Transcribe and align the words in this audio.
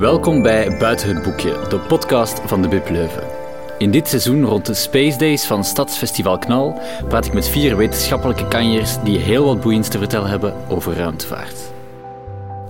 Welkom 0.00 0.42
bij 0.42 0.76
Buiten 0.78 1.14
het 1.14 1.22
Boekje, 1.22 1.66
de 1.68 1.78
podcast 1.78 2.40
van 2.44 2.62
de 2.62 2.68
Bib 2.68 2.88
Leuven. 2.88 3.22
In 3.78 3.90
dit 3.90 4.08
seizoen 4.08 4.44
rond 4.44 4.66
de 4.66 4.74
Space 4.74 5.18
Days 5.18 5.44
van 5.44 5.64
Stadsfestival 5.64 6.38
Knal 6.38 6.80
praat 7.08 7.26
ik 7.26 7.32
met 7.32 7.48
vier 7.48 7.76
wetenschappelijke 7.76 8.48
kanjers 8.48 9.02
die 9.02 9.18
heel 9.18 9.44
wat 9.44 9.60
boeiends 9.60 9.88
te 9.88 9.98
vertellen 9.98 10.30
hebben 10.30 10.54
over 10.68 10.96
ruimtevaart. 10.96 11.56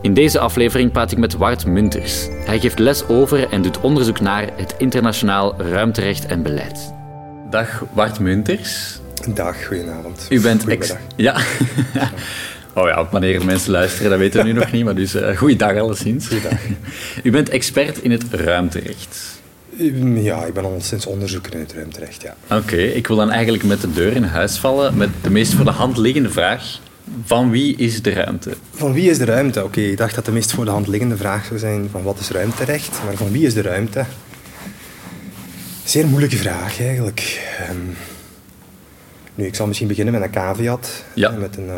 In 0.03 0.14
deze 0.14 0.39
aflevering 0.39 0.93
praat 0.93 1.12
ik 1.12 1.19
met 1.19 1.37
Wart 1.37 1.66
Munters. 1.66 2.29
Hij 2.30 2.61
geeft 2.61 2.79
les 2.79 3.07
over 3.07 3.49
en 3.49 3.62
doet 3.62 3.81
onderzoek 3.81 4.21
naar 4.21 4.49
het 4.57 4.75
internationaal 4.79 5.61
ruimterecht 5.61 6.27
en 6.27 6.43
beleid. 6.43 6.93
Dag 7.51 7.85
Wart 7.93 8.19
Munters. 8.19 8.99
Dag, 9.35 9.67
goedenavond. 9.67 10.27
U 10.31 10.41
bent 10.41 10.69
ex... 10.69 10.95
Ja. 11.17 11.37
Oh 12.75 12.89
ja, 12.89 13.09
wanneer 13.11 13.45
mensen 13.45 13.71
luisteren, 13.71 14.11
dat 14.11 14.19
weten 14.19 14.41
we 14.41 14.47
nu 14.47 14.53
nog 14.53 14.73
niet, 14.73 14.85
maar 14.85 14.95
dus 14.95 15.15
uh, 15.15 15.37
goeiedag 15.37 15.77
alleszins. 15.77 16.27
Goeiedag. 16.27 16.59
U 17.23 17.31
bent 17.31 17.49
expert 17.49 17.99
in 17.99 18.11
het 18.11 18.25
ruimterecht. 18.31 19.39
Ja, 20.15 20.45
ik 20.45 20.55
ben 20.55 20.65
al 20.65 20.77
sinds 20.81 21.07
onderzoeker 21.07 21.55
in 21.55 21.61
het 21.61 21.73
ruimterecht, 21.73 22.23
ja. 22.23 22.57
Oké, 22.57 22.77
ik 22.77 23.07
wil 23.07 23.17
dan 23.17 23.31
eigenlijk 23.31 23.65
met 23.65 23.81
de 23.81 23.93
deur 23.93 24.13
in 24.13 24.23
huis 24.23 24.59
vallen 24.59 24.96
met 24.96 25.09
de 25.23 25.31
meest 25.31 25.55
voor 25.55 25.65
de 25.65 25.71
hand 25.71 25.96
liggende 25.96 26.31
vraag. 26.31 26.79
Van 27.25 27.51
wie 27.51 27.77
is 27.77 28.03
de 28.03 28.13
ruimte? 28.13 28.51
Van 28.75 28.93
wie 28.93 29.11
is 29.11 29.18
de 29.18 29.25
ruimte? 29.25 29.65
Oké, 29.65 29.81
ik 29.81 29.96
dacht 29.96 30.15
dat 30.15 30.25
de 30.25 30.32
meest 30.32 30.53
voor 30.53 30.65
de 30.65 30.71
hand 30.71 30.87
liggende 30.87 31.17
vraag 31.17 31.45
zou 31.45 31.59
zijn 31.59 31.89
van 31.91 32.03
wat 32.03 32.19
is 32.19 32.31
ruimterecht? 32.31 33.01
Maar 33.05 33.15
van 33.15 33.33
wie 33.33 33.47
is 33.47 33.55
de 33.55 33.62
ruimte? 33.62 34.05
Zeer 35.84 36.07
moeilijke 36.07 36.37
vraag, 36.37 36.81
eigenlijk. 36.81 37.41
Ehm, 37.59 37.77
nu, 39.34 39.47
ik 39.47 39.55
zal 39.55 39.67
misschien 39.67 39.89
beginnen 39.89 40.15
met 40.15 40.23
een 40.23 40.31
caveat. 40.31 41.05
Ja. 41.15 41.31
Met 41.31 41.57
een 41.57 41.69
eh, 41.69 41.75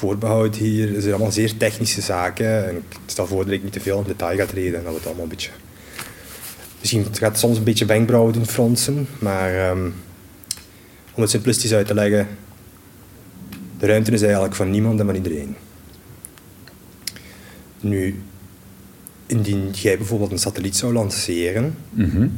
voorbehoud 0.00 0.56
hier. 0.56 0.88
Het 0.92 1.00
zijn 1.02 1.14
allemaal 1.14 1.32
zeer 1.32 1.56
technische 1.56 2.00
zaken. 2.00 2.68
En 2.68 2.76
ik 2.76 2.98
stel 3.06 3.26
voor 3.26 3.44
dat 3.44 3.54
ik 3.54 3.62
niet 3.62 3.72
te 3.72 3.80
veel 3.80 3.98
in 3.98 4.04
detail 4.06 4.36
ga 4.36 4.46
treden. 4.46 4.78
En 4.78 4.84
dat 4.84 4.94
het 4.94 5.06
allemaal 5.06 5.22
een 5.22 5.28
beetje... 5.28 5.50
Misschien 6.80 7.06
gaat 7.12 7.38
soms 7.38 7.58
een 7.58 7.64
beetje 7.64 7.84
wenkbrauwen 7.84 8.32
doen 8.32 8.46
fronsen. 8.46 9.06
Maar 9.18 9.54
ehm, 9.54 9.84
om 11.14 11.22
het 11.22 11.30
simplistisch 11.30 11.72
uit 11.72 11.86
te 11.86 11.94
leggen... 11.94 12.28
De 13.78 13.86
ruimte 13.86 14.12
is 14.12 14.22
eigenlijk 14.22 14.54
van 14.54 14.70
niemand 14.70 15.00
en 15.00 15.06
van 15.06 15.14
iedereen. 15.14 15.56
Nu, 17.80 18.22
indien 19.26 19.70
jij 19.70 19.96
bijvoorbeeld 19.96 20.32
een 20.32 20.38
satelliet 20.38 20.76
zou 20.76 20.92
lanceren, 20.92 21.74
Mhm. 21.90 22.28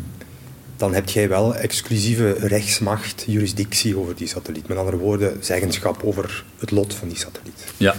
Dan 0.82 0.94
heb 0.94 1.08
jij 1.08 1.28
wel 1.28 1.54
exclusieve 1.54 2.32
rechtsmacht, 2.32 3.24
jurisdictie 3.26 3.98
over 3.98 4.16
die 4.16 4.26
satelliet. 4.26 4.68
Met 4.68 4.76
andere 4.76 4.96
woorden, 4.96 5.36
zeggenschap 5.40 6.02
over 6.02 6.44
het 6.58 6.70
lot 6.70 6.94
van 6.94 7.08
die 7.08 7.16
satelliet. 7.16 7.64
Ja. 7.76 7.94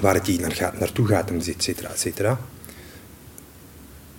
Waar 0.00 0.14
het 0.14 0.24
die 0.24 0.40
naar 0.40 0.52
gaat, 0.52 0.78
naartoe 0.78 1.06
gaat, 1.06 1.30
en 1.30 1.36
et 1.36 1.62
cetera, 1.62 1.88
et 1.88 2.00
cetera. 2.00 2.40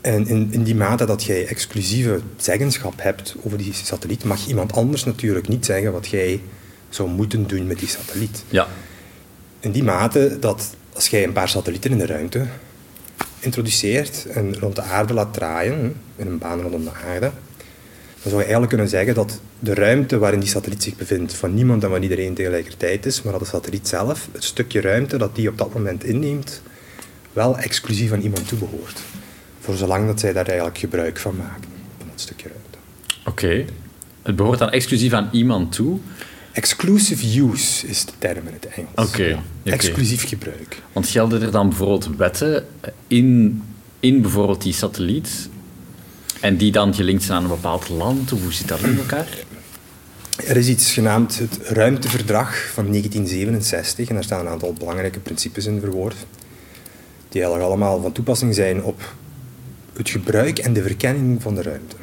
En 0.01 0.27
in, 0.27 0.47
in 0.51 0.63
die 0.63 0.75
mate 0.75 1.05
dat 1.05 1.23
jij 1.23 1.47
exclusieve 1.47 2.21
zeggenschap 2.37 2.93
hebt 2.97 3.35
over 3.43 3.57
die 3.57 3.73
satelliet, 3.73 4.23
mag 4.23 4.47
iemand 4.47 4.73
anders 4.73 5.03
natuurlijk 5.03 5.47
niet 5.47 5.65
zeggen 5.65 5.91
wat 5.91 6.07
jij 6.07 6.41
zou 6.89 7.09
moeten 7.09 7.47
doen 7.47 7.67
met 7.67 7.79
die 7.79 7.89
satelliet. 7.89 8.43
Ja. 8.49 8.67
In 9.59 9.71
die 9.71 9.83
mate 9.83 10.37
dat 10.39 10.75
als 10.93 11.07
jij 11.07 11.23
een 11.23 11.33
paar 11.33 11.49
satellieten 11.49 11.91
in 11.91 11.97
de 11.97 12.05
ruimte 12.05 12.47
introduceert 13.41 14.25
en 14.25 14.59
rond 14.59 14.75
de 14.75 14.81
aarde 14.81 15.13
laat 15.13 15.33
draaien, 15.33 15.95
in 16.15 16.27
een 16.27 16.37
baan 16.37 16.61
rondom 16.61 16.83
de 16.83 16.93
aarde, 17.07 17.31
dan 18.21 18.31
zou 18.31 18.35
je 18.35 18.41
eigenlijk 18.41 18.69
kunnen 18.69 18.89
zeggen 18.89 19.13
dat 19.13 19.39
de 19.59 19.73
ruimte 19.73 20.17
waarin 20.17 20.39
die 20.39 20.49
satelliet 20.49 20.83
zich 20.83 20.95
bevindt 20.95 21.33
van 21.33 21.53
niemand 21.53 21.83
en 21.83 21.89
van 21.89 22.01
iedereen 22.01 22.33
tegelijkertijd 22.33 23.05
is, 23.05 23.21
maar 23.21 23.31
dat 23.31 23.41
de 23.41 23.47
satelliet 23.47 23.87
zelf, 23.87 24.27
het 24.31 24.43
stukje 24.43 24.81
ruimte 24.81 25.17
dat 25.17 25.35
die 25.35 25.49
op 25.49 25.57
dat 25.57 25.73
moment 25.73 26.03
inneemt, 26.03 26.61
wel 27.33 27.57
exclusief 27.57 28.11
aan 28.11 28.21
iemand 28.21 28.47
toebehoort. 28.47 29.01
Voor 29.59 29.75
zolang 29.75 30.07
dat 30.07 30.19
zij 30.19 30.33
daar 30.33 30.47
eigenlijk 30.47 30.77
gebruik 30.77 31.19
van 31.19 31.35
maken, 31.35 31.69
van 31.97 32.07
dat 32.07 32.21
stukje 32.21 32.47
ruimte. 32.47 32.77
Oké. 33.25 33.65
Het 34.21 34.35
behoort 34.35 34.59
dan 34.59 34.69
exclusief 34.69 35.13
aan 35.13 35.29
iemand 35.31 35.71
toe. 35.71 35.99
Exclusive 36.53 37.41
use 37.41 37.87
is 37.87 38.05
de 38.05 38.11
term 38.17 38.47
in 38.47 38.53
het 38.53 38.67
Engels. 38.67 39.09
Oké. 39.09 39.39
Exclusief 39.63 40.27
gebruik. 40.27 40.81
Want 40.93 41.07
gelden 41.07 41.41
er 41.41 41.51
dan 41.51 41.69
bijvoorbeeld 41.69 42.09
wetten 42.17 42.65
in, 43.07 43.61
in 43.99 44.21
bijvoorbeeld 44.21 44.61
die 44.61 44.73
satelliet 44.73 45.49
en 46.41 46.57
die 46.57 46.71
dan 46.71 46.93
gelinkt 46.93 47.23
zijn 47.23 47.37
aan 47.37 47.43
een 47.43 47.49
bepaald 47.49 47.89
land? 47.89 48.31
Of 48.31 48.41
hoe 48.41 48.53
zit 48.53 48.67
dat 48.67 48.79
in 48.79 48.97
elkaar? 48.97 49.27
Er 50.45 50.57
is 50.57 50.67
iets 50.67 50.93
genaamd 50.93 51.39
het 51.39 51.59
Ruimteverdrag 51.63 52.71
van 52.73 52.85
1967 52.87 54.07
en 54.07 54.15
daar 54.15 54.23
staan 54.23 54.39
een 54.39 54.51
aantal 54.51 54.73
belangrijke 54.73 55.19
principes 55.19 55.65
in 55.65 55.79
verwoord, 55.79 56.15
die 57.29 57.41
eigenlijk 57.41 57.63
allemaal 57.63 58.01
van 58.01 58.11
toepassing 58.11 58.55
zijn 58.55 58.83
op 58.83 59.13
het 59.93 60.09
gebruik 60.09 60.59
en 60.59 60.73
de 60.73 60.81
verkenning 60.81 61.41
van 61.41 61.55
de 61.55 61.61
ruimte. 61.61 61.95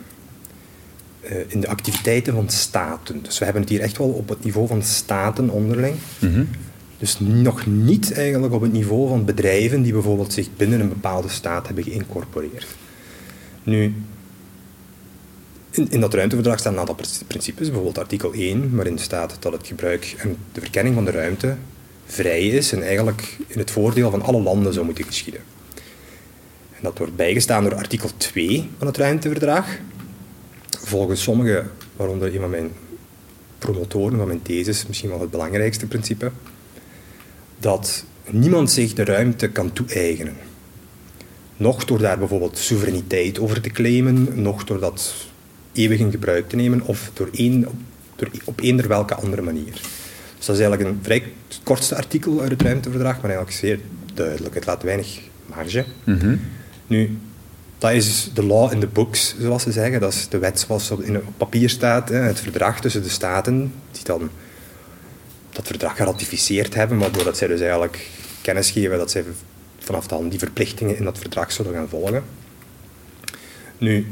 Eh, 1.28 1.36
in 1.48 1.60
de 1.60 1.68
activiteiten 1.68 2.34
van 2.34 2.48
staten. 2.48 3.22
Dus 3.22 3.38
we 3.38 3.44
hebben 3.44 3.62
het 3.62 3.70
hier 3.70 3.80
echt 3.80 3.98
wel 3.98 4.08
op 4.08 4.28
het 4.28 4.44
niveau 4.44 4.66
van 4.66 4.82
staten 4.82 5.50
onderling. 5.50 5.96
Mhm. 6.18 6.44
Dus 6.98 7.18
nog 7.20 7.66
niet 7.66 8.12
eigenlijk 8.12 8.54
op 8.54 8.60
het 8.60 8.72
niveau 8.72 9.08
van 9.08 9.24
bedrijven 9.24 9.82
die 9.82 9.92
bijvoorbeeld 9.92 10.32
zich 10.32 10.48
binnen 10.56 10.80
een 10.80 10.88
bepaalde 10.88 11.28
staat 11.28 11.66
hebben 11.66 11.84
geïncorporeerd. 11.84 12.66
Nu, 13.62 13.94
in, 15.70 15.90
in 15.90 16.00
dat 16.00 16.14
ruimteverdrag 16.14 16.58
staan 16.58 16.72
een 16.72 16.78
aantal 16.78 16.94
pr- 16.94 17.24
principes, 17.26 17.66
bijvoorbeeld 17.66 17.98
artikel 17.98 18.32
1, 18.32 18.74
waarin 18.74 18.98
staat 18.98 19.36
dat 19.40 19.52
het 19.52 19.66
gebruik 19.66 20.14
en 20.18 20.36
de 20.52 20.60
verkenning 20.60 20.94
van 20.94 21.04
de 21.04 21.10
ruimte 21.10 21.56
vrij 22.06 22.46
is 22.46 22.72
en 22.72 22.82
eigenlijk 22.82 23.36
in 23.46 23.58
het 23.58 23.70
voordeel 23.70 24.10
van 24.10 24.22
alle 24.22 24.42
landen 24.42 24.72
zou 24.72 24.84
moeten 24.84 25.04
geschieden. 25.04 25.40
En 26.70 26.82
dat 26.82 26.98
wordt 26.98 27.16
bijgestaan 27.16 27.62
door 27.62 27.74
artikel 27.74 28.10
2 28.16 28.68
van 28.78 28.86
het 28.86 28.96
ruimteverdrag. 28.96 29.66
Volgens 30.88 31.22
sommigen, 31.22 31.70
waaronder 31.96 32.34
een 32.34 32.40
van 32.40 32.50
mijn 32.50 32.70
promotoren 33.58 34.18
van 34.18 34.26
mijn 34.26 34.42
thesis, 34.42 34.86
misschien 34.86 35.08
wel 35.08 35.20
het 35.20 35.30
belangrijkste 35.30 35.86
principe, 35.86 36.30
dat 37.58 38.04
niemand 38.30 38.70
zich 38.70 38.92
de 38.92 39.04
ruimte 39.04 39.48
kan 39.48 39.72
toe-eigenen. 39.72 40.36
Nog 41.56 41.84
door 41.84 41.98
daar 41.98 42.18
bijvoorbeeld 42.18 42.58
soevereiniteit 42.58 43.38
over 43.38 43.60
te 43.60 43.70
claimen, 43.70 44.42
nog 44.42 44.64
door 44.64 44.80
dat 44.80 45.14
eeuwig 45.72 45.98
in 45.98 46.10
gebruik 46.10 46.48
te 46.48 46.56
nemen, 46.56 46.82
of 46.82 47.10
door 47.14 47.28
een, 47.32 47.66
door, 48.16 48.28
op 48.44 48.60
eender 48.60 48.88
welke 48.88 49.14
andere 49.14 49.42
manier. 49.42 49.72
Dus 50.36 50.46
dat 50.46 50.56
is 50.56 50.62
eigenlijk 50.62 50.90
een 50.90 50.98
vrij 51.02 51.22
kortste 51.62 51.96
artikel 51.96 52.40
uit 52.40 52.50
het 52.50 52.62
ruimteverdrag, 52.62 53.14
maar 53.14 53.30
eigenlijk 53.30 53.56
zeer 53.56 53.80
duidelijk. 54.14 54.54
Het 54.54 54.66
laat 54.66 54.82
weinig 54.82 55.18
marge. 55.46 55.84
Mhm. 56.04 56.36
Nu, 56.86 57.18
dat 57.78 57.92
is 57.92 58.30
de 58.34 58.44
law 58.44 58.72
in 58.72 58.80
the 58.80 58.86
books, 58.86 59.34
zoals 59.38 59.62
ze 59.62 59.72
zeggen. 59.72 60.00
Dat 60.00 60.12
is 60.12 60.28
de 60.28 60.38
wet 60.38 60.60
zoals 60.60 60.90
op, 60.90 61.00
in, 61.00 61.22
papier 61.36 61.68
staat. 61.68 62.08
Het 62.08 62.40
verdrag 62.40 62.80
tussen 62.80 63.02
de 63.02 63.08
staten, 63.08 63.72
die 63.90 64.04
dan 64.04 64.30
dat 65.50 65.66
verdrag 65.66 65.96
geratificeerd 65.96 66.74
hebben, 66.74 66.98
waardoor 66.98 67.24
dat 67.24 67.36
zij 67.36 67.48
dus 67.48 67.60
eigenlijk 67.60 68.10
kennis 68.42 68.70
geven 68.70 68.98
dat 68.98 69.10
zij 69.10 69.24
vanaf 69.78 70.06
dan 70.06 70.28
die 70.28 70.38
verplichtingen 70.38 70.96
in 70.96 71.04
dat 71.04 71.18
verdrag 71.18 71.52
zullen 71.52 71.72
gaan 71.72 71.88
volgen. 71.88 72.24
Nu, 73.78 74.06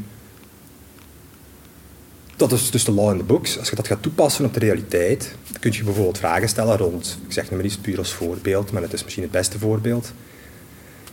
dat 2.36 2.52
is 2.52 2.70
dus 2.70 2.84
de 2.84 2.92
law 2.92 3.10
in 3.10 3.18
the 3.18 3.24
books. 3.24 3.58
Als 3.58 3.68
je 3.68 3.76
dat 3.76 3.86
gaat 3.86 4.02
toepassen 4.02 4.44
op 4.44 4.54
de 4.54 4.60
realiteit, 4.60 5.34
kun 5.60 5.72
je 5.72 5.84
bijvoorbeeld 5.84 6.18
vragen 6.18 6.48
stellen 6.48 6.76
rond, 6.76 7.18
ik 7.26 7.32
zeg 7.32 7.50
nu 7.50 7.56
maar 7.56 7.64
iets 7.64 7.76
puur 7.76 7.98
als 7.98 8.12
voorbeeld, 8.12 8.72
maar 8.72 8.82
het 8.82 8.92
is 8.92 9.02
misschien 9.02 9.22
het 9.22 9.32
beste 9.32 9.58
voorbeeld 9.58 10.12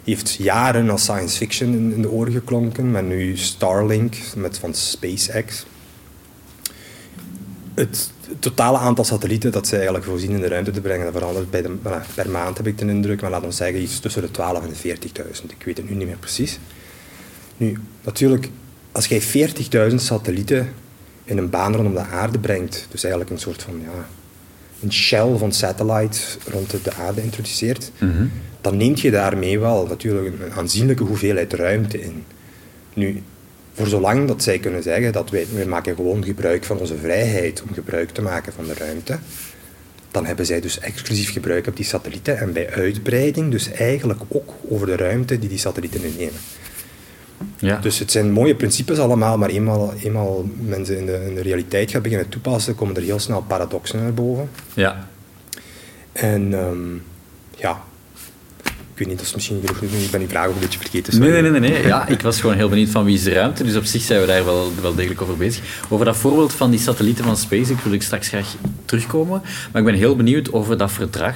heeft 0.03 0.33
jaren 0.33 0.89
als 0.89 1.01
science 1.01 1.37
fiction 1.37 1.73
in, 1.73 2.01
de 2.01 2.09
oren 2.11 2.33
geklonken, 2.33 2.91
maar 2.91 3.03
nu 3.03 3.37
Starlink 3.37 4.15
met 4.35 4.57
van 4.57 4.73
SpaceX. 4.73 5.65
Het 7.73 8.11
totale 8.39 8.77
aantal 8.77 9.03
satellieten 9.05 9.51
dat 9.51 9.67
ze 9.67 9.75
eigenlijk 9.75 10.05
voorzien 10.05 10.31
in 10.31 10.39
de 10.41 10.47
ruimte 10.47 10.71
te 10.71 10.81
brengen, 10.81 11.05
dat 11.05 11.13
verandert 11.13 11.49
bij 11.51 11.61
de, 11.61 11.75
per 12.15 12.29
maand, 12.29 12.57
heb 12.57 12.67
ik 12.67 12.77
de 12.77 12.85
indruk, 12.85 13.21
maar 13.21 13.29
laten 13.29 13.47
we 13.47 13.53
zeggen 13.53 13.81
iets 13.81 13.99
tussen 13.99 14.21
de 14.21 14.31
12 14.31 14.63
en 14.63 14.69
de 14.81 14.95
40.000. 15.31 15.45
Ik 15.57 15.63
weet 15.65 15.77
het 15.77 15.89
nu 15.89 15.95
niet 15.95 16.07
meer 16.07 16.17
precies. 16.17 16.59
Nu, 17.57 17.77
natuurlijk, 18.03 18.49
als 18.91 19.05
jij 19.07 19.21
40.000 19.89 19.95
satellieten 19.95 20.73
in 21.23 21.37
een 21.37 21.49
baan 21.49 21.75
rondom 21.75 21.93
de 21.93 21.99
aarde 21.99 22.39
brengt, 22.39 22.87
dus 22.91 23.03
eigenlijk 23.03 23.33
een 23.33 23.39
soort 23.39 23.61
van 23.63 23.79
ja, 23.81 24.07
een 24.81 24.93
shell 24.93 25.37
van 25.37 25.51
satellites 25.51 26.37
rond 26.51 26.69
de- 26.69 26.81
de 26.83 26.93
aarde 26.93 27.23
introduceert, 27.23 27.91
Mhm. 27.99 28.25
Dan 28.63 28.77
neemt 28.77 28.99
je 28.99 29.11
daarmee 29.11 29.59
wel 29.59 29.85
natuurlijk 29.87 30.41
een 30.41 30.51
aanzienlijke 30.51 31.03
hoeveelheid 31.03 31.53
ruimte 31.53 32.01
in. 32.01 32.23
Nu, 32.93 33.23
voor 33.73 33.87
zolang 33.87 34.27
dat 34.27 34.43
zij 34.43 34.59
kunnen 34.59 34.83
zeggen 34.83 35.11
dat 35.11 35.29
wij, 35.29 35.45
wij 35.53 35.65
maken 35.65 35.95
gewoon 35.95 36.23
gebruik 36.23 36.63
van 36.63 36.77
onze 36.77 36.97
vrijheid 36.97 37.63
om 37.67 37.73
gebruik 37.73 38.09
te 38.09 38.21
maken 38.21 38.53
van 38.53 38.65
de 38.65 38.73
ruimte, 38.73 39.17
dan 40.11 40.25
hebben 40.25 40.45
zij 40.45 40.61
dus 40.61 40.79
exclusief 40.79 41.31
gebruik 41.31 41.67
op 41.67 41.75
die 41.75 41.85
satellieten 41.85 42.37
en 42.37 42.53
bij 42.53 42.69
uitbreiding 42.69 43.51
dus 43.51 43.71
eigenlijk 43.71 44.21
ook 44.27 44.53
over 44.69 44.87
de 44.87 44.95
ruimte 44.95 45.39
die 45.39 45.49
die 45.49 45.57
satellieten 45.57 46.03
innemen. 46.03 46.39
Ja. 47.57 47.77
Dus 47.77 47.99
het 47.99 48.11
zijn 48.11 48.31
mooie 48.31 48.55
principes 48.55 48.99
allemaal, 48.99 49.37
maar 49.37 49.49
eenmaal, 49.49 49.93
eenmaal 50.03 50.49
mensen 50.59 50.97
in 50.97 51.05
de, 51.05 51.25
in 51.27 51.35
de 51.35 51.41
realiteit 51.41 51.91
gaan 51.91 52.01
beginnen 52.01 52.29
toepassen, 52.29 52.75
komen 52.75 52.95
er 52.95 53.01
heel 53.01 53.19
snel 53.19 53.41
paradoxen 53.41 53.99
naar 53.99 54.13
boven. 54.13 54.49
ja. 54.73 55.07
En 56.11 56.53
ehm, 56.53 56.95
ja, 57.55 57.83
Ik 58.93 58.99
weet 58.99 59.07
niet, 59.07 59.17
dat 59.17 59.27
is 59.27 59.33
misschien 59.33 59.61
genoeg. 59.65 60.03
Ik 60.03 60.11
ben 60.11 60.19
die 60.19 60.29
vraag 60.29 60.47
ook 60.47 60.53
een 60.53 60.59
beetje 60.59 60.79
vergeten. 60.79 61.19
Nee, 61.19 61.41
nee, 61.41 61.51
nee, 61.51 61.59
nee. 61.59 61.87
Ja, 61.87 62.07
ik 62.07 62.21
was 62.21 62.39
gewoon 62.41 62.55
heel 62.55 62.69
benieuwd 62.69 62.89
van 62.89 63.05
wie 63.05 63.15
is 63.15 63.23
de 63.23 63.31
ruimte. 63.31 63.63
Dus 63.63 63.75
op 63.75 63.85
zich 63.85 64.01
zijn 64.01 64.21
we 64.21 64.27
daar 64.27 64.45
wel, 64.45 64.71
wel 64.81 64.95
degelijk 64.95 65.21
over 65.21 65.37
bezig. 65.37 65.63
Over 65.89 66.05
dat 66.05 66.17
voorbeeld 66.17 66.53
van 66.53 66.71
die 66.71 66.79
satellieten 66.79 67.23
van 67.23 67.37
SpaceX 67.37 67.83
wil 67.83 67.93
ik 67.93 68.01
straks 68.01 68.27
graag 68.27 68.55
terugkomen. 68.85 69.41
Maar 69.71 69.81
ik 69.81 69.87
ben 69.87 69.97
heel 69.97 70.15
benieuwd 70.15 70.53
over 70.53 70.77
dat 70.77 70.91
verdrag. 70.91 71.35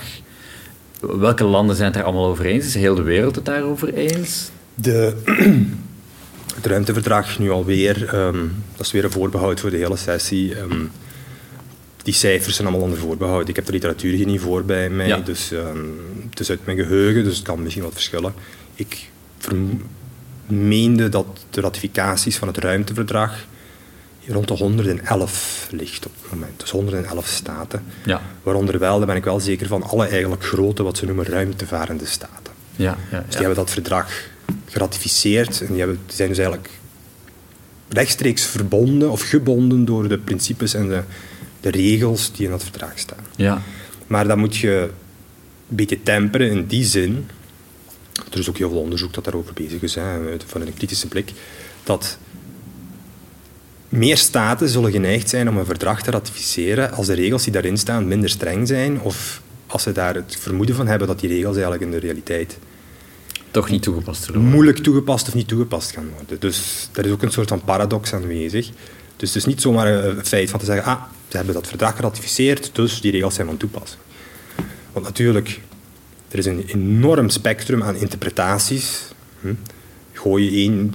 Welke 0.99 1.43
landen 1.43 1.75
zijn 1.75 1.87
het 1.87 1.95
daar 1.97 2.05
allemaal 2.05 2.25
over 2.25 2.45
eens? 2.45 2.65
Is 2.65 2.73
heel 2.73 2.95
de 2.95 3.01
wereld 3.01 3.35
het 3.35 3.45
daarover 3.45 3.93
eens? 3.93 4.49
De, 4.75 5.15
het 6.55 6.65
ruimteverdrag 6.65 7.39
nu 7.39 7.49
alweer, 7.49 8.15
um, 8.15 8.63
dat 8.75 8.85
is 8.85 8.91
weer 8.91 9.03
een 9.03 9.11
voorbehoud 9.11 9.59
voor 9.59 9.69
de 9.69 9.77
hele 9.77 9.97
sessie. 9.97 10.59
Um, 10.59 10.91
die 12.07 12.15
cijfers 12.15 12.55
zijn 12.55 12.67
allemaal 12.67 12.85
onder 12.85 12.99
voorbehoud. 12.99 13.47
Ik 13.47 13.55
heb 13.55 13.65
de 13.65 13.71
literatuur 13.71 14.13
hier 14.13 14.25
niet 14.25 14.41
voor 14.41 14.63
bij 14.63 14.89
mij, 14.89 15.23
dus 15.23 15.51
um, 15.51 15.99
het 16.29 16.39
is 16.39 16.49
uit 16.49 16.65
mijn 16.65 16.77
geheugen, 16.77 17.23
dus 17.23 17.35
het 17.35 17.45
kan 17.45 17.63
misschien 17.63 17.83
wat 17.83 17.93
verschillen. 17.93 18.33
Ik 18.75 19.09
meende 20.45 21.09
dat 21.09 21.25
de 21.49 21.61
ratificaties 21.61 22.37
van 22.37 22.47
het 22.47 22.57
ruimteverdrag 22.57 23.45
rond 24.27 24.47
de 24.47 24.53
111 24.53 25.67
ligt 25.71 26.05
op 26.05 26.11
het 26.21 26.31
moment. 26.31 26.59
Dus 26.59 26.69
111 26.69 27.27
staten. 27.27 27.83
Ja. 28.05 28.21
Waaronder 28.43 28.79
wel, 28.79 28.97
daar 28.97 29.07
ben 29.07 29.15
ik 29.15 29.23
wel 29.23 29.39
zeker 29.39 29.67
van, 29.67 29.83
alle 29.83 30.07
eigenlijk 30.07 30.43
grote, 30.43 30.83
wat 30.83 30.97
ze 30.97 31.05
noemen, 31.05 31.25
ruimtevarende 31.25 32.05
staten. 32.05 32.53
Ja, 32.75 32.97
ja, 33.11 33.17
dus 33.17 33.29
die 33.29 33.37
hebben 33.37 33.55
dat 33.55 33.69
verdrag 33.69 34.11
geratificeerd 34.65 35.61
en 35.61 35.67
die, 35.67 35.77
hebben, 35.77 35.99
die 36.05 36.15
zijn 36.15 36.29
dus 36.29 36.37
eigenlijk 36.37 36.69
rechtstreeks 37.89 38.45
verbonden 38.45 39.11
of 39.11 39.21
gebonden 39.21 39.85
door 39.85 40.07
de 40.07 40.17
principes 40.17 40.73
en 40.73 40.87
de, 40.87 41.03
de 41.71 41.77
regels 41.77 42.31
die 42.31 42.45
in 42.45 42.51
dat 42.51 42.63
verdrag 42.63 42.91
staan. 42.95 43.25
Ja. 43.35 43.61
Maar 44.07 44.27
dat 44.27 44.37
moet 44.37 44.55
je 44.55 44.89
een 45.69 45.75
beetje 45.75 46.03
temperen 46.03 46.49
in 46.49 46.65
die 46.65 46.85
zin. 46.85 47.27
Er 48.31 48.39
is 48.39 48.49
ook 48.49 48.57
heel 48.57 48.69
veel 48.69 48.79
onderzoek 48.79 49.13
dat 49.13 49.23
daarover 49.23 49.53
bezig 49.53 49.81
is, 49.81 49.95
hè, 49.95 50.03
vanuit 50.45 50.69
een 50.69 50.77
kritische 50.77 51.07
blik. 51.07 51.31
Dat 51.83 52.17
meer 53.89 54.17
staten 54.17 54.69
zullen 54.69 54.91
geneigd 54.91 55.29
zijn 55.29 55.49
om 55.49 55.57
een 55.57 55.65
verdrag 55.65 56.01
te 56.01 56.11
ratificeren 56.11 56.91
als 56.91 57.07
de 57.07 57.13
regels 57.13 57.43
die 57.43 57.53
daarin 57.53 57.77
staan 57.77 58.07
minder 58.07 58.29
streng 58.29 58.67
zijn 58.67 59.01
of 59.01 59.41
als 59.67 59.83
ze 59.83 59.91
daar 59.91 60.15
het 60.15 60.37
vermoeden 60.39 60.75
van 60.75 60.87
hebben 60.87 61.07
dat 61.07 61.19
die 61.19 61.29
regels 61.29 61.55
eigenlijk 61.55 61.83
in 61.83 61.91
de 61.91 61.99
realiteit 61.99 62.57
toch 63.51 63.69
niet 63.69 63.81
toegepast 63.81 64.25
worden. 64.25 64.45
Moeilijk 64.45 64.77
toegepast 64.77 65.27
of 65.27 65.33
niet 65.33 65.47
toegepast 65.47 65.91
gaan 65.91 66.09
worden. 66.17 66.39
Dus 66.39 66.89
daar 66.91 67.05
is 67.05 67.11
ook 67.11 67.21
een 67.21 67.31
soort 67.31 67.49
van 67.49 67.61
paradox 67.61 68.13
aanwezig. 68.13 68.69
Dus 69.17 69.33
het 69.33 69.37
is 69.37 69.45
niet 69.45 69.61
zomaar 69.61 69.87
een 69.87 70.25
feit 70.25 70.49
van 70.49 70.59
te 70.59 70.65
zeggen, 70.65 70.85
ah, 70.85 71.01
ze 71.27 71.37
hebben 71.37 71.55
dat 71.55 71.67
verdrag 71.67 71.95
geratificeerd, 71.95 72.69
dus 72.73 73.01
die 73.01 73.11
regels 73.11 73.35
zijn 73.35 73.47
van 73.47 73.57
toepassing. 73.57 74.01
Want 74.91 75.05
natuurlijk, 75.05 75.61
er 76.27 76.37
is 76.37 76.45
een 76.45 76.65
enorm 76.67 77.29
spectrum 77.29 77.83
aan 77.83 77.95
interpretaties. 77.95 79.01
Hm? 79.41 79.53
Gooi 80.13 80.43
je 80.43 80.57
één 80.57 80.93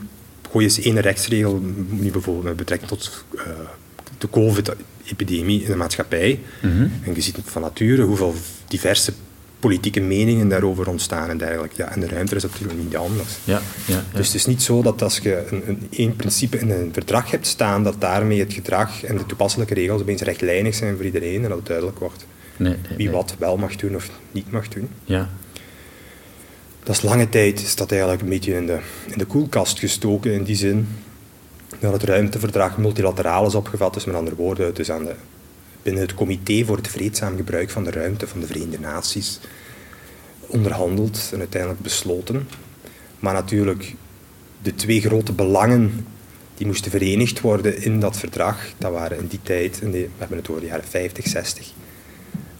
gooi 0.53 0.65
eens 0.65 0.81
één 0.81 1.01
rechtsregel, 1.01 1.61
nu 1.89 2.11
bijvoorbeeld 2.11 2.45
met 2.45 2.57
betrekking 2.57 2.91
tot 2.91 3.25
uh, 3.35 3.43
de 4.19 4.31
COVID-epidemie 4.31 5.61
in 5.61 5.71
de 5.71 5.77
maatschappij. 5.77 6.41
Mhm. 6.63 6.89
En 7.03 7.15
je 7.15 7.21
ziet 7.21 7.39
van 7.45 7.63
nature 7.63 8.03
hoeveel 8.03 8.35
diverse 8.69 9.13
politieke 9.63 10.01
meningen 10.01 10.49
daarover 10.49 10.89
ontstaan 10.89 11.31
en 11.31 11.39
dergelijke. 11.39 11.75
Ja, 11.77 11.93
en 11.93 12.01
de 12.01 12.09
ruimte 12.09 12.37
is 12.37 12.43
natuurlijk 12.43 12.79
niet 12.79 12.97
anders. 12.97 13.37
Ja, 13.45 13.61
ja, 13.87 13.95
ja. 13.95 14.05
Dus 14.13 14.27
het 14.27 14.35
is 14.35 14.47
niet 14.47 14.63
zo 14.63 14.83
dat 14.83 15.03
als 15.03 15.19
je 15.19 15.47
een, 15.51 15.63
een, 15.67 15.87
één 15.91 16.17
principe 16.17 16.59
in 16.59 16.71
een 16.71 16.91
verdrag 16.93 17.31
hebt 17.31 17.47
staan, 17.47 17.85
dat 17.85 18.01
daarmee 18.01 18.41
het 18.41 18.53
gedrag 18.53 19.05
en 19.05 19.17
de 19.17 19.27
toepasselijke 19.27 19.75
regels 19.75 20.01
opeens 20.01 20.23
rechtlijnig 20.23 20.75
zijn 20.75 20.97
voor 20.97 21.05
iedereen 21.05 21.43
en 21.43 21.49
dat 21.49 21.59
het 21.59 21.67
duidelijk 21.67 21.99
wordt 21.99 22.27
nee, 22.57 22.73
nee, 22.73 22.97
wie 22.97 23.07
nee. 23.07 23.17
wat 23.17 23.35
wel 23.39 23.57
mag 23.57 23.77
doen 23.77 23.95
of 23.95 24.11
niet 24.33 24.51
mag 24.51 24.69
doen. 24.69 24.89
Ja. 25.05 25.29
Dat 26.83 26.97
is 26.97 27.03
lange 27.03 27.29
tijd 27.29 27.61
is 27.61 27.77
dat 27.77 27.91
eigenlijk 27.91 28.23
een 28.23 28.29
beetje 28.29 28.55
in 28.55 28.67
de, 28.67 28.79
in 29.07 29.19
de 29.19 29.25
koelkast 29.25 29.79
gestoken 29.79 30.33
in 30.33 30.43
die 30.43 30.57
zin 30.57 30.89
dat 31.79 31.93
het 31.93 32.03
ruimteverdrag 32.03 32.79
multilateraal 32.79 33.47
is 33.47 33.55
opgevat. 33.55 33.95
Dus 33.95 34.05
met 34.05 34.15
andere 34.15 34.37
woorden, 34.37 34.67
het 34.67 34.79
is 34.79 34.91
aan 34.91 35.05
de, 35.05 35.15
binnen 35.83 36.03
het 36.03 36.15
Comité 36.15 36.65
voor 36.65 36.77
het 36.77 36.89
Vreedzaam 36.89 37.37
Gebruik 37.37 37.71
van 37.71 37.85
de 37.85 37.91
Ruimte 37.91 38.27
van 38.27 38.41
de 38.41 38.47
Verenigde 38.47 38.79
Naties 38.79 39.41
onderhandeld 40.47 41.31
en 41.33 41.39
uiteindelijk 41.39 41.81
besloten. 41.83 42.49
Maar 43.19 43.35
natuurlijk, 43.35 43.95
de 44.63 44.75
twee 44.75 45.01
grote 45.01 45.33
belangen 45.33 46.07
die 46.55 46.67
moesten 46.67 46.91
verenigd 46.91 47.41
worden 47.41 47.83
in 47.83 48.01
dat 48.01 48.17
verdrag, 48.17 48.67
dat 48.79 48.93
waren 48.93 49.19
in 49.19 49.27
die 49.27 49.41
tijd, 49.43 49.81
in 49.81 49.91
de, 49.91 49.99
we 49.99 50.09
hebben 50.19 50.39
het 50.39 50.49
over 50.49 50.63
de 50.63 50.69
jaren 50.69 50.85
50, 50.85 51.27
60, 51.27 51.73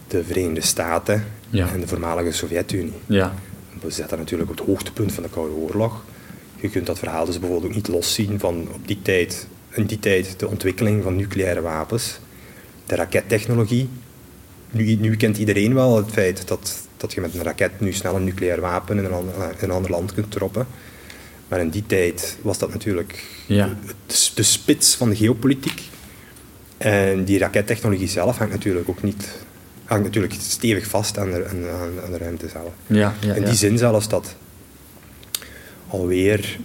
de 0.07 0.23
Verenigde 0.23 0.61
Staten 0.61 1.25
Ja. 1.49 1.67
en 1.73 1.79
de 1.79 1.87
voormalige 1.87 2.31
Sovjet-Unie. 2.31 2.93
Ja. 3.05 3.33
We 3.81 3.91
zetten 3.91 4.17
natuurlijk 4.17 4.49
op 4.49 4.57
het 4.57 4.67
hoogtepunt 4.67 5.11
van 5.11 5.23
de 5.23 5.29
Koude 5.29 5.53
Oorlog. 5.53 6.03
Je 6.55 6.69
kunt 6.69 6.85
dat 6.85 6.99
verhaal 6.99 7.25
dus 7.25 7.39
bijvoorbeeld 7.39 7.69
ook 7.69 7.75
niet 7.75 7.87
loszien 7.87 8.39
van 8.39 8.67
op 8.73 8.87
die 8.87 9.01
tijd, 9.01 9.47
in 9.69 9.85
die 9.85 9.99
tijd 9.99 10.39
de 10.39 10.47
ontwikkeling 10.47 11.03
van 11.03 11.15
nucleaire 11.15 11.61
wapens, 11.61 12.19
de 12.85 12.95
rakettechnologie. 12.95 13.89
Nu, 14.71 14.95
nu 14.95 15.15
kent 15.15 15.37
iedereen 15.37 15.73
wel 15.73 15.97
het 15.97 16.11
feit 16.11 16.47
dat, 16.47 16.87
dat 16.97 17.13
je 17.13 17.21
met 17.21 17.33
een 17.35 17.43
raket 17.43 17.79
nu 17.79 17.93
snel 17.93 18.15
een 18.15 18.23
nucleair 18.23 18.61
wapen 18.61 18.97
in 18.97 19.05
een 19.05 19.11
ander, 19.11 19.33
in 19.57 19.69
een 19.69 19.71
ander 19.71 19.91
land 19.91 20.13
kunt 20.13 20.31
droppen. 20.31 20.67
Maar 21.47 21.59
in 21.59 21.69
die 21.69 21.85
tijd 21.85 22.37
was 22.41 22.57
dat 22.57 22.73
natuurlijk 22.73 23.23
Ja. 23.47 23.77
de, 24.07 24.13
de 24.35 24.43
spits 24.43 24.95
van 24.95 25.09
de 25.09 25.15
geopolitiek. 25.15 25.81
En 26.77 27.23
die 27.23 27.37
rakettechnologie 27.37 28.07
zelf 28.07 28.37
hangt 28.37 28.53
natuurlijk 28.53 28.89
ook 28.89 29.03
niet 29.03 29.27
hangt 29.83 30.03
natuurlijk 30.03 30.33
stevig 30.39 30.87
vast 30.87 31.17
aan 31.17 31.31
de, 31.31 31.45
aan, 31.49 32.01
aan 32.05 32.11
de 32.11 32.17
ruimte 32.17 32.47
zelf. 32.49 32.71
Ja, 32.87 33.13
ja, 33.19 33.33
In 33.33 33.43
die 33.43 33.53
zin 33.53 33.77
zelfs 33.77 34.07
dat 34.09 34.35
alweer, 35.87 36.59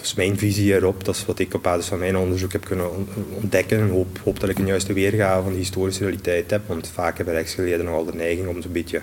dat 0.00 0.08
is 0.08 0.14
mijn 0.14 0.38
visie 0.38 0.74
erop, 0.74 1.04
dat 1.04 1.14
is 1.14 1.24
wat 1.26 1.38
ik 1.38 1.54
op 1.54 1.62
basis 1.62 1.86
van 1.86 1.98
mijn 1.98 2.16
onderzoek 2.16 2.52
heb 2.52 2.64
kunnen 2.64 2.90
on- 2.96 3.08
ontdekken. 3.34 3.78
En 3.78 3.88
hoop, 4.24 4.40
dat 4.40 4.48
ik 4.48 4.58
een 4.58 4.66
juiste 4.66 4.92
weergave 4.92 5.42
van 5.42 5.52
de 5.52 5.58
historische 5.58 6.02
realiteit 6.02 6.50
heb, 6.50 6.66
want 6.66 6.88
vaak 6.88 7.16
hebben 7.16 7.34
rechtsgeleerden 7.34 7.86
nogal 7.86 8.04
de 8.04 8.14
neiging 8.14 8.48
om 8.48 8.62
zo'n 8.62 8.72
beetje 8.72 9.00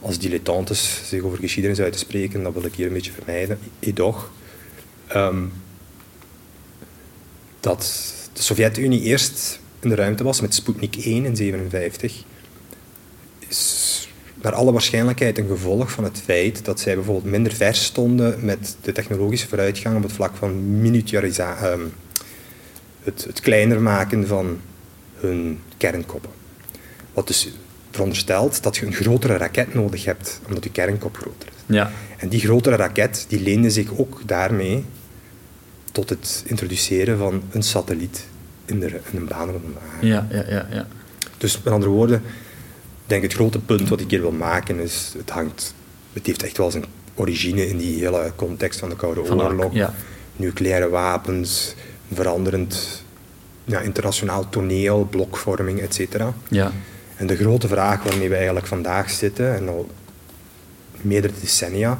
als 0.00 0.18
dilettantes 0.18 1.00
zich 1.04 1.22
over 1.22 1.38
geschiedenis 1.38 1.80
uit 1.80 1.92
te 1.92 1.98
spreken. 1.98 2.42
Dat 2.42 2.52
wil 2.52 2.64
ik 2.64 2.74
hier 2.74 2.86
een 2.86 2.92
beetje 2.92 3.12
vermijden. 3.12 3.58
Edoch, 3.80 4.30
ehm, 5.06 5.44
dat 7.60 8.04
de 8.32 8.42
Sovjet-Unie 8.42 9.00
eerst 9.00 9.60
in 9.80 9.88
de 9.88 9.94
ruimte 9.94 10.24
was 10.24 10.40
met 10.40 10.54
Sputnik 10.54 10.96
1 10.96 11.24
in 11.24 11.34
1957, 11.34 12.24
is 13.48 13.81
naar 14.42 14.54
alle 14.54 14.72
waarschijnlijkheid 14.72 15.38
een 15.38 15.46
gevolg 15.46 15.90
van 15.90 16.04
het 16.04 16.20
feit 16.24 16.64
dat 16.64 16.80
zij 16.80 16.94
bijvoorbeeld 16.94 17.30
minder 17.30 17.52
ver 17.52 17.74
stonden 17.74 18.44
met 18.44 18.76
de 18.80 18.92
technologische 18.92 19.48
vooruitgang 19.48 19.96
op 19.96 20.02
het 20.02 20.12
vlak 20.12 20.36
van 20.36 20.80
miniaturisatie, 20.80 21.66
ehm, 21.66 21.80
het, 23.02 23.24
het 23.24 23.40
kleiner 23.40 23.80
maken 23.80 24.26
van 24.26 24.60
hun 25.14 25.58
kernkoppen. 25.76 26.30
Wat 27.12 27.26
dus 27.26 27.52
veronderstelt 27.90 28.62
dat 28.62 28.76
je 28.76 28.86
een 28.86 28.92
grotere 28.92 29.36
raket 29.36 29.74
nodig 29.74 30.04
hebt, 30.04 30.40
omdat 30.46 30.64
je 30.64 30.70
kernkop 30.70 31.16
groter 31.16 31.48
is. 31.48 31.74
Ja. 31.76 31.90
En 32.16 32.28
die 32.28 32.40
grotere 32.40 32.76
raket 32.76 33.24
die 33.28 33.40
leende 33.40 33.70
zich 33.70 33.98
ook 33.98 34.20
daarmee 34.26 34.84
tot 35.92 36.08
het 36.08 36.42
introduceren 36.46 37.18
van 37.18 37.42
een 37.50 37.62
satelliet 37.62 38.24
in, 38.64 38.80
de, 38.80 38.86
in 38.86 39.18
een 39.18 39.26
baan 39.26 39.50
rond 39.50 39.64
de 39.64 39.80
aarde. 39.94 40.06
Ja, 40.06 40.26
ja, 40.30 40.44
ja, 40.48 40.66
ja. 40.70 40.86
Dus 41.38 41.62
met 41.62 41.72
andere 41.72 41.90
woorden, 41.92 42.22
denk 43.12 43.22
het 43.22 43.34
grote 43.34 43.58
punt 43.58 43.88
wat 43.88 44.00
ik 44.00 44.10
hier 44.10 44.20
wil 44.20 44.32
maken 44.32 44.78
is, 44.78 45.14
het 45.16 45.30
hangt, 45.30 45.74
het 46.12 46.26
heeft 46.26 46.42
echt 46.42 46.56
wel 46.56 46.70
zijn 46.70 46.84
origine 47.14 47.68
in 47.68 47.76
die 47.76 47.98
hele 47.98 48.32
context 48.36 48.78
van 48.78 48.88
de 48.88 48.96
Koude 48.96 49.24
Van 49.24 49.42
Oorlog. 49.42 49.72
ja. 49.72 49.94
Nucleaire 50.36 50.88
wapens, 50.88 51.74
veranderend 52.12 53.04
ja, 53.64 53.80
internationaal 53.80 54.48
toneel, 54.48 55.04
blokvorming, 55.10 55.80
etc. 55.80 56.16
Ja. 56.48 56.72
En 57.16 57.26
de 57.26 57.36
grote 57.36 57.68
vraag 57.68 58.02
waarmee 58.02 58.28
we 58.28 58.34
eigenlijk 58.34 58.66
vandaag 58.66 59.10
zitten, 59.10 59.54
en 59.54 59.68
al 59.68 59.90
meerdere 61.00 61.32
decennia, 61.40 61.98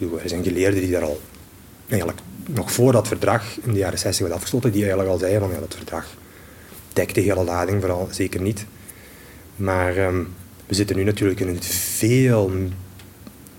er 0.00 0.28
zijn 0.28 0.42
geleerden 0.42 0.80
die 0.80 0.90
daar 0.90 1.02
al 1.02 1.20
eigenlijk 1.88 2.20
nog 2.46 2.72
voor 2.72 2.92
dat 2.92 3.08
verdrag 3.08 3.44
in 3.62 3.72
de 3.72 3.78
jaren 3.78 3.98
60 3.98 4.26
werd 4.26 4.34
afgesloten, 4.36 4.70
die 4.70 4.80
eigenlijk 4.80 5.10
al 5.10 5.18
zeiden 5.18 5.40
van 5.40 5.50
ja, 5.50 5.58
dat 5.60 5.74
verdrag 5.74 6.06
dekt 6.92 7.14
de 7.14 7.20
hele 7.20 7.44
lading 7.44 7.80
vooral 7.80 8.08
zeker 8.10 8.40
niet. 8.40 8.66
Maar 9.56 9.96
ehm, 9.96 10.22
we 10.70 10.76
zitten 10.76 10.96
nu 10.96 11.04
natuurlijk 11.04 11.40
in 11.40 11.48
een 11.48 11.62
veel, 11.62 12.52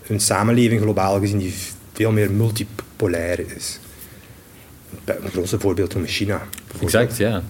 een 0.08 0.20
samenleving 0.20 0.82
globaal 0.82 1.20
gezien 1.20 1.38
die 1.38 1.54
veel 1.94 2.12
meer 2.12 2.32
multipolair 2.32 3.56
is. 3.56 3.80
Een 5.06 5.32
grootste 5.32 5.60
voorbeeld 5.60 5.94
noemen 5.94 6.12
China. 6.12 6.48
Exact, 6.82 7.18
ja. 7.18 7.44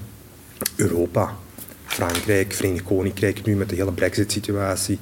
Europa, 0.75 1.35
Frankrijk, 1.85 2.53
Verenigd 2.53 2.83
Koninkrijk 2.83 3.45
nu 3.45 3.55
met 3.55 3.69
de 3.69 3.75
hele 3.75 3.91
Brexit-situatie. 3.91 4.99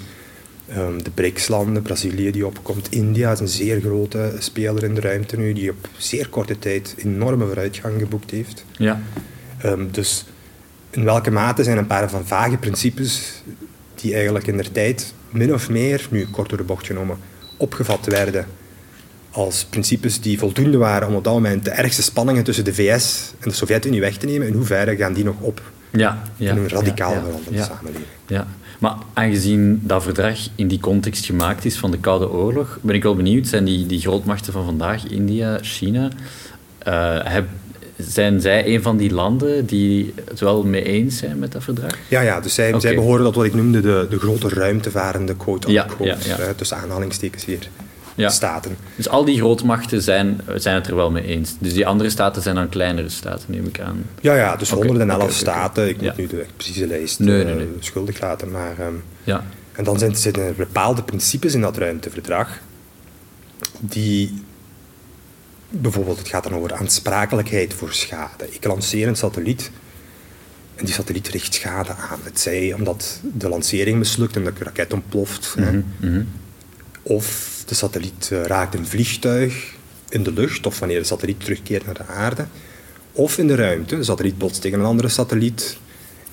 Ehm, 0.68 0.98
de 0.98 1.12
BRICS-landen, 1.12 1.82
Brazilië 1.82 2.32
die 2.32 2.46
opkomt. 2.46 2.92
India 2.92 3.32
is 3.32 3.40
een 3.40 3.48
zeer 3.48 3.82
grote 3.82 4.36
speler 4.40 4.84
in 4.84 4.96
de 4.96 5.02
ruimte 5.02 5.38
nu, 5.38 5.54
die 5.54 5.70
op 5.70 5.90
zeer 5.98 6.30
korte 6.30 6.60
tijd 6.60 6.96
enorme 6.98 7.46
vooruitgang 7.46 8.00
geboekt 8.00 8.32
heeft. 8.32 8.66
Ja. 8.78 9.02
Ehm, 9.62 9.86
dus 9.92 10.26
in 10.90 11.04
welke 11.04 11.32
mate 11.32 11.64
zijn 11.64 11.78
een 11.78 11.88
paar 11.88 12.10
van 12.10 12.28
vage 12.28 12.58
principes 12.58 13.42
die 14.02 14.14
eigenlijk 14.14 14.48
in 14.48 14.58
der 14.58 14.72
tijd 14.72 15.14
min 15.30 15.54
of 15.54 15.70
meer, 15.70 16.08
nu 16.10 16.26
kort 16.32 16.50
door 16.50 16.58
de 16.58 16.64
bocht 16.64 16.86
genomen, 16.86 17.18
opgevat 17.58 18.06
werden 18.06 18.46
als 19.32 19.66
principes 19.66 20.22
die 20.22 20.40
voldoende 20.40 20.78
waren 20.78 21.08
om 21.08 21.16
op 21.16 21.24
dat 21.24 21.34
moment 21.34 21.66
de 21.66 21.72
ergste 21.72 22.02
spanningen 22.02 22.44
tussen 22.44 22.64
de 22.64 22.74
VS 22.74 23.34
en 23.40 23.50
de 23.50 23.56
Sovjet-Unie 23.56 24.00
weg 24.00 24.18
te 24.18 24.26
nemen, 24.26 24.48
in 24.48 24.54
hoeverre 24.54 24.96
gaan 24.96 25.14
die 25.14 25.24
nog 25.24 25.40
op 25.40 25.62
ja, 25.92 26.22
ja, 26.36 26.52
in 26.52 26.58
een 26.58 26.70
radicaal 26.70 27.14
ja, 27.14 27.20
veranderde 27.20 27.58
ja, 27.58 27.64
samenleving? 27.64 28.06
Ja, 28.28 28.48
maar 28.80 28.96
aangezien 29.14 29.82
dat 29.84 30.04
verdrag 30.04 30.38
in 30.56 30.68
die 30.68 30.80
context 30.80 31.26
gemaakt 31.26 31.66
is 31.66 31.78
van 31.78 31.92
de 31.92 32.00
Koude 32.00 32.30
Oorlog, 32.30 32.80
ben 32.82 32.96
ik 32.96 33.04
wel 33.04 33.16
benieuwd, 33.16 33.48
zijn 33.48 33.66
die, 33.66 33.86
die 33.86 34.00
grootmachten 34.00 34.54
van 34.54 34.66
vandaag, 34.66 35.08
India, 35.08 35.58
China, 35.62 36.10
eh, 36.78 37.20
heb, 37.24 37.48
zijn 38.00 38.42
zij 38.42 38.68
een 38.76 38.82
van 38.82 38.98
die 38.98 39.14
landen 39.14 39.66
die 39.66 40.14
het 40.26 40.40
wel 40.40 40.64
mee 40.64 40.84
eens 40.84 41.18
zijn 41.18 41.40
met 41.40 41.52
dat 41.52 41.64
verdrag? 41.64 41.92
Ja, 42.08 42.22
ja 42.22 42.40
dus 42.40 42.54
zij, 42.54 42.72
behoren 42.96 43.24
tot 43.26 43.36
wat 43.36 43.46
ik 43.46 43.54
noemde 43.54 43.82
de, 43.82 44.08
de 44.10 44.20
grote 44.20 44.50
ruimtevarende 44.50 45.36
quote 45.36 45.72
Ja, 45.72 45.86
ja, 46.00 46.18
ja. 46.26 46.54
tussen 46.56 46.78
aanhalingstekens 46.78 47.46
hier, 47.46 47.70
Ja. 48.16 48.30
staten. 48.30 48.78
Dus 48.96 49.10
al 49.10 49.26
die 49.26 49.38
grootmachten 49.38 50.02
zijn, 50.02 50.42
zijn 50.56 50.76
het 50.76 50.88
er 50.88 50.96
wel 50.96 51.12
mee 51.12 51.24
eens. 51.24 51.56
Dus 51.60 51.74
die 51.74 51.88
andere 51.88 52.10
staten 52.10 52.42
zijn 52.42 52.56
dan 52.56 52.70
kleinere 52.70 53.10
staten, 53.10 53.46
neem 53.48 53.66
ik 53.66 53.80
aan. 53.80 54.04
Ja, 54.22 54.36
ja, 54.36 54.56
dus 54.56 54.72
Oké, 54.72 54.86
111 54.88 55.14
oké, 55.16 55.24
oké, 55.24 55.32
oké. 55.34 55.42
staten. 55.42 55.90
Ik 55.90 56.02
moet 56.02 56.18
nu 56.18 56.28
de 56.28 56.46
precieze 56.56 56.88
lijst 56.88 57.20
Nee, 57.20 57.44
eh, 57.44 57.56
nee, 57.56 57.68
schuldig 57.80 58.22
laten, 58.22 58.52
maar... 58.52 58.76
ehm, 58.80 58.94
Ja, 59.24 59.44
En 59.72 59.84
dan 59.84 60.00
zijn, 60.00 60.16
zitten 60.16 60.44
er 60.44 60.54
bepaalde 60.54 61.04
principes 61.04 61.54
in 61.54 61.62
dat 61.62 61.78
ruimteverdrag 61.78 62.50
die 63.80 64.44
bijvoorbeeld, 65.70 66.18
het 66.18 66.28
gaat 66.28 66.44
dan 66.44 66.54
over 66.54 66.74
aansprakelijkheid 66.74 67.74
voor 67.74 67.94
schade. 67.94 68.48
Ik 68.50 68.66
lanceer 68.66 69.08
een 69.08 69.16
satelliet 69.16 69.72
en 70.76 70.86
die 70.86 70.94
satelliet 70.94 71.28
richt 71.28 71.54
schade 71.54 71.94
aan. 71.94 72.20
Het 72.24 72.40
zij 72.40 72.74
omdat 72.74 73.20
de 73.34 73.50
lancering 73.50 73.98
mislukt 73.98 74.36
en 74.36 74.44
de 74.44 74.52
raket 74.60 74.94
ontploft, 74.94 75.56
Mhm, 75.58 75.82
mhm. 76.00 76.24
of 77.02 77.58
de 77.66 77.76
satelliet 77.76 78.30
eh, 78.32 78.44
raakt 78.44 78.76
een 78.76 78.88
vliegtuig 78.88 79.74
in 80.10 80.24
de 80.24 80.32
lucht, 80.34 80.66
of 80.66 80.80
wanneer 80.80 81.00
de 81.00 81.06
satelliet 81.06 81.40
terugkeert 81.40 81.86
naar 81.86 81.94
de 81.94 82.06
aarde, 82.06 82.46
of 83.12 83.38
in 83.38 83.48
de 83.48 83.56
ruimte. 83.56 83.96
De 83.96 84.04
satelliet 84.04 84.38
botst 84.38 84.62
tegen 84.62 84.80
een 84.80 84.86
andere 84.86 85.10
satelliet. 85.10 85.78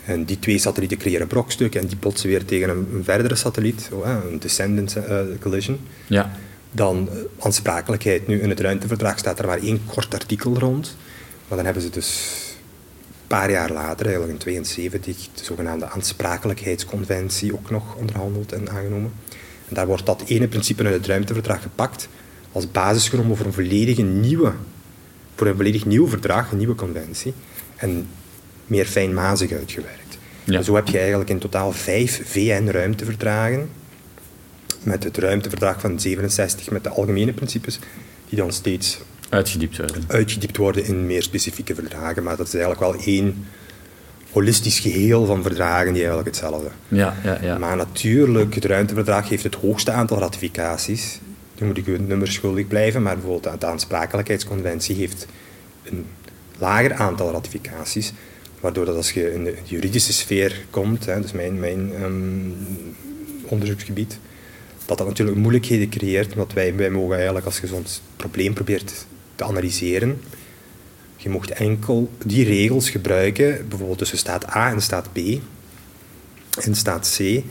En 0.04 0.24
die 0.24 0.38
twee 0.38 0.58
satellieten 0.58 0.98
creëren 0.98 1.26
brokstukken 1.26 1.80
en 1.80 1.86
die 1.86 1.96
botsen 1.96 2.28
weer 2.28 2.44
tegen 2.44 2.68
een, 2.68 3.00
verdere 3.04 3.34
satelliet, 3.34 3.88
oh, 3.92 4.08
een 4.30 4.38
descendant 4.38 4.96
eh, 4.96 5.20
collision. 5.40 5.78
ja. 6.06 6.36
Dan 6.70 7.08
eh, 7.10 7.16
aansprakelijkheid. 7.38 8.26
Nu, 8.26 8.40
in 8.40 8.48
het 8.48 8.60
ruimteverdrag 8.60 9.18
staat 9.18 9.38
er 9.38 9.46
maar 9.46 9.62
één 9.62 9.80
kort 9.86 10.14
artikel 10.14 10.58
rond. 10.58 10.96
Maar 11.48 11.56
dan 11.56 11.64
hebben 11.64 11.82
ze 11.82 11.90
dus 11.90 12.40
een 13.08 13.26
paar 13.26 13.50
jaar 13.50 13.72
later, 13.72 14.06
eigenlijk 14.06 14.34
in 14.34 14.40
72, 14.40 15.28
de 15.34 15.44
zogenaamde 15.44 15.88
aansprakelijkheidsconventie 15.88 17.54
ook 17.54 17.70
nog 17.70 17.94
onderhandeld 17.94 18.52
en 18.52 18.70
aangenomen. 18.70 19.12
En 19.68 19.74
daar 19.74 19.86
wordt 19.86 20.06
dat 20.06 20.22
ene 20.26 20.48
principe 20.48 20.84
uit 20.84 20.94
het 20.94 21.06
ruimteverdrag 21.06 21.62
gepakt 21.62 22.08
als 22.52 22.70
basis 22.70 23.08
genomen 23.08 23.36
voor 23.36 23.46
een 23.46 23.52
volledige 23.52 24.02
nieuwe, 24.02 24.52
voor 25.34 25.46
een 25.46 25.56
volledig 25.56 25.84
nieuw 25.84 26.08
verdrag, 26.08 26.50
een 26.50 26.58
nieuwe 26.58 26.74
conventie. 26.74 27.34
En 27.76 28.08
meer 28.66 28.86
fijnmazig 28.86 29.52
uitgewerkt. 29.52 30.18
Ja. 30.44 30.58
En 30.58 30.64
zo 30.64 30.74
heb 30.74 30.88
je 30.88 30.98
eigenlijk 30.98 31.30
in 31.30 31.38
totaal 31.38 31.72
vijf 31.72 32.22
VN-ruimteverdragen 32.24 33.68
met 34.82 35.04
het 35.04 35.18
ruimteverdrag 35.18 35.80
van 35.80 36.00
67 36.00 36.70
met 36.70 36.84
de 36.84 36.90
algemene 36.90 37.32
principes, 37.32 37.78
die 38.28 38.38
dan 38.38 38.52
steeds 38.52 38.98
Uitgediept 39.28 39.76
worden. 39.76 40.04
uitgediept 40.06 40.56
worden 40.56 40.84
in 40.84 41.06
meer 41.06 41.22
specifieke 41.22 41.74
verdragen. 41.74 42.22
Maar 42.22 42.36
dat 42.36 42.46
is 42.46 42.54
eigenlijk 42.54 42.82
wel 42.82 43.04
één 43.04 43.46
holistisch 44.30 44.78
geheel 44.78 45.26
van 45.26 45.42
verdragen 45.42 45.92
die 45.92 46.00
eigenlijk 46.00 46.28
hetzelfde. 46.28 46.68
Ja, 46.88 47.16
ja, 47.24 47.38
ja. 47.42 47.58
Maar 47.58 47.76
natuurlijk, 47.76 48.54
het 48.54 48.64
ruimteverdrag 48.64 49.28
heeft 49.28 49.42
het 49.42 49.54
hoogste 49.54 49.90
aantal 49.90 50.18
ratificaties. 50.18 51.20
Nu 51.58 51.66
moet 51.66 51.76
ik 51.76 51.86
u 51.86 51.92
het 51.92 52.08
nummer 52.08 52.32
schuldig 52.32 52.66
blijven, 52.66 53.02
maar 53.02 53.14
bijvoorbeeld 53.14 53.60
de 53.60 53.66
aansprakelijkheidsconventie 53.66 54.96
heeft 54.96 55.26
een 55.82 56.06
lager 56.58 56.94
aantal 56.94 57.32
ratificaties. 57.32 58.12
Waardoor 58.60 58.84
dat 58.84 58.96
als 58.96 59.12
je 59.12 59.32
in 59.32 59.44
de 59.44 59.54
juridische 59.64 60.12
sfeer 60.12 60.64
komt, 60.70 61.06
hè, 61.06 61.20
dus 61.20 61.32
mijn, 61.32 61.60
mijn 61.60 61.92
ehm, 61.94 62.12
onderzoeksgebied, 63.44 64.18
dat 64.86 64.98
dat 64.98 65.06
natuurlijk 65.06 65.38
moeilijkheden 65.38 65.88
creëert, 65.88 66.32
omdat 66.32 66.52
wij, 66.52 66.74
wij 66.74 66.90
mogen 66.90 67.16
eigenlijk, 67.16 67.46
als 67.46 67.58
je 67.58 67.66
zo'n 67.66 67.86
probleem 68.16 68.54
probeert 68.54 69.06
te 69.34 69.44
analyseren, 69.44 70.20
je 71.16 71.28
mocht 71.28 71.50
enkel 71.50 72.10
die 72.24 72.44
regels 72.44 72.90
gebruiken, 72.90 73.68
bijvoorbeeld 73.68 73.98
tussen 73.98 74.18
staat 74.18 74.56
A 74.56 74.70
en 74.70 74.82
staat 74.82 75.12
B. 75.12 75.16
In 76.60 76.74
staat 76.74 77.16
C 77.18 77.42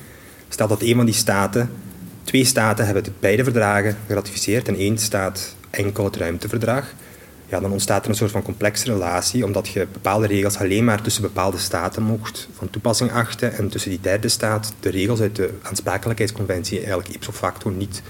staat 0.50 0.70
dat 0.70 0.82
een 0.82 0.96
van 0.96 1.06
die 1.06 1.16
staten, 1.16 1.72
twee 2.24 2.46
staten 2.46 2.86
hebben 2.86 3.04
beide 3.20 3.44
verdragen 3.44 3.98
geratificeerd 4.08 4.68
en 4.68 4.76
één 4.76 4.98
staat 4.98 5.56
enkel 5.70 6.04
het 6.06 6.16
ruimteverdrag. 6.16 6.94
Ja, 7.50 7.60
dan 7.60 7.72
ontstaat 7.72 8.04
er 8.04 8.10
een 8.10 8.16
soort 8.16 8.32
van 8.32 8.42
complexe 8.42 8.86
relatie, 8.86 9.46
omdat 9.46 9.68
je 9.68 9.88
bepaalde 9.92 10.28
regels 10.28 10.58
alleen 10.58 10.84
maar 10.84 11.02
tussen 11.02 11.22
bepaalde 11.22 11.58
staten 11.58 12.04
mocht 12.04 12.48
van 12.54 12.70
toepassing 12.70 13.12
achten 13.12 13.54
en 13.54 13.70
tussen 13.70 13.90
die 13.90 14.00
derde 14.02 14.28
staat 14.28 14.74
de 14.80 14.90
regels 14.90 15.20
uit 15.20 15.36
de 15.36 15.54
aansprakelijkheidsconventie 15.62 16.78
eigenlijk 16.78 17.10
ipso 17.10 17.32
facto 17.32 17.70
niet 17.70 18.02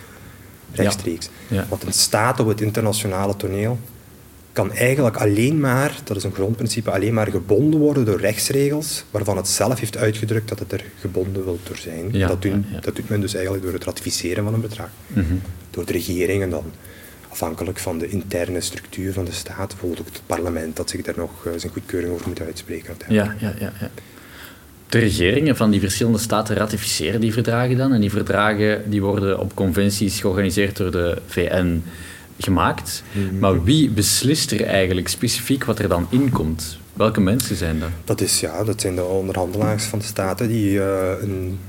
rechtstreeks. 0.71 1.29
Ja. 1.47 1.65
Want 1.69 1.83
een 1.83 1.93
staat 1.93 2.39
op 2.39 2.47
het 2.47 2.61
internationale 2.61 3.35
toneel 3.35 3.79
kan 4.55 4.73
eigenlijk 4.73 5.15
alleen 5.15 5.59
maar, 5.59 5.95
dat 6.03 6.17
is 6.17 6.23
een 6.23 6.33
grondprincipe, 6.33 6.91
alleen 6.91 7.13
maar 7.13 7.27
gebonden 7.27 7.79
worden 7.79 8.05
door 8.05 8.19
rechtsregels 8.19 9.05
waarvan 9.11 9.37
het 9.37 9.47
zelf 9.47 9.79
heeft 9.79 9.97
uitgedrukt 9.97 10.49
dat 10.49 10.59
het 10.59 10.71
er 10.71 10.83
gebonden 10.99 11.43
wil 11.43 11.59
door 11.63 11.77
zijn. 11.77 12.09
Ja, 12.11 12.27
dat, 12.27 12.41
doen, 12.41 12.65
dat 12.81 12.95
doet 12.95 13.09
men 13.09 13.21
dus 13.21 13.33
eigenlijk 13.33 13.63
door 13.63 13.73
het 13.73 13.83
ratificeren 13.83 14.43
van 14.43 14.53
een 14.53 14.61
bedrag. 14.61 14.89
Mhm. 15.07 15.35
Door 15.69 15.85
de 15.85 15.91
regering 15.91 16.43
en 16.43 16.49
dan 16.49 16.63
afhankelijk 17.35 17.79
van 17.79 17.97
de 17.97 18.07
interne 18.07 18.61
structuur 18.61 19.13
van 19.13 19.25
de 19.25 19.31
staat, 19.31 19.67
bijvoorbeeld 19.67 19.99
ook 19.99 20.13
het 20.13 20.21
parlement, 20.25 20.75
dat 20.75 20.89
zich 20.89 21.01
daar 21.01 21.17
nog 21.17 21.45
eh, 21.45 21.51
zijn 21.55 21.71
goedkeuring 21.71 22.13
over 22.13 22.27
moet 22.27 22.41
uitspreken. 22.41 22.87
uiteindelijk. 22.87 23.41
Ja, 23.41 23.47
ja, 23.47 23.55
ja, 23.59 23.73
ja. 23.79 23.89
De 24.89 24.99
regeringen 24.99 25.55
van 25.55 25.71
die 25.71 25.79
verschillende 25.79 26.17
staten 26.17 26.55
ratificeren 26.55 27.21
die 27.21 27.33
verdragen 27.33 27.77
dan. 27.77 27.93
En 27.93 28.01
die 28.01 28.09
verdragen 28.09 28.89
die 28.89 29.01
worden 29.01 29.39
op 29.39 29.55
conventies 29.55 30.19
georganiseerd 30.19 30.77
door 30.77 30.91
de 30.91 31.21
VN 31.27 31.83
gemaakt. 32.39 33.03
Maar 33.39 33.63
wie 33.63 33.89
beslist 33.89 34.51
er 34.51 34.63
eigenlijk 34.63 35.07
specifiek 35.07 35.63
wat 35.63 35.79
er 35.79 35.87
dan 35.87 36.07
in 36.09 36.29
komt? 36.29 36.77
Welke 36.93 37.21
mensen 37.21 37.55
zijn 37.55 37.79
dat? 37.79 37.89
Dat, 38.03 38.21
is, 38.21 38.39
ja, 38.39 38.63
dat 38.63 38.81
zijn 38.81 38.95
de 38.95 39.03
onderhandelaars 39.03 39.83
van 39.83 39.99
de 39.99 40.05
staten 40.05 40.47
die 40.47 40.81
eh, 40.81 41.21
een, 41.21 41.59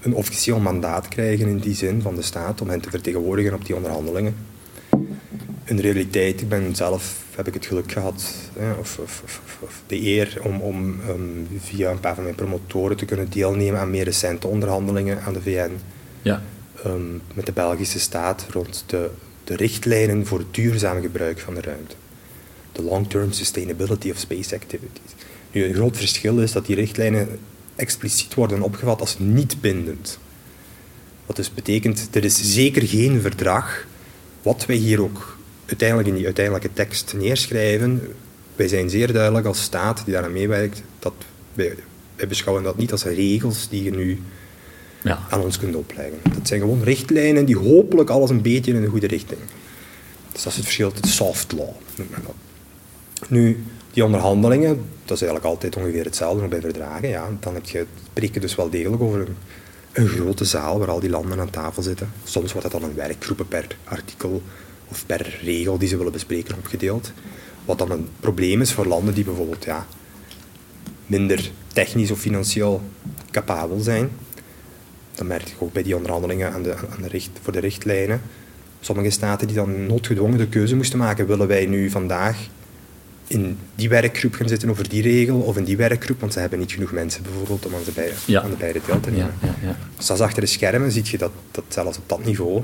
een 0.00 0.14
officieel 0.14 0.58
mandaat 0.58 1.08
krijgen 1.08 1.48
in 1.48 1.58
die 1.58 1.74
zin 1.74 2.02
van 2.02 2.14
de 2.14 2.22
staat 2.22 2.60
om 2.60 2.68
hen 2.68 2.80
te 2.80 2.90
vertegenwoordigen 2.90 3.54
op 3.54 3.66
die 3.66 3.76
onderhandelingen. 3.76 4.34
In 5.64 5.76
de 5.76 5.82
realiteit, 5.82 6.40
ik 6.40 6.48
ben 6.48 6.76
zelf, 6.76 7.22
heb 7.34 7.46
ik 7.46 7.54
het 7.54 7.66
geluk 7.66 7.92
gehad, 7.92 8.24
hè, 8.58 8.72
of, 8.72 8.98
of, 8.98 9.22
of, 9.24 9.58
of 9.60 9.82
de 9.86 10.06
eer 10.06 10.38
om, 10.42 10.60
om 10.60 11.00
via 11.58 11.90
een 11.90 12.00
paar 12.00 12.14
van 12.14 12.24
mijn 12.24 12.34
promotoren 12.34 12.96
te 12.96 13.04
kunnen 13.04 13.30
deelnemen 13.30 13.80
aan 13.80 13.90
meer 13.90 14.04
recente 14.04 14.46
onderhandelingen 14.46 15.22
aan 15.22 15.32
de 15.32 15.42
VN 15.42 15.70
Ja, 16.22 16.42
ehm, 16.84 17.12
met 17.34 17.46
de 17.46 17.52
Belgische 17.52 18.00
staat 18.00 18.46
rond 18.50 18.84
de, 18.86 19.10
de 19.44 19.56
richtlijnen 19.56 20.26
voor 20.26 20.38
het 20.38 20.54
duurzaam 20.54 21.00
gebruik 21.00 21.40
van 21.40 21.54
de 21.54 21.60
ruimte. 21.60 21.94
De 22.72 22.82
long-term 22.82 23.32
sustainability 23.32 24.10
of 24.10 24.16
space 24.16 24.54
activities. 24.54 25.12
Nu, 25.52 25.64
een 25.64 25.74
groot 25.74 25.96
verschil 25.96 26.38
is 26.38 26.52
dat 26.52 26.66
die 26.66 26.76
richtlijnen 26.76 27.38
expliciet 27.76 28.34
worden 28.34 28.62
opgevat 28.62 29.00
als 29.00 29.18
niet 29.18 29.60
bindend. 29.60 30.18
Wat 31.26 31.36
dus 31.36 31.54
betekent, 31.54 32.08
er 32.12 32.24
is 32.24 32.54
zeker 32.54 32.88
geen 32.88 33.20
verdrag, 33.20 33.86
wat 34.42 34.66
wij 34.66 34.76
hier 34.76 35.02
ook 35.02 35.40
uiteindelijk 35.72 36.08
in 36.08 36.14
die 36.14 36.24
uiteindelijke 36.24 36.72
tekst 36.72 37.14
neerschrijven. 37.16 38.02
Wij 38.56 38.68
zijn 38.68 38.90
zeer 38.90 39.12
duidelijk 39.12 39.46
als 39.46 39.62
staat 39.62 40.02
die 40.04 40.14
daaraan 40.14 40.32
meewerkt, 40.32 40.82
dat 40.98 41.12
wij, 41.54 41.74
wij 42.16 42.28
beschouwen 42.28 42.64
dat 42.64 42.76
niet 42.76 42.92
als 42.92 43.04
regels 43.04 43.68
die 43.68 43.82
je 43.82 43.90
nu 43.90 44.22
ja. 45.02 45.18
aan 45.30 45.40
ons 45.40 45.58
kunt 45.58 45.76
opleggen. 45.76 46.18
Dat 46.34 46.48
zijn 46.48 46.60
gewoon 46.60 46.82
richtlijnen 46.82 47.44
die 47.44 47.56
hopelijk 47.56 48.10
alles 48.10 48.30
een 48.30 48.42
beetje 48.42 48.72
in 48.72 48.80
de 48.80 48.88
goede 48.88 49.06
richting. 49.06 49.40
Dus 50.32 50.42
dat 50.42 50.52
is 50.52 50.56
het 50.56 50.64
verschil 50.64 50.92
tot 50.92 51.06
soft 51.06 51.52
law, 51.52 51.70
noemt 51.96 52.10
men 52.10 52.22
dat. 52.24 52.34
Nu, 53.28 53.64
die 53.92 54.04
onderhandelingen, 54.04 54.84
dat 55.04 55.16
is 55.16 55.22
eigenlijk 55.22 55.44
altijd 55.44 55.76
ongeveer 55.76 56.04
hetzelfde 56.04 56.40
nog 56.40 56.50
bij 56.50 56.60
verdragen. 56.60 57.08
Ja. 57.08 57.28
Dan 57.40 57.54
heb 57.54 57.64
je, 57.64 57.86
spreek 58.10 58.34
je 58.34 58.40
dus 58.40 58.54
wel 58.54 58.70
degelijk 58.70 59.02
over 59.02 59.20
een, 59.20 59.36
een 59.92 60.08
grote 60.08 60.44
zaal 60.44 60.78
waar 60.78 60.90
al 60.90 61.00
die 61.00 61.10
landen 61.10 61.40
aan 61.40 61.50
tafel 61.50 61.82
zitten. 61.82 62.12
Soms 62.24 62.52
wordt 62.52 62.70
dat 62.70 62.80
dan 62.80 62.90
in 62.90 62.96
werkgroepen 62.96 63.48
per 63.48 63.66
artikel 63.84 64.42
of 64.92 65.06
per 65.06 65.38
regel 65.42 65.78
die 65.78 65.88
ze 65.88 65.96
willen 65.96 66.12
bespreken 66.12 66.54
opgedeeld. 66.54 67.12
Wat 67.64 67.78
dan 67.78 67.90
een 67.90 68.08
probleem 68.20 68.60
is 68.60 68.72
voor 68.72 68.86
landen 68.86 69.14
die 69.14 69.24
bijvoorbeeld 69.24 69.64
ja, 69.64 69.86
minder 71.06 71.50
technisch 71.72 72.10
of 72.10 72.18
financieel 72.18 72.82
capabel 73.30 73.80
zijn. 73.80 74.10
Dat 75.14 75.26
merk 75.26 75.48
je 75.48 75.54
ook 75.58 75.72
bij 75.72 75.82
die 75.82 75.96
onderhandelingen 75.96 76.52
aan 76.52 76.62
de, 76.62 76.74
aan 76.74 77.02
de 77.02 77.08
richt, 77.08 77.30
voor 77.42 77.52
de 77.52 77.58
richtlijnen. 77.60 78.20
Sommige 78.80 79.10
staten 79.10 79.46
die 79.46 79.56
dan 79.56 79.86
noodgedwongen 79.86 80.38
de 80.38 80.46
keuze 80.48 80.76
moesten 80.76 80.98
maken, 80.98 81.26
willen 81.26 81.46
wij 81.48 81.66
nu 81.66 81.90
vandaag 81.90 82.36
in 83.26 83.58
die 83.74 83.88
werkgroep 83.88 84.34
gaan 84.34 84.48
zitten 84.48 84.70
over 84.70 84.88
die 84.88 85.02
regel 85.02 85.40
of 85.40 85.56
in 85.56 85.64
die 85.64 85.76
werkgroep, 85.76 86.20
want 86.20 86.32
ze 86.32 86.38
hebben 86.38 86.58
niet 86.58 86.72
genoeg 86.72 86.92
mensen 86.92 87.22
bijvoorbeeld 87.22 87.66
om 87.66 87.74
aan 87.74 87.80
de 87.84 87.90
beide, 87.92 88.14
Ja. 88.24 88.42
aan 88.42 88.50
de 88.50 88.56
beide 88.56 88.80
deel 88.86 89.00
te 89.00 89.10
Ja, 89.10 89.16
nemen. 89.16 89.34
ja, 89.42 89.54
ja. 89.62 89.76
Dus 89.96 90.10
als 90.10 90.20
achter 90.20 90.40
de 90.42 90.46
schermen 90.48 90.92
zie 90.92 91.02
je 91.06 91.18
dat, 91.18 91.30
dat 91.50 91.64
zelfs 91.68 91.98
op 91.98 92.08
dat 92.08 92.24
niveau 92.24 92.62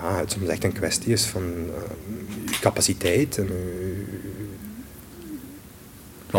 ja, 0.00 0.18
het 0.18 0.30
soms 0.30 0.48
echt 0.48 0.64
een 0.64 0.72
kwestie 0.72 1.12
is 1.12 1.24
van 1.24 1.42
uh, 1.42 2.58
capaciteit 2.60 3.38
en 3.38 3.48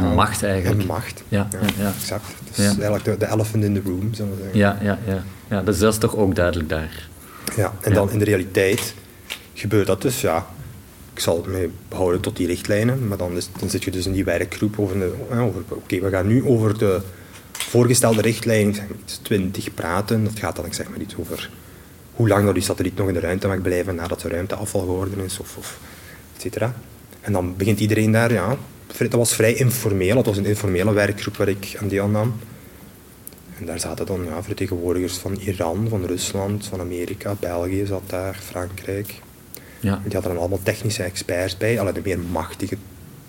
van 0.01 0.13
macht 0.13 0.43
eigenlijk. 0.43 0.81
En 0.81 0.87
macht. 0.87 1.23
Ja, 1.27 1.47
ja, 1.51 1.59
ja. 1.77 1.93
exact. 1.99 2.25
Dus 2.47 2.65
eigenlijk 2.65 3.03
de, 3.03 3.17
de 3.17 3.27
elephant 3.27 3.63
in 3.63 3.73
the 3.73 3.81
room, 3.85 4.13
zullen 4.13 4.35
we 4.35 4.41
zeggen. 4.41 4.59
Ja, 4.59 4.77
ja, 4.81 4.99
ja. 5.05 5.23
ja 5.49 5.61
dus 5.61 5.79
dat 5.79 5.93
is 5.93 5.99
toch 5.99 6.15
ook 6.15 6.35
duidelijk 6.35 6.69
daar. 6.69 7.09
Ja, 7.55 7.73
en 7.81 7.93
dan 7.93 8.11
in 8.11 8.19
de 8.19 8.25
realiteit 8.25 8.93
gebeurt 9.53 9.87
dat 9.87 10.01
dus, 10.01 10.21
ja. 10.21 10.47
Ik 11.13 11.21
zal 11.21 11.35
het 11.35 11.45
mee 11.45 11.71
behouden 11.89 12.21
tot 12.21 12.37
die 12.37 12.47
richtlijnen, 12.47 13.07
maar 13.07 13.17
dan, 13.17 13.35
is, 13.35 13.49
dan 13.59 13.69
zit 13.69 13.83
je 13.83 13.91
dus 13.91 14.05
in 14.05 14.11
die 14.11 14.23
werkgroep 14.23 14.79
over, 14.79 14.99
de, 14.99 15.13
over 15.29 15.61
oké, 15.67 15.99
we 15.99 16.09
gaan 16.09 16.27
nu 16.27 16.45
over 16.45 16.77
de 16.77 17.01
voorgestelde 17.51 18.21
richtlijn, 18.21 18.67
ik 18.67 18.75
zeg 18.75 18.85
iets 19.03 19.17
20 19.17 19.73
praten. 19.73 20.23
Dat 20.23 20.39
gaat 20.39 20.55
dan, 20.55 20.65
ik 20.65 20.73
zeg 20.73 20.89
maar 20.89 20.99
iets 20.99 21.15
over 21.17 21.49
hoe 22.15 22.27
lang 22.27 22.45
dat 22.45 22.53
die 22.53 22.63
satelliet 22.63 22.97
nog 22.97 23.07
in 23.07 23.13
de 23.13 23.19
ruimte 23.19 23.47
mag 23.47 23.61
blijven 23.61 23.95
nadat 23.95 24.21
de 24.21 24.29
ruimte 24.29 24.55
afval 24.55 24.81
geworden 24.81 25.19
is, 25.19 25.39
of, 25.39 25.57
of 25.57 25.79
et 26.35 26.41
cetera. 26.41 26.75
En 27.21 27.33
dan 27.33 27.55
begint 27.57 27.79
iedereen 27.79 28.11
daar, 28.11 28.33
ja, 28.33 28.57
dat 28.97 29.13
was 29.13 29.35
vrij 29.35 29.53
informeel. 29.53 30.17
Het 30.17 30.25
was 30.25 30.37
een 30.37 30.45
informele 30.45 30.93
werkgroep 30.93 31.37
waar 31.37 31.47
ik 31.47 31.75
aan 31.81 31.87
deelnam. 31.87 32.33
En 33.59 33.65
daar 33.65 33.79
zaten 33.79 34.05
dan 34.05 34.25
ja, 34.25 34.43
vertegenwoordigers 34.43 35.17
van 35.17 35.35
Iran, 35.35 35.87
van 35.89 36.05
Rusland, 36.05 36.65
van 36.65 36.79
Amerika, 36.79 37.35
België 37.39 37.85
zat 37.85 38.03
daar, 38.07 38.39
Frankrijk. 38.43 39.21
Ja. 39.79 40.01
Die 40.03 40.13
hadden 40.13 40.31
dan 40.31 40.37
allemaal 40.37 40.63
technische 40.63 41.03
experts 41.03 41.57
bij, 41.57 41.79
alle 41.79 41.91
de 41.91 42.01
meer 42.03 42.19
machtige, 42.19 42.77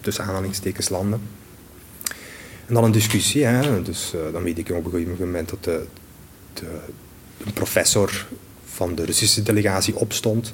tussen 0.01 0.25
aanhalingstekens, 0.25 0.89
landen. 0.89 1.21
En 2.67 2.75
dan 2.75 2.85
een 2.85 2.93
discussie. 2.93 3.45
Hè. 3.45 3.83
Dus 3.83 4.13
uh, 4.15 4.21
dan 4.33 4.43
weet 4.43 4.59
ik 4.59 4.71
op 4.71 4.85
een 4.85 4.91
gegeven 4.91 5.17
moment 5.19 5.49
dat 5.49 5.65
de, 5.65 5.85
de, 6.53 6.67
een 7.45 7.53
professor 7.53 8.27
van 8.77 8.95
de 8.95 9.05
Russische 9.05 9.43
delegatie 9.43 9.97
opstond. 9.97 10.53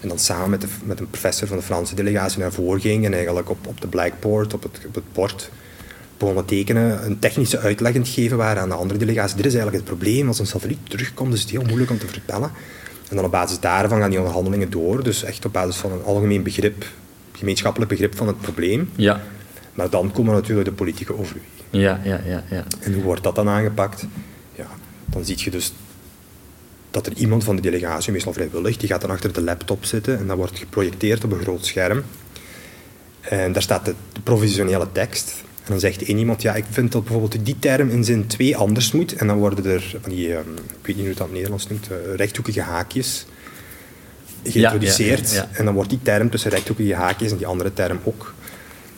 En 0.00 0.08
dan 0.08 0.18
samen 0.18 0.50
met, 0.50 0.60
de, 0.60 0.66
met 0.84 1.00
een 1.00 1.10
professor 1.10 1.48
van 1.48 1.56
de 1.56 1.62
Franse 1.62 1.94
delegatie 1.94 2.38
naar 2.38 2.52
voren 2.52 2.80
ging 2.80 3.04
en 3.04 3.14
eigenlijk 3.14 3.50
op, 3.50 3.66
op 3.66 3.80
de 3.80 3.86
blackboard, 3.86 4.54
op 4.54 4.62
het, 4.62 4.80
op 4.86 4.94
het 4.94 5.12
bord, 5.12 5.50
begonnen 6.18 6.44
tekenen, 6.44 7.04
een 7.04 7.18
technische 7.18 7.58
uitleg 7.58 7.92
te 7.92 8.04
geven 8.04 8.36
waar 8.36 8.58
aan 8.58 8.68
de 8.68 8.74
andere 8.74 8.98
delegatie. 8.98 9.36
Dit 9.36 9.46
is 9.46 9.54
eigenlijk 9.54 9.84
het 9.84 9.96
probleem. 9.96 10.28
Als 10.28 10.38
een 10.38 10.46
satelliet 10.46 10.78
terugkomt, 10.88 11.34
is 11.34 11.40
het 11.40 11.50
heel 11.50 11.62
moeilijk 11.62 11.90
om 11.90 11.98
te 11.98 12.06
voorspellen. 12.06 12.50
En 13.08 13.16
dan 13.16 13.24
op 13.24 13.30
basis 13.30 13.60
daarvan 13.60 13.98
gaan 13.98 14.10
die 14.10 14.18
onderhandelingen 14.18 14.70
door. 14.70 15.02
Dus 15.02 15.22
echt 15.22 15.44
op 15.44 15.52
basis 15.52 15.76
van 15.76 15.92
een 15.92 16.02
algemeen 16.02 16.42
begrip, 16.42 16.84
gemeenschappelijk 17.32 17.90
begrip 17.90 18.16
van 18.16 18.26
het 18.26 18.40
probleem. 18.40 18.90
Ja. 18.96 19.20
Maar 19.74 19.90
dan 19.90 20.12
komen 20.12 20.34
natuurlijk 20.34 20.68
de 20.68 20.74
politieke 20.74 21.12
overwegingen. 21.12 21.50
Ja, 21.70 22.00
ja, 22.04 22.20
ja, 22.24 22.44
ja. 22.50 22.64
En 22.80 22.94
hoe 22.94 23.02
wordt 23.02 23.22
dat 23.22 23.34
dan 23.34 23.48
aangepakt? 23.48 24.06
Ja, 24.54 24.66
dan 25.06 25.24
zie 25.24 25.36
je 25.38 25.50
dus 25.50 25.72
dat 26.92 27.06
er 27.06 27.12
iemand 27.12 27.44
van 27.44 27.56
de 27.56 27.62
delegatie, 27.62 28.12
meestal 28.12 28.32
vrijwillig, 28.32 28.76
die 28.76 28.88
gaat 28.88 29.00
dan 29.00 29.10
achter 29.10 29.32
de 29.32 29.42
laptop 29.42 29.84
zitten 29.84 30.18
en 30.18 30.26
dat 30.26 30.36
wordt 30.36 30.58
geprojecteerd 30.58 31.24
op 31.24 31.32
een 31.32 31.42
groot 31.42 31.66
scherm. 31.66 32.04
En 33.20 33.52
daar 33.52 33.62
staat 33.62 33.84
de, 33.84 33.94
provisionele 34.22 34.86
tekst. 34.92 35.34
En 35.64 35.70
dan 35.70 35.80
zegt 35.80 36.02
één 36.02 36.18
iemand, 36.18 36.42
ja, 36.42 36.54
ik 36.54 36.64
vind 36.70 36.92
dat 36.92 37.02
bijvoorbeeld 37.02 37.44
die 37.44 37.56
term 37.58 37.90
in 37.90 38.04
zin 38.04 38.26
2 38.26 38.56
anders 38.56 38.92
moet. 38.92 39.14
En 39.14 39.26
dan 39.26 39.38
worden 39.38 39.64
er 39.64 39.96
van 40.00 40.10
die, 40.10 40.32
um, 40.32 40.54
ik 40.80 40.86
weet 40.86 40.86
niet 40.86 40.96
hoe 40.96 41.08
het 41.08 41.16
dat 41.16 41.26
in 41.26 41.32
Nederlands 41.32 41.68
noemt, 41.68 41.88
uh, 41.90 42.14
rechthoekige 42.14 42.60
haakjes 42.60 43.26
geïntroduceerd. 44.44 45.46
en 45.52 45.64
dan 45.64 45.74
wordt 45.74 45.90
die 45.90 46.02
term 46.02 46.30
tussen 46.30 46.50
rechthoekige 46.50 46.94
haakjes 46.94 47.30
en 47.30 47.36
die 47.36 47.46
andere 47.46 47.72
term 47.72 48.00
ook. 48.04 48.34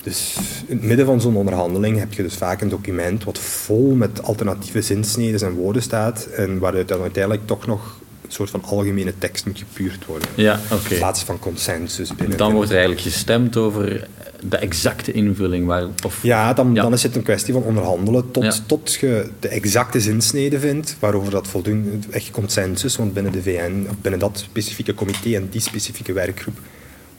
Dus 0.04 0.36
in 0.66 0.76
het 0.76 0.86
midden 0.86 1.06
van 1.06 1.20
zo'n 1.20 1.36
onderhandeling 1.36 1.98
heb 1.98 2.12
je 2.12 2.22
dus 2.22 2.34
vaak 2.34 2.60
een 2.60 2.68
document 2.68 3.24
wat 3.24 3.38
vol 3.38 3.94
met 3.94 4.22
alternatieve 4.22 4.82
zinsneden 4.82 5.40
en 5.40 5.52
woorden 5.52 5.82
staat 5.82 6.24
en 6.24 6.58
waaruit 6.58 6.88
dan 6.88 7.00
uiteindelijk 7.00 7.46
toch 7.46 7.66
nog 7.66 7.98
een 8.24 8.32
soort 8.32 8.50
van 8.50 8.62
algemene 8.64 9.14
tekst 9.18 9.46
moet 9.46 9.58
gepuurd 9.58 10.06
worden. 10.06 10.28
Ja, 10.34 10.60
oké. 10.72 10.92
In 10.92 10.98
plaats 10.98 11.22
van 11.22 11.38
consensus 11.38 12.14
binnen. 12.14 12.38
Dan 12.38 12.52
wordt 12.52 12.70
er 12.70 12.76
eigenlijk 12.76 13.06
gestemd 13.06 13.56
over 13.56 14.08
de 14.48 14.56
exacte 14.56 15.12
invulling. 15.12 15.66
Waar, 15.66 15.86
of... 16.04 16.22
Ja, 16.22 16.52
dan, 16.52 16.74
dan 16.74 16.92
is 16.92 17.02
het 17.02 17.16
een 17.16 17.22
kwestie 17.22 17.52
van 17.52 17.62
onderhandelen 17.62 18.30
tot, 18.30 18.62
tot 18.66 18.94
je 18.94 19.28
de 19.40 19.48
exacte 19.48 20.00
zinsnede 20.00 20.58
vindt, 20.60 20.96
waarover 20.98 21.30
dat 21.30 21.46
voldoende 21.48 21.90
echt 22.10 22.30
consensus, 22.30 22.96
want 22.96 23.14
binnen 23.14 23.32
de 23.32 23.42
VN, 23.42 23.86
of 23.90 23.96
binnen 24.00 24.20
dat 24.20 24.38
specifieke 24.38 24.94
comité 24.94 25.34
en 25.34 25.48
die 25.50 25.60
specifieke 25.60 26.12
werkgroep, 26.12 26.58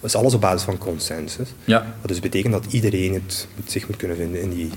is 0.05 0.15
alles 0.15 0.33
op 0.33 0.41
basis 0.41 0.61
van 0.61 0.77
consensus. 0.77 1.49
Ja. 1.63 1.95
Wat 1.99 2.09
dus 2.09 2.19
betekent 2.19 2.53
dat 2.53 2.65
iedereen 2.69 3.13
het 3.13 3.47
zich 3.65 3.87
moet 3.87 3.97
kunnen 3.97 4.17
vinden 4.17 4.41
in 4.41 4.49
die... 4.49 4.69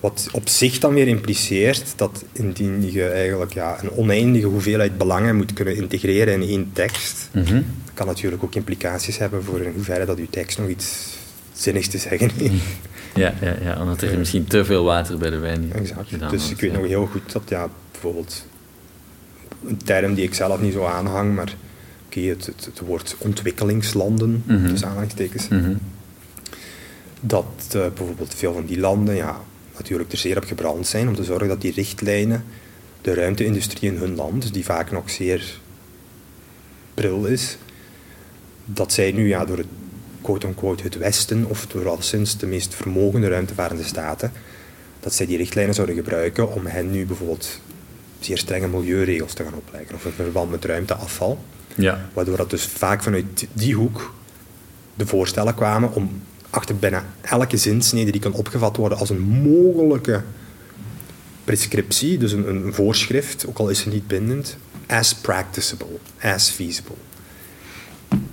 Wat 0.00 0.28
op 0.32 0.48
zich 0.48 0.78
dan 0.78 0.94
weer 0.94 1.06
impliceert 1.06 1.92
dat 1.96 2.24
indien 2.32 2.92
je 2.92 3.08
eigenlijk 3.08 3.54
ja, 3.54 3.82
een 3.82 3.90
oneindige 3.90 4.46
hoeveelheid 4.46 4.98
belangen 4.98 5.36
moet 5.36 5.52
kunnen 5.52 5.76
integreren 5.76 6.34
in 6.34 6.48
één 6.48 6.70
tekst, 6.72 7.28
mm 7.32 7.64
kan 7.94 8.06
natuurlijk 8.06 8.42
ook 8.42 8.54
implicaties 8.54 9.18
hebben 9.18 9.44
voor 9.44 9.60
in 9.60 9.72
hoeverre 9.72 10.04
dat 10.04 10.18
je 10.18 10.30
tekst 10.30 10.58
nog 10.58 10.68
iets 10.68 11.16
zinnigs 11.52 11.88
te 11.88 11.98
zeggen 11.98 12.30
heeft. 12.36 12.62
Ja, 13.14 13.34
ja, 13.40 13.56
ja, 13.62 13.80
omdat 13.80 14.02
er 14.02 14.18
misschien 14.18 14.46
te 14.46 14.64
veel 14.64 14.84
water 14.84 15.18
bij 15.18 15.30
de 15.30 15.38
wijn 15.38 15.72
exact. 15.72 16.30
Dus 16.30 16.50
ik 16.50 16.60
weet 16.60 16.72
nog 16.72 16.86
heel 16.86 17.06
goed 17.06 17.32
dat 17.32 17.42
ja, 17.48 17.68
bijvoorbeeld 17.90 18.46
een 19.66 19.76
term 19.76 20.14
die 20.14 20.24
ik 20.24 20.34
zelf 20.34 20.60
niet 20.60 20.72
zo 20.72 20.84
aanhang, 20.84 21.34
maar 21.34 21.54
het, 22.20 22.46
het, 22.46 22.80
woord 22.86 23.16
ontwikkelingslanden, 23.18 24.42
mm 24.46 24.66
dus 24.66 24.84
aanhalingstekens, 24.84 25.48
mhm. 25.48 25.74
dat 27.20 27.72
uh, 27.76 27.86
bijvoorbeeld 27.94 28.34
veel 28.34 28.52
van 28.52 28.66
die 28.66 28.78
landen 28.78 29.14
ja, 29.14 29.40
natuurlijk 29.76 30.12
er 30.12 30.18
zeer 30.18 30.36
op 30.36 30.44
gebrand 30.44 30.86
zijn 30.86 31.08
om 31.08 31.14
te 31.14 31.24
zorgen 31.24 31.48
dat 31.48 31.60
die 31.60 31.72
richtlijnen 31.72 32.44
de 33.00 33.14
ruimteindustrie 33.14 33.90
in 33.90 33.96
hun 33.96 34.14
land, 34.14 34.52
die 34.52 34.64
vaak 34.64 34.90
nog 34.90 35.10
zeer 35.10 35.60
pril 36.94 37.26
is, 37.26 37.56
dat 38.64 38.92
zij 38.92 39.12
nu 39.12 39.28
ja, 39.28 39.44
door 39.44 39.58
het 39.58 39.66
quote-unquote 40.20 40.82
het 40.82 40.96
Westen, 40.96 41.44
of 41.48 41.66
door 41.66 41.88
al 41.88 42.02
sinds 42.02 42.38
de 42.38 42.46
meest 42.46 42.74
vermogende 42.74 43.28
ruimtevarende 43.28 43.84
staten, 43.84 44.32
dat 45.00 45.14
zij 45.14 45.26
die 45.26 45.36
richtlijnen 45.36 45.74
zouden 45.74 45.96
gebruiken 45.96 46.52
om 46.52 46.66
hen 46.66 46.90
nu 46.90 47.06
bijvoorbeeld 47.06 47.60
zeer 48.20 48.38
strenge 48.38 48.68
milieuregels 48.68 49.32
te 49.32 49.44
gaan 49.44 49.54
opleggen, 49.54 49.94
of 49.94 50.04
in 50.04 50.12
verband 50.12 50.50
met 50.50 50.64
ruimteafval. 50.64 51.38
Ja. 51.76 52.08
Waardoor 52.12 52.36
dat 52.36 52.50
dus 52.50 52.64
vaak 52.64 53.02
vanuit 53.02 53.46
die 53.52 53.74
hoek 53.74 54.14
de 54.94 55.06
voorstellen 55.06 55.54
kwamen 55.54 55.94
om 55.94 56.22
achter 56.50 56.76
bijna 56.76 57.04
elke 57.20 57.56
zinsnede 57.56 58.10
die 58.10 58.20
kan 58.20 58.32
opgevat 58.32 58.76
worden 58.76 58.98
als 58.98 59.10
een 59.10 59.20
mogelijke 59.20 60.22
prescriptie, 61.44 62.18
dus 62.18 62.32
een, 62.32 62.48
een 62.48 62.74
voorschrift, 62.74 63.46
ook 63.46 63.58
al 63.58 63.68
is 63.68 63.84
het 63.84 63.92
niet 63.92 64.06
bindend, 64.06 64.56
as 64.86 65.14
practicable, 65.14 65.98
as 66.20 66.50
feasible. 66.50 66.96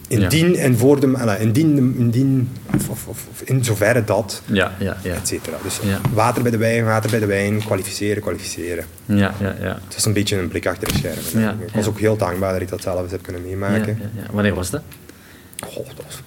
Indien 0.10 0.56
en 0.56 0.78
voor 0.78 1.00
de, 1.00 1.38
indien, 1.40 1.96
indien 1.98 2.50
of, 2.76 2.90
of, 2.90 3.08
of, 3.08 3.42
in 3.44 3.64
zoverre 3.64 4.04
dat, 4.04 4.42
ja, 4.46 4.76
ja, 4.80 4.98
ja. 5.04 5.14
et 5.14 5.28
cetera. 5.28 5.58
Dus 5.64 5.80
water 6.14 6.42
bij 6.42 6.52
de 6.52 6.58
wijn, 6.58 6.86
water 6.86 7.10
bij 7.10 7.20
de 7.20 7.26
wijn, 7.26 7.64
kwalificeren, 7.64 8.22
kwalificeren. 8.22 8.86
Ja, 9.06 9.34
ja, 9.40 9.56
ja. 9.62 9.80
Het 9.88 9.96
is 9.98 10.06
een 10.06 10.14
beetje 10.14 10.38
een 10.38 10.48
blik 10.48 10.68
achter 10.68 10.88
de 10.88 10.94
schermen. 10.94 11.42
Ja, 11.42 11.66
ik 11.68 11.74
was 11.74 11.88
ook 11.88 12.00
heel 12.00 12.18
dankbaar 12.18 12.54
dat 12.54 12.62
ik 12.62 12.70
dat 12.70 12.82
zelf 12.82 13.02
eens 13.02 13.12
heb 13.12 13.22
kunnen 13.22 13.42
meemaken. 13.42 14.00
Wanneer 14.32 14.54
was 14.54 14.70
dat? 14.70 14.82
Goh, 15.60 15.88
dat 15.88 16.06
was 16.06 16.22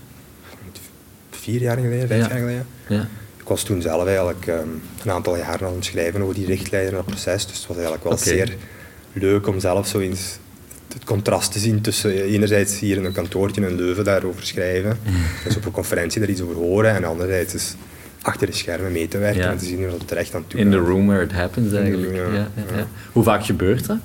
vier 1.30 1.60
jaar 1.60 1.76
geleden, 1.76 2.08
vijf 2.08 2.28
jaar 2.28 2.38
geleden. 2.38 2.66
Ja. 2.88 3.08
Ik 3.36 3.48
was 3.48 3.62
toen 3.62 3.82
zelf 3.82 4.06
eigenlijk 4.06 4.46
um, 4.46 4.82
een 5.04 5.10
aantal 5.10 5.36
jaren 5.36 5.66
aan 5.66 5.74
het 5.74 5.84
schrijven 5.84 6.22
over 6.22 6.34
die 6.34 6.46
richtlijnen 6.46 6.90
en 6.90 6.96
dat 6.96 7.06
proces. 7.06 7.46
Dus 7.46 7.56
het 7.56 7.66
was 7.66 7.76
eigenlijk 7.76 8.04
wel 8.04 8.16
zeer 8.18 8.56
leuk 9.12 9.46
om 9.46 9.60
zelf 9.60 9.86
zo 9.86 9.98
eens 9.98 10.38
het 10.92 11.04
contrast 11.04 11.52
te 11.52 11.58
zien 11.58 11.80
tussen 11.80 12.24
enerzijds 12.24 12.78
hier 12.78 12.96
in 12.96 13.04
een 13.04 13.12
kantoortje 13.12 13.68
in 13.68 13.76
Leuven 13.76 14.04
daarover 14.04 14.46
schrijven, 14.46 14.98
dus 15.44 15.56
op 15.56 15.64
een 15.64 15.72
conferentie 15.72 16.20
daar 16.20 16.30
iets 16.30 16.40
over 16.40 16.54
horen, 16.54 16.94
en 16.94 17.04
anderzijds 17.04 17.74
achter 18.22 18.46
de 18.46 18.52
schermen 18.52 18.92
mee 18.92 19.08
te 19.08 19.18
werken 19.18 19.48
en 19.48 19.58
te 19.58 19.64
zien 19.64 19.78
hoe 19.78 19.90
dat 19.90 20.08
terecht 20.08 20.34
aan 20.34 20.44
toe 20.46 20.60
In 20.60 20.70
the 20.70 20.76
room 20.76 21.06
where 21.06 21.22
it 21.22 21.32
happens 21.32 21.72
eigenlijk. 21.72 22.14
Ja, 22.14 22.50
ja, 22.76 22.86
Hoe 23.12 23.22
vaak 23.22 23.44
gebeurt 23.44 23.86
dat? 23.86 23.98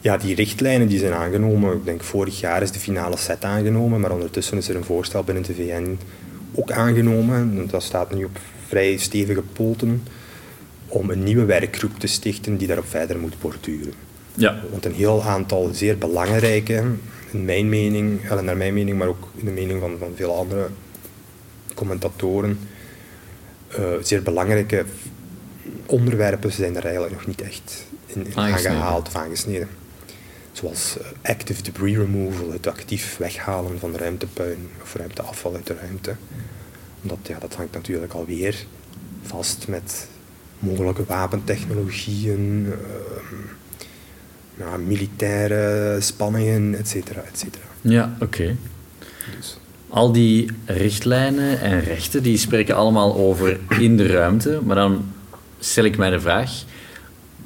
Ja, 0.00 0.16
die 0.16 0.34
richtlijnen 0.34 0.88
die 0.88 0.98
zijn 0.98 1.12
aangenomen. 1.12 1.76
Ik 1.76 1.84
denk 1.84 2.02
vorig 2.02 2.40
jaar 2.40 2.62
is 2.62 2.70
de 2.70 2.78
finale 2.78 3.16
set 3.16 3.44
aangenomen, 3.44 4.00
maar 4.00 4.10
ondertussen 4.10 4.58
is 4.58 4.68
er 4.68 4.76
een 4.76 4.84
voorstel 4.84 5.24
binnen 5.24 5.44
de 5.44 5.54
VN 5.54 5.98
ook 6.54 6.70
aangenomen. 6.70 7.68
Dat 7.70 7.82
staat 7.82 8.14
nu 8.14 8.24
op 8.24 8.38
vrij 8.68 8.96
stevige 8.96 9.42
poten 9.52 10.02
om 10.86 11.10
een 11.10 11.22
nieuwe 11.22 11.44
werkgroep 11.44 11.98
te 11.98 12.06
stichten 12.06 12.56
die 12.56 12.66
daarop 12.66 12.88
verder 12.88 13.18
moet 13.18 13.40
borduren. 13.40 13.92
Ja. 14.38 14.60
Want 14.70 14.84
een 14.84 14.94
heel 14.94 15.22
aantal 15.22 15.70
zeer 15.72 15.98
belangrijke, 15.98 16.84
in 17.30 17.44
mijn 17.44 17.68
mening, 17.68 18.28
naar 18.42 18.56
mijn 18.56 18.74
mening, 18.74 18.98
maar 18.98 19.08
ook 19.08 19.28
in 19.34 19.44
de 19.44 19.50
mening 19.50 19.80
van, 19.80 19.96
van 19.98 20.12
veel 20.14 20.36
andere 20.36 20.68
commentatoren, 21.74 22.58
uh, 23.78 23.86
zeer 24.02 24.22
belangrijke 24.22 24.84
onderwerpen 25.86 26.52
zijn 26.52 26.76
er 26.76 26.84
eigenlijk 26.84 27.14
nog 27.14 27.26
niet 27.26 27.40
echt 27.40 27.86
in, 28.06 28.26
in 28.26 28.36
aangehaald 28.36 29.06
of 29.06 29.14
aangesneden. 29.14 29.68
Zoals 30.52 30.96
uh, 30.98 31.06
active 31.22 31.62
debris 31.62 31.96
removal, 31.96 32.52
het 32.52 32.66
actief 32.66 33.16
weghalen 33.16 33.78
van 33.78 33.96
ruimtepuin 33.96 34.68
of 34.82 34.94
ruimteafval 34.94 35.54
uit 35.54 35.66
de 35.66 35.74
ruimte. 35.80 36.14
Omdat 37.02 37.18
ja, 37.22 37.38
dat 37.38 37.54
hangt 37.54 37.74
natuurlijk 37.74 38.12
alweer 38.12 38.64
vast 39.22 39.68
met 39.68 40.08
mogelijke 40.58 41.04
wapentechnologieën, 41.04 42.66
uh, 42.66 42.74
ja, 44.58 44.76
militaire 44.76 45.96
spanningen, 46.00 46.74
et 46.78 46.88
cetera, 46.88 47.20
et 47.20 47.38
cetera. 47.38 47.64
Ja, 47.80 48.16
oké. 48.20 48.56
Dus, 49.36 49.58
Al 49.88 50.12
die 50.12 50.50
richtlijnen 50.64 51.60
en 51.60 51.80
rechten 51.80 52.22
die 52.22 52.38
spreken 52.38 52.74
allemaal 52.74 53.14
over 53.16 53.58
in 53.78 53.96
de 53.96 54.06
ruimte, 54.06 54.60
maar 54.64 54.76
dan 54.76 55.04
stel 55.58 55.84
ik 55.84 55.96
mij 55.96 56.10
de 56.10 56.20
vraag: 56.20 56.50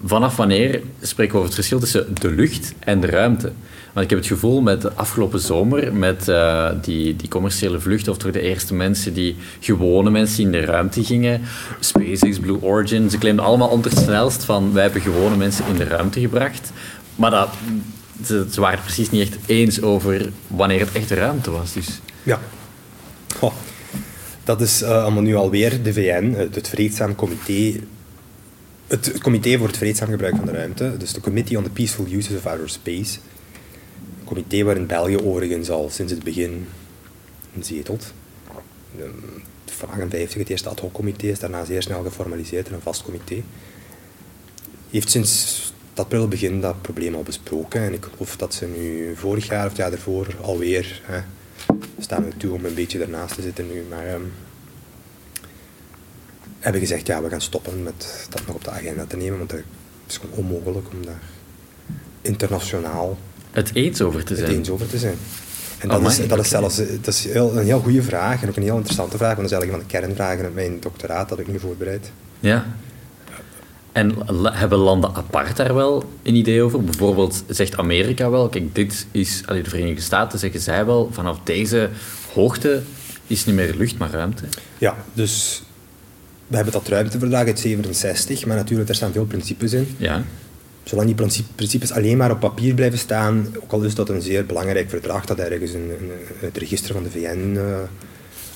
vanaf 0.04 0.36
wanneer 0.36 0.80
spreken 1.00 1.32
we 1.32 1.38
over 1.38 1.46
het 1.46 1.54
verschil 1.54 1.78
tussen 1.80 2.06
de 2.20 2.30
lucht 2.30 2.74
en 2.78 3.00
de 3.00 3.06
ruimte? 3.06 3.52
Want 3.92 4.04
ik 4.04 4.10
heb 4.10 4.18
het 4.18 4.28
gevoel 4.28 4.60
met 4.60 4.82
de 4.82 4.92
afgelopen 4.92 5.40
zomer, 5.40 5.92
met 5.94 6.28
eh, 6.28 6.70
die, 6.82 7.16
die 7.16 7.28
commerciële 7.28 7.80
vluchten, 7.80 8.12
of 8.12 8.18
toch 8.18 8.30
de 8.30 8.40
eerste 8.40 8.74
mensen 8.74 9.14
die, 9.14 9.36
gewone 9.60 10.10
mensen 10.10 10.36
die 10.36 10.46
in 10.46 10.52
de 10.52 10.64
ruimte 10.64 11.04
gingen, 11.04 11.40
SpaceX, 11.80 12.38
Blue 12.38 12.62
Origin, 12.62 13.10
ze 13.10 13.18
claimden 13.18 13.44
allemaal 13.44 13.68
ondersnelst 13.68 14.44
van 14.44 14.72
wij 14.72 14.82
hebben 14.82 15.02
gewone 15.02 15.36
mensen 15.36 15.64
in 15.66 15.76
de 15.76 15.84
ruimte 15.84 16.20
gebracht. 16.20 16.72
Maar 17.16 17.30
dat, 17.30 17.48
ze, 18.26 18.60
waren 18.60 18.76
het 18.76 18.84
precies 18.84 19.10
niet 19.10 19.20
echt 19.20 19.36
eens 19.46 19.82
over 19.82 20.32
wanneer 20.46 20.80
het 20.80 20.92
echt 20.92 21.10
ruimte 21.10 21.50
was. 21.50 21.72
Dus 21.72 22.00
ja. 22.22 22.40
Dat 24.44 24.60
is 24.60 24.82
eh, 24.82 25.02
allemaal 25.02 25.22
nu 25.22 25.34
alweer 25.34 25.82
de 25.82 25.92
VN, 25.92 26.34
het, 26.36 26.54
het 26.54 26.68
Vreedzaam 26.68 27.14
Comité. 27.14 27.80
Het, 28.86 29.18
Comité 29.18 29.58
voor 29.58 29.66
het 29.66 29.76
Vreedzaam 29.76 30.08
Gebruik 30.08 30.36
van 30.36 30.46
de 30.46 30.52
Ruimte, 30.52 30.96
dus 30.96 31.12
de 31.12 31.20
Committee 31.20 31.58
on 31.58 31.64
the 31.64 31.70
Peaceful 31.70 32.06
Uses 32.10 32.36
of 32.36 32.46
Outer 32.46 32.68
Space. 32.68 33.18
Een 34.18 34.24
comité 34.24 34.62
waarin 34.62 34.86
België 34.86 35.16
overigens 35.16 35.70
al 35.70 35.90
sinds 35.90 36.12
het 36.12 36.22
begin 36.22 36.66
zetelt. 37.60 38.12
De 38.96 39.10
58, 39.86 40.38
het 40.38 40.48
eerste 40.48 40.68
ad 40.68 40.80
hoc 40.80 40.92
comité, 40.92 41.26
is 41.26 41.38
daarna 41.38 41.64
zeer 41.64 41.82
snel 41.82 42.02
geformaliseerd 42.02 42.68
in 42.68 42.74
een 42.74 42.80
vast 42.80 43.02
comité. 43.02 43.42
Heeft 44.90 45.10
sinds 45.10 45.71
dat 45.94 46.08
pril 46.08 46.28
begin 46.28 46.60
dat 46.60 46.82
probleem 46.82 47.14
al 47.14 47.22
besproken. 47.22 47.82
En 47.82 47.92
ik 47.92 48.06
geloof 48.12 48.36
dat 48.36 48.54
ze 48.54 48.66
nu 48.66 49.12
vorig 49.16 49.46
jaar 49.46 49.62
of 49.62 49.68
het 49.68 49.76
jaar 49.76 49.92
ervoor 49.92 50.26
alweer... 50.40 51.00
Hè, 51.04 51.20
staan 51.98 52.24
we 52.24 52.36
toe 52.36 52.52
om 52.52 52.64
een 52.64 52.74
beetje 52.74 53.00
ernaast 53.02 53.34
te 53.34 53.42
zitten 53.42 53.66
nu. 53.72 53.84
Maar 53.88 54.06
ehm, 54.06 54.22
hebben 56.58 56.80
gezegd, 56.80 57.06
ja, 57.06 57.22
we 57.22 57.28
gaan 57.28 57.40
stoppen 57.40 57.82
met 57.82 58.26
dat 58.30 58.46
nog 58.46 58.54
op 58.54 58.64
de 58.64 58.70
agenda 58.70 59.04
te 59.04 59.16
nemen. 59.16 59.38
Want 59.38 59.50
het 59.50 59.64
is 60.06 60.16
gewoon 60.16 60.36
onmogelijk 60.36 60.88
om 60.90 61.06
daar 61.06 61.22
internationaal 62.22 63.18
het 63.50 63.70
eens 63.74 64.00
over 64.00 64.24
te 64.24 64.32
het 64.34 64.42
zijn. 64.42 64.56
eens 64.56 64.70
over 64.70 64.86
te 64.86 64.98
zijn. 64.98 65.16
En 65.78 65.88
dat, 65.88 65.96
Amai, 65.96 66.20
is, 66.20 66.28
dat 66.28 66.38
is 66.38 66.48
zelfs 66.48 66.76
dat 66.76 67.06
is 67.06 67.24
heel, 67.24 67.56
een 67.56 67.64
heel 67.64 67.80
goede 67.80 68.02
vraag 68.02 68.42
en 68.42 68.48
ook 68.48 68.56
een 68.56 68.62
heel 68.62 68.76
interessante 68.76 69.16
vraag. 69.16 69.36
Want 69.36 69.48
dat 69.48 69.60
is 69.60 69.66
eigenlijk 69.66 69.90
van 69.92 70.00
de 70.00 70.06
kernvragen 70.06 70.44
uit 70.44 70.54
mijn 70.54 70.80
doctoraat 70.80 71.28
dat 71.28 71.38
ik 71.38 71.48
nu 71.48 71.58
voorbereid. 71.58 72.10
Ja. 72.40 72.66
En 73.92 74.14
hebben 74.52 74.78
landen 74.78 75.14
apart 75.14 75.56
daar 75.56 75.74
wel 75.74 76.04
een 76.22 76.34
idee 76.34 76.62
over? 76.62 76.84
Bijvoorbeeld 76.84 77.44
zegt 77.48 77.76
Amerika 77.76 78.30
wel, 78.30 78.48
kijk, 78.48 78.74
dit 78.74 79.06
is, 79.10 79.42
allee, 79.46 79.62
de 79.62 79.70
Verenigde 79.70 80.02
Staten 80.02 80.38
zeggen 80.38 80.60
zij 80.60 80.86
wel, 80.86 81.08
vanaf 81.12 81.38
deze 81.44 81.88
hoogte 82.32 82.82
is 83.26 83.44
niet 83.44 83.54
meer 83.54 83.74
lucht, 83.74 83.98
maar 83.98 84.10
ruimte. 84.10 84.44
Ja, 84.78 84.96
dus 85.12 85.62
we 86.46 86.54
hebben 86.56 86.72
dat 86.74 86.88
ruimteverdrag 86.88 87.46
uit 87.46 87.58
67, 87.58 88.46
maar 88.46 88.56
natuurlijk, 88.56 88.88
er 88.88 88.94
staan 88.94 89.12
veel 89.12 89.24
principes 89.24 89.72
in. 89.72 89.94
Ja. 89.96 90.24
Zolang 90.84 91.06
die 91.06 91.16
princi- 91.16 91.44
principes 91.54 91.92
alleen 91.92 92.16
maar 92.16 92.30
op 92.30 92.40
papier 92.40 92.74
blijven 92.74 92.98
staan, 92.98 93.46
ook 93.62 93.72
al 93.72 93.82
is 93.82 93.94
dat 93.94 94.08
een 94.08 94.22
zeer 94.22 94.46
belangrijk 94.46 94.90
verdrag 94.90 95.24
dat 95.24 95.38
ergens 95.38 95.72
in, 95.72 95.90
in 96.00 96.10
het 96.38 96.56
register 96.56 96.94
van 96.94 97.02
de 97.02 97.10
VN 97.10 97.56
eh, 97.56 97.76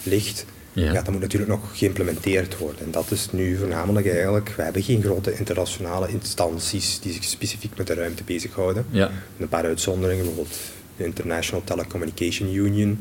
ligt, 0.02 0.44
Ja. 0.76 0.92
ja. 0.92 1.02
dat 1.02 1.10
moet 1.10 1.20
natuurlijk 1.20 1.50
nog 1.50 1.78
geïmplementeerd 1.78 2.58
worden. 2.58 2.80
En 2.84 2.90
dat 2.90 3.10
is 3.10 3.28
nu 3.32 3.56
voornamelijk 3.56 4.06
eigenlijk, 4.08 4.52
we 4.56 4.62
hebben 4.62 4.82
geen 4.82 5.02
grote 5.02 5.38
internationale 5.38 6.08
instanties 6.08 7.00
die 7.00 7.12
zich 7.12 7.24
specifiek 7.24 7.76
met 7.76 7.86
de 7.86 7.94
ruimte 7.94 8.24
bezighouden. 8.24 8.86
Ja. 8.90 9.10
Een 9.38 9.48
paar 9.48 9.64
uitzonderingen, 9.64 10.24
bijvoorbeeld 10.24 10.58
de 10.96 11.04
International 11.04 11.64
Telecommunication 11.64 12.54
Union, 12.54 12.98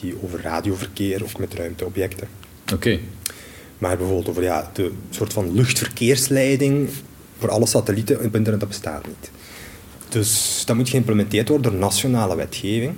die 0.00 0.14
over 0.22 0.40
radioverkeer, 0.40 1.22
ook 1.22 1.38
met 1.38 1.54
ruimteobjecten. 1.54 2.28
Oké. 2.72 2.98
Maar 3.78 3.96
bijvoorbeeld 3.96 4.28
over 4.28 4.42
ja, 4.42 4.70
de 4.72 4.92
soort 5.10 5.32
van 5.32 5.54
luchtverkeersleiding 5.54 6.88
voor 7.38 7.50
alle 7.50 7.66
satellieten 7.66 8.16
op 8.16 8.34
internet, 8.34 8.60
dat 8.60 8.68
bestaat 8.68 9.06
niet. 9.06 9.30
Dus 10.08 10.62
dat 10.66 10.76
moet 10.76 10.88
geïmplementeerd 10.88 11.48
worden 11.48 11.70
door 11.70 11.80
nationale 11.80 12.36
wetgeving. 12.36 12.94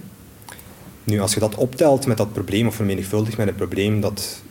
Nu, 1.04 1.20
als 1.20 1.34
je 1.34 1.40
dat 1.40 1.54
optelt 1.54 2.06
met 2.06 2.16
dat 2.16 2.32
probleem, 2.32 2.66
of 2.66 2.74
vermenigvuldigt 2.74 3.36
met 3.36 3.46
het 3.46 3.56
probleem 3.56 4.00
dat 4.00 4.42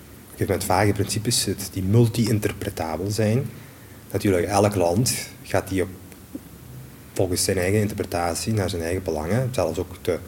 met 0.47 0.63
vage 0.63 0.91
principes 0.91 1.41
zit 1.41 1.69
die 1.73 1.83
multi-interpretabel 1.83 3.11
zijn, 3.11 3.49
natuurlijk 4.11 4.47
elk 4.47 4.75
land 4.75 5.13
gaat 5.43 5.67
die 5.67 5.81
op, 5.81 5.89
volgens 7.13 7.43
zijn 7.43 7.57
eigen 7.57 7.79
interpretatie, 7.79 8.53
naar 8.53 8.69
zijn 8.69 8.81
eigen 8.81 9.03
belangen, 9.03 9.49
zelfs 9.51 9.79
ook 9.79 9.95
de, 10.01 10.19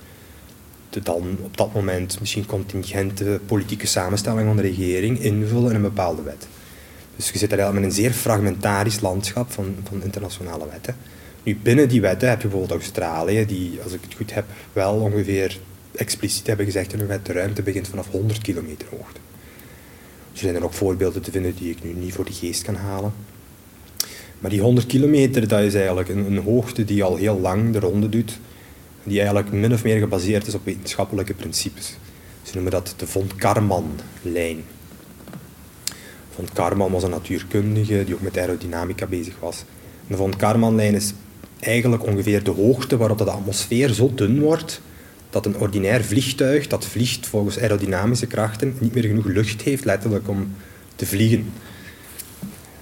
de 0.89 1.01
dan 1.01 1.37
op 1.41 1.57
dat 1.57 1.73
moment 1.73 2.19
misschien 2.19 2.45
contingente 2.45 3.39
politieke 3.45 3.87
samenstelling 3.87 4.47
van 4.47 4.55
de 4.55 4.61
regering 4.61 5.19
invullen 5.19 5.69
in 5.69 5.75
een 5.75 5.81
bepaalde 5.81 6.21
wet. 6.21 6.47
Dus 7.15 7.29
je 7.29 7.37
zit 7.37 7.49
daar 7.49 7.59
eigenlijk 7.59 7.87
met 7.87 7.97
een 7.97 8.03
zeer 8.03 8.13
fragmentarisch 8.13 8.99
landschap 8.99 9.51
van, 9.51 9.75
van 9.83 10.03
internationale 10.03 10.67
wetten. 10.71 10.95
Nu, 11.43 11.57
binnen 11.63 11.89
die 11.89 12.01
wetten 12.01 12.29
heb 12.29 12.41
je 12.41 12.47
bijvoorbeeld 12.47 12.81
Australië, 12.81 13.45
die, 13.45 13.79
als 13.83 13.93
ik 13.93 14.01
het 14.01 14.13
goed 14.13 14.33
heb, 14.33 14.45
wel 14.73 14.93
ongeveer 14.93 15.59
expliciet 15.95 16.47
hebben 16.47 16.65
gezegd 16.65 16.93
in 16.93 16.99
hun 16.99 17.07
wet, 17.07 17.25
de 17.25 17.33
ruimte 17.33 17.61
begint 17.61 17.87
vanaf 17.87 18.07
100 18.11 18.41
kilometer 18.41 18.87
hoogte. 18.89 19.19
Er 20.33 20.41
zijn 20.41 20.55
er 20.55 20.63
ook 20.63 20.73
voorbeelden 20.73 21.21
te 21.21 21.31
vinden 21.31 21.55
die 21.55 21.69
ik 21.69 21.83
nu 21.83 21.93
niet 21.93 22.13
voor 22.13 22.25
de 22.25 22.33
geest 22.33 22.63
kan 22.63 22.75
halen. 22.75 23.13
Maar 24.39 24.49
die 24.49 24.61
100 24.61 24.87
kilometer, 24.87 25.47
dat 25.47 25.61
is 25.61 25.73
eigenlijk 25.73 26.09
een, 26.09 26.25
een 26.25 26.37
hoogte 26.37 26.85
die 26.85 27.03
al 27.03 27.15
heel 27.15 27.39
lang 27.39 27.71
de 27.73 27.79
ronde 27.79 28.09
doet, 28.09 28.39
die 29.03 29.17
eigenlijk 29.17 29.51
min 29.51 29.73
of 29.73 29.83
meer 29.83 29.99
gebaseerd 29.99 30.47
is 30.47 30.53
op 30.53 30.65
wetenschappelijke 30.65 31.33
principes. 31.33 31.97
Ze 32.43 32.53
noemen 32.53 32.71
dat 32.71 32.93
de 32.97 33.07
von 33.07 33.29
Karman-lijn. 33.35 34.63
Von 36.35 36.47
Karman 36.53 36.91
was 36.91 37.03
een 37.03 37.09
natuurkundige 37.09 38.03
die 38.05 38.13
ook 38.13 38.21
met 38.21 38.37
aerodynamica 38.37 39.05
bezig 39.05 39.39
was. 39.39 39.63
De 40.07 40.15
von 40.15 40.35
Karman-lijn 40.35 40.95
is 40.95 41.13
eigenlijk 41.59 42.05
ongeveer 42.05 42.43
de 42.43 42.51
hoogte 42.51 42.97
waarop 42.97 43.17
de 43.17 43.31
atmosfeer 43.31 43.93
zo 43.93 44.11
dun 44.15 44.39
wordt 44.39 44.81
dat 45.35 45.45
een 45.45 45.57
ordinair 45.57 46.03
vliegtuig 46.03 46.67
dat 46.67 46.85
vliegt 46.85 47.27
volgens 47.27 47.59
aerodynamische 47.59 48.25
krachten 48.27 48.73
niet 48.79 48.93
meer 48.93 49.03
genoeg 49.03 49.25
lucht 49.25 49.61
heeft, 49.61 49.85
letterlijk 49.85 50.27
om 50.27 50.55
te 50.95 51.05
vliegen. 51.05 51.45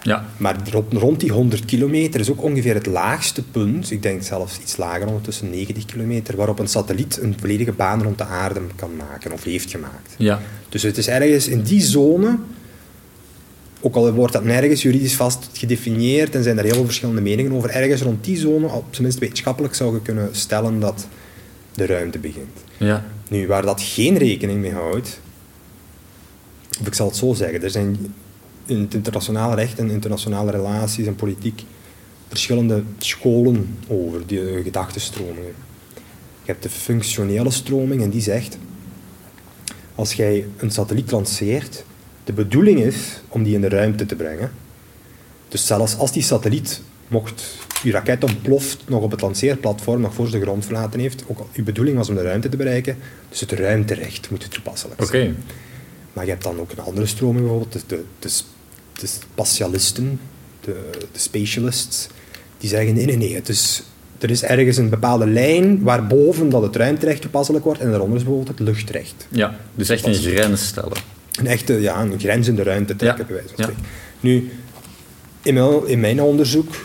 Ja. 0.01 0.25
Maar 0.37 0.55
rond, 0.71 0.93
rond 0.93 1.19
die 1.19 1.31
100 1.31 1.65
kilometer 1.65 2.19
is 2.19 2.31
ook 2.31 2.43
ongeveer 2.43 2.73
het 2.73 2.85
laagste 2.85 3.43
punt, 3.43 3.91
ik 3.91 4.01
denk 4.01 4.23
zelfs 4.23 4.59
iets 4.59 4.77
lager, 4.77 5.07
ondertussen 5.07 5.49
90 5.49 5.85
kilometer, 5.85 6.35
waarop 6.35 6.59
een 6.59 6.67
satelliet 6.67 7.19
een 7.21 7.35
volledige 7.39 7.71
baan 7.71 8.03
rond 8.03 8.17
de 8.17 8.25
aarde 8.25 8.61
kan 8.75 8.91
maken 8.95 9.31
of 9.31 9.43
heeft 9.43 9.71
gemaakt. 9.71 10.15
Ja. 10.17 10.41
Dus 10.69 10.83
het 10.83 10.97
is 10.97 11.07
ergens 11.07 11.47
in 11.47 11.61
die 11.61 11.81
zone, 11.81 12.37
ook 13.81 13.95
al 13.95 14.11
wordt 14.11 14.33
dat 14.33 14.43
nergens 14.43 14.81
juridisch 14.81 15.15
vast 15.15 15.49
gedefinieerd 15.53 16.35
en 16.35 16.43
zijn 16.43 16.57
er 16.57 16.63
heel 16.63 16.73
veel 16.73 16.85
verschillende 16.85 17.21
meningen 17.21 17.51
over, 17.51 17.69
ergens 17.69 18.01
rond 18.01 18.23
die 18.23 18.37
zone, 18.37 18.67
op 18.67 18.85
zijn 18.89 19.03
minst 19.03 19.19
wetenschappelijk, 19.19 19.75
zou 19.75 19.93
je 19.93 20.01
kunnen 20.01 20.29
stellen 20.31 20.79
dat 20.79 21.07
de 21.73 21.85
ruimte 21.85 22.19
begint. 22.19 22.63
Ja. 22.77 23.05
Nu, 23.29 23.47
waar 23.47 23.61
dat 23.61 23.81
geen 23.81 24.17
rekening 24.17 24.59
mee 24.59 24.73
houdt, 24.73 25.19
of 26.79 26.87
ik 26.87 26.93
zal 26.93 27.07
het 27.07 27.15
zo 27.15 27.33
zeggen, 27.33 27.63
er 27.63 27.69
zijn 27.69 28.13
in 28.65 28.81
het 28.81 28.93
internationale 28.93 29.55
recht 29.55 29.79
en 29.79 29.89
internationale 29.89 30.51
relaties 30.51 31.05
en 31.05 31.15
politiek 31.15 31.63
verschillende 32.27 32.83
scholen 32.97 33.77
over, 33.87 34.27
die 34.27 34.63
gedachtenstromingen. 34.63 35.53
Je 36.43 36.51
hebt 36.51 36.63
de 36.63 36.69
functionele 36.69 37.51
stroming 37.51 38.01
en 38.01 38.09
die 38.09 38.21
zegt, 38.21 38.57
als 39.95 40.13
jij 40.13 40.47
een 40.57 40.71
satelliet 40.71 41.11
lanceert, 41.11 41.83
de 42.23 42.33
bedoeling 42.33 42.79
is 42.79 43.21
om 43.27 43.43
die 43.43 43.53
in 43.55 43.61
de 43.61 43.69
ruimte 43.69 44.05
te 44.05 44.15
brengen. 44.15 44.51
Dus 45.47 45.65
zelfs 45.65 45.97
als 45.97 46.11
die 46.11 46.23
satelliet, 46.23 46.81
mocht 47.07 47.57
je 47.83 47.91
raket 47.91 48.23
ontploft, 48.23 48.77
nog 48.87 49.01
op 49.01 49.11
het 49.11 49.21
lanceerplatform, 49.21 50.01
nog 50.01 50.13
voor 50.13 50.25
ze 50.25 50.31
de 50.31 50.41
grond 50.41 50.65
verlaten 50.65 50.99
heeft, 50.99 51.23
ook 51.27 51.39
al 51.39 51.49
je 51.51 51.63
bedoeling 51.63 51.97
was 51.97 52.09
om 52.09 52.15
de 52.15 52.21
ruimte 52.21 52.49
te 52.49 52.57
bereiken, 52.57 52.97
dus 53.29 53.39
het 53.39 53.51
ruimterecht 53.51 54.29
moet 54.29 54.51
toepasselijk 54.51 55.01
Oké. 55.01 55.11
zijn. 55.11 55.35
Maar 56.13 56.23
je 56.23 56.29
hebt 56.29 56.43
dan 56.43 56.59
ook 56.59 56.71
een 56.71 56.79
andere 56.83 57.05
stroming, 57.05 57.39
bijvoorbeeld 57.39 57.73
de, 57.87 58.03
de, 58.19 58.29
de, 58.99 59.07
spatialisten, 59.07 60.19
de, 60.61 60.89
de 61.11 61.19
spatialists, 61.19 62.07
die 62.57 62.69
zeggen 62.69 62.93
nee, 62.93 63.05
nee, 63.05 63.17
nee, 63.17 63.35
het 63.35 63.49
is, 63.49 63.83
er 64.19 64.29
is 64.29 64.43
ergens 64.43 64.77
een 64.77 64.89
bepaalde 64.89 65.27
lijn 65.27 65.81
waarboven 65.81 66.49
dat 66.49 66.61
het 66.61 66.75
ruimterecht 66.75 67.21
toepasselijk 67.21 67.65
wordt 67.65 67.79
en 67.79 67.89
daaronder 67.89 68.17
is 68.17 68.23
bijvoorbeeld 68.23 68.57
het 68.57 68.67
luchtrecht. 68.67 69.27
Ja. 69.29 69.55
Dus 69.75 69.89
echt 69.89 70.05
een 70.05 70.13
grens 70.13 70.65
stellen. 70.65 70.97
Een 71.39 71.47
echte 71.47 71.81
ja, 71.81 72.01
een 72.01 72.19
grens 72.19 72.47
in 72.47 72.55
de 72.55 72.63
ruimte 72.63 72.95
trekken, 72.95 73.21
Ja, 73.21 73.27
bij 73.27 73.35
wijze 73.35 73.55
van 73.55 73.65
ja. 73.65 73.71
spreken. 73.71 73.91
Nu, 74.19 74.51
in 75.41 75.53
mijn, 75.53 75.87
in 75.87 75.99
mijn 75.99 76.21
onderzoek, 76.21 76.75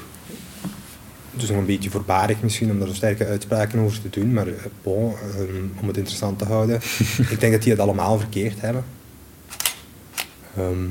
het 1.39 1.49
is 1.49 1.55
nog 1.55 1.59
een 1.59 1.75
beetje 1.75 1.91
voorbarig 1.91 2.43
misschien 2.43 2.71
om 2.71 2.79
daar 2.79 2.89
zo 2.89 2.95
sterke 2.95 3.27
uitspraken 3.27 3.79
over 3.79 4.01
te 4.03 4.21
doen, 4.21 4.33
maar 4.33 4.47
eh, 4.47 4.55
bon, 4.83 5.15
ehm, 5.35 5.81
om 5.81 5.87
het 5.87 5.97
interessant 5.97 6.39
te 6.39 6.45
houden, 6.45 6.81
ik 7.31 7.41
denk 7.41 7.53
dat 7.53 7.63
die 7.63 7.73
het 7.73 7.81
allemaal 7.81 8.19
verkeerd 8.19 8.61
hebben. 8.61 8.85
Ehm, 10.57 10.87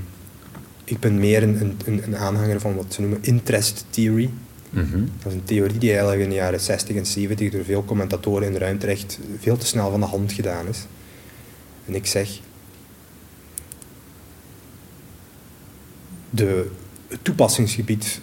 ik 0.84 1.00
ben 1.00 1.20
meer 1.20 1.44
een, 1.44 1.78
een, 1.86 2.04
een 2.04 2.18
aanhanger 2.18 2.60
van 2.60 2.76
wat 2.76 2.94
ze 2.94 3.02
noemen 3.02 3.20
interest 3.22 3.86
theory. 3.90 4.30
Mhm. 4.70 5.00
Dat 5.24 5.32
is 5.32 5.34
een 5.34 5.44
theorie 5.44 5.78
die 5.78 5.90
eigenlijk 5.90 6.22
in 6.22 6.30
de 6.30 6.36
jaren 6.36 6.60
60 6.60 6.96
en 6.96 7.06
70 7.06 7.52
door 7.52 7.64
veel 7.64 7.86
commentatoren 7.86 8.48
in 8.48 8.54
de 8.54 8.60
ruimterecht 8.60 9.20
veel 9.40 9.58
te 9.58 9.66
snel 9.66 9.92
van 9.92 10.00
de 10.00 10.06
hand 10.06 10.32
gedaan 10.32 10.68
is. 10.68 10.86
En 11.86 11.96
ik 11.96 12.06
zeg, 12.06 12.40
de, 16.30 16.70
het 17.08 17.20
toepassingsgebied 17.22 18.20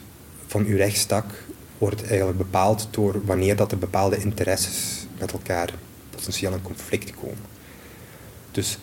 van 0.46 0.64
uw 0.64 0.76
rechtstak 0.76 1.43
wordt 1.84 2.06
eigenlijk 2.06 2.38
bepaald 2.38 2.88
door 2.90 3.20
wanneer 3.24 3.56
dat 3.56 3.72
er 3.72 3.78
bepaalde 3.78 4.16
interesses 4.16 5.06
met 5.18 5.32
elkaar 5.32 5.70
potentieel 6.10 6.52
in 6.52 6.62
conflict 6.62 7.14
komen. 7.14 7.44
Dus 8.50 8.78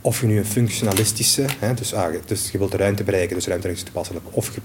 of 0.00 0.20
je 0.20 0.26
nu 0.26 0.38
een 0.38 0.44
functionalistische, 0.44 1.44
hè, 1.58 1.74
dus, 1.74 1.94
ah, 1.94 2.14
dus 2.26 2.50
je 2.50 2.58
wilt 2.58 2.70
de 2.70 2.76
ruimte 2.76 3.04
bereiken, 3.04 3.36
dus 3.36 3.46
ruimterecht 3.46 3.78
is 3.78 3.84
toepasselijk, 3.84 4.24
of 4.30 4.54
je 4.54 4.60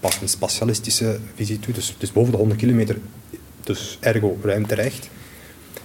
past 0.00 0.20
een 0.22 0.28
spatialistische 0.28 1.18
visie 1.34 1.60
toe, 1.60 1.74
dus, 1.74 1.94
dus 1.98 2.12
boven 2.12 2.30
de 2.32 2.38
100 2.38 2.60
kilometer, 2.60 2.98
dus 3.60 3.98
ergo 4.00 4.38
ruimterecht. 4.42 5.08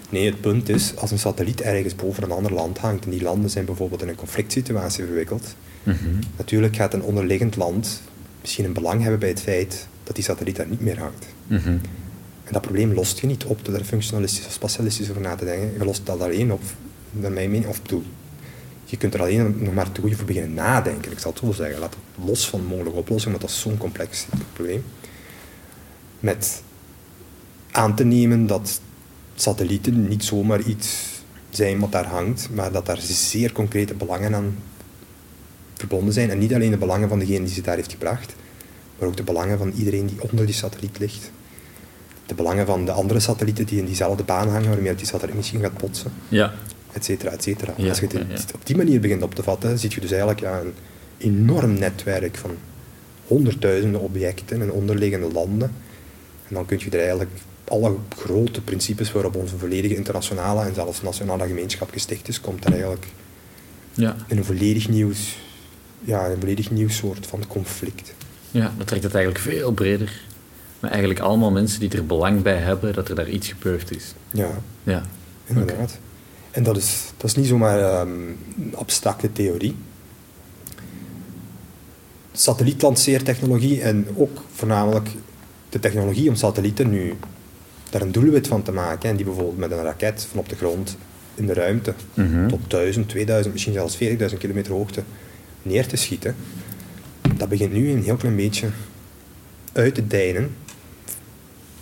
Nee, 0.09 0.25
het 0.25 0.41
punt 0.41 0.69
is, 0.69 0.95
als 0.95 1.11
een 1.11 1.19
satelliet 1.19 1.61
ergens 1.61 1.95
boven 1.95 2.23
een 2.23 2.31
ander 2.31 2.53
land 2.53 2.77
hangt, 2.77 3.05
en 3.05 3.11
die 3.11 3.21
landen 3.21 3.49
zijn 3.49 3.65
bijvoorbeeld 3.65 4.01
in 4.01 4.07
een 4.07 4.15
conflict 4.15 4.51
situatie 4.51 5.05
verwikkeld, 5.05 5.55
Mhm. 5.83 5.97
natuurlijk 6.37 6.75
gaat 6.75 6.93
een 6.93 7.03
onderliggend 7.03 7.55
land 7.55 8.01
misschien 8.41 8.65
een 8.65 8.73
belang 8.73 9.01
hebben 9.01 9.19
bij 9.19 9.29
het 9.29 9.41
feit 9.41 9.87
dat 10.11 10.25
die 10.25 10.35
satelliet 10.35 10.55
daar 10.55 10.67
niet 10.67 10.81
meer 10.81 10.99
hangt. 10.99 11.25
Mhm. 11.47 11.77
En 12.43 12.51
dat 12.51 12.61
probleem 12.61 12.93
lost 12.93 13.19
je 13.19 13.27
niet 13.27 13.43
op 13.43 13.65
door 13.65 13.75
er 13.75 13.83
functionalistisch 13.83 14.45
of 14.45 14.51
spatialistisch 14.51 15.09
over 15.09 15.21
na 15.21 15.35
te 15.35 15.45
denken. 15.45 15.73
Je 15.77 15.85
lost 15.85 16.05
dat 16.05 16.21
alleen 16.21 16.51
op, 16.51 16.61
naar 17.11 17.31
mijn 17.31 17.51
mening, 17.51 17.69
of 17.69 17.81
bedoel, 17.81 18.03
je 18.85 18.97
kunt 18.97 19.13
er 19.13 19.21
alleen 19.21 19.63
nog 19.63 19.73
maar 19.73 19.91
te 19.91 20.01
goed 20.01 20.15
voor 20.15 20.25
beginnen 20.25 20.53
nadenken. 20.53 21.11
Ik 21.11 21.19
zal 21.19 21.31
het 21.31 21.39
zo 21.39 21.51
zeggen. 21.51 21.79
Laat 21.79 21.93
het 21.93 22.25
los 22.25 22.49
van 22.49 22.65
mogelijke 22.65 22.99
oplossingen, 22.99 23.37
want 23.37 23.49
dat 23.49 23.57
is 23.57 23.63
zo'n 23.63 23.77
complex 23.77 24.27
probleem. 24.53 24.83
Met 26.19 26.63
aan 27.71 27.95
te 27.95 28.03
nemen 28.03 28.47
dat 28.47 28.81
satellieten 29.35 30.07
niet 30.07 30.23
zomaar 30.23 30.61
iets 30.61 31.05
zijn 31.49 31.79
wat 31.79 31.91
daar 31.91 32.07
hangt, 32.07 32.49
maar 32.53 32.71
dat 32.71 32.85
daar 32.85 32.99
zeer 33.01 33.51
concrete 33.51 33.93
belangen 33.93 34.35
aan 34.35 34.55
verbonden 35.73 36.13
zijn. 36.13 36.29
En 36.29 36.37
niet 36.37 36.53
alleen 36.53 36.71
de 36.71 36.77
belangen 36.77 37.09
van 37.09 37.19
degene 37.19 37.45
die 37.45 37.53
ze 37.53 37.61
daar 37.61 37.75
heeft 37.75 37.91
gebracht, 37.91 38.33
maar 39.01 39.09
ook 39.09 39.17
de 39.17 39.23
belangen 39.23 39.57
van 39.57 39.71
iedereen 39.77 40.05
die 40.05 40.21
onder 40.21 40.45
die 40.45 40.55
satelliet 40.55 40.99
ligt. 40.99 41.31
De 42.25 42.35
belangen 42.35 42.65
van 42.65 42.85
de 42.85 42.91
andere 42.91 43.19
satellieten 43.19 43.65
die 43.65 43.79
in 43.79 43.85
diezelfde 43.85 44.23
baan 44.23 44.47
hangen, 44.49 44.69
waarmee 44.69 44.95
die 44.95 45.05
satelliet 45.05 45.35
misschien 45.35 45.61
gaat 45.61 45.77
botsen, 45.77 46.11
Ja. 46.29 46.53
et 46.91 47.05
cetera, 47.05 47.31
et 47.31 47.43
cetera. 47.43 47.73
Ja, 47.77 47.89
Als 47.89 47.99
je 47.99 48.05
het 48.05 48.13
ja, 48.13 48.19
ja. 48.29 48.37
op 48.53 48.65
die 48.65 48.75
manier 48.77 48.99
begint 48.99 49.23
op 49.23 49.35
te 49.35 49.43
vatten, 49.43 49.79
zie 49.79 49.89
je 49.93 50.01
dus 50.01 50.11
eigenlijk 50.11 50.41
een 50.41 50.73
enorm 51.17 51.73
netwerk 51.73 52.35
van 52.37 52.51
honderdduizenden 53.27 54.01
objecten 54.01 54.61
in 54.61 54.71
onderliggende 54.71 55.31
landen. 55.31 55.71
En 56.47 56.53
dan 56.55 56.65
kun 56.65 56.79
je 56.79 56.89
er 56.89 56.99
eigenlijk 56.99 57.31
alle 57.67 57.95
grote 58.17 58.61
principes 58.61 59.11
waarop 59.11 59.35
onze 59.35 59.57
volledige 59.57 59.95
internationale 59.95 60.63
en 60.65 60.73
zelfs 60.73 61.01
nationale 61.01 61.47
gemeenschap 61.47 61.91
gesticht 61.91 62.27
is, 62.27 62.41
komt 62.41 62.65
er 62.65 62.71
eigenlijk 62.71 63.05
Ja. 63.93 64.15
in 64.27 64.37
een 64.37 64.43
volledig 64.45 64.89
nieuw, 64.89 65.11
ja, 66.03 66.29
een 66.29 66.39
volledig 66.39 66.71
nieuw 66.71 66.89
soort 66.89 67.27
van 67.27 67.43
conflict. 67.47 68.13
Ja, 68.51 68.73
dat 68.77 68.87
trekt 68.87 69.03
het 69.03 69.15
eigenlijk 69.15 69.43
veel 69.45 69.71
breder. 69.71 70.21
Maar 70.79 70.89
eigenlijk 70.91 71.19
allemaal 71.21 71.51
mensen 71.51 71.79
die 71.79 71.89
er 71.91 72.05
belang 72.05 72.41
bij 72.41 72.57
hebben 72.57 72.93
dat 72.93 73.09
er 73.09 73.15
daar 73.15 73.29
iets 73.29 73.47
gebeurd 73.47 73.91
is. 73.95 74.13
Ja, 74.31 74.49
Ja. 74.83 75.03
inderdaad. 75.45 75.97
En 76.51 76.63
dat 76.63 76.77
is, 76.77 77.03
dat 77.17 77.29
is 77.29 77.35
niet 77.35 77.47
zomaar 77.47 77.79
ehm, 77.79 78.09
een 78.61 78.73
abstracte 78.75 79.31
theorie. 79.31 79.75
Satellietlanceertechnologie 82.31 83.81
en 83.81 84.07
ook 84.15 84.41
voornamelijk 84.53 85.09
de 85.69 85.79
technologie 85.79 86.29
om 86.29 86.35
satellieten 86.35 86.89
nu 86.89 87.13
daar 87.89 88.01
een 88.01 88.11
doelwit 88.11 88.47
van 88.47 88.63
te 88.63 88.71
maken. 88.71 89.09
En 89.09 89.15
die 89.15 89.25
bijvoorbeeld 89.25 89.57
met 89.57 89.71
een 89.71 89.83
raket 89.83 90.27
van 90.29 90.39
op 90.39 90.49
de 90.49 90.55
grond 90.55 90.97
in 91.35 91.45
de 91.45 91.53
ruimte 91.53 91.93
Mhm. 92.13 92.47
tot 92.47 92.59
1000, 92.69 93.09
2000, 93.09 93.53
misschien 93.53 93.73
zelfs 93.73 93.95
40.000 93.95 94.39
kilometer 94.39 94.73
hoogte 94.73 95.03
neer 95.61 95.87
te 95.87 95.95
schieten. 95.95 96.35
Dat 97.41 97.49
begint 97.49 97.73
nu 97.73 97.89
een 97.89 98.03
heel 98.03 98.15
klein 98.15 98.35
beetje 98.35 98.69
uit 99.71 99.95
te 99.95 100.07
dijnen. 100.07 100.55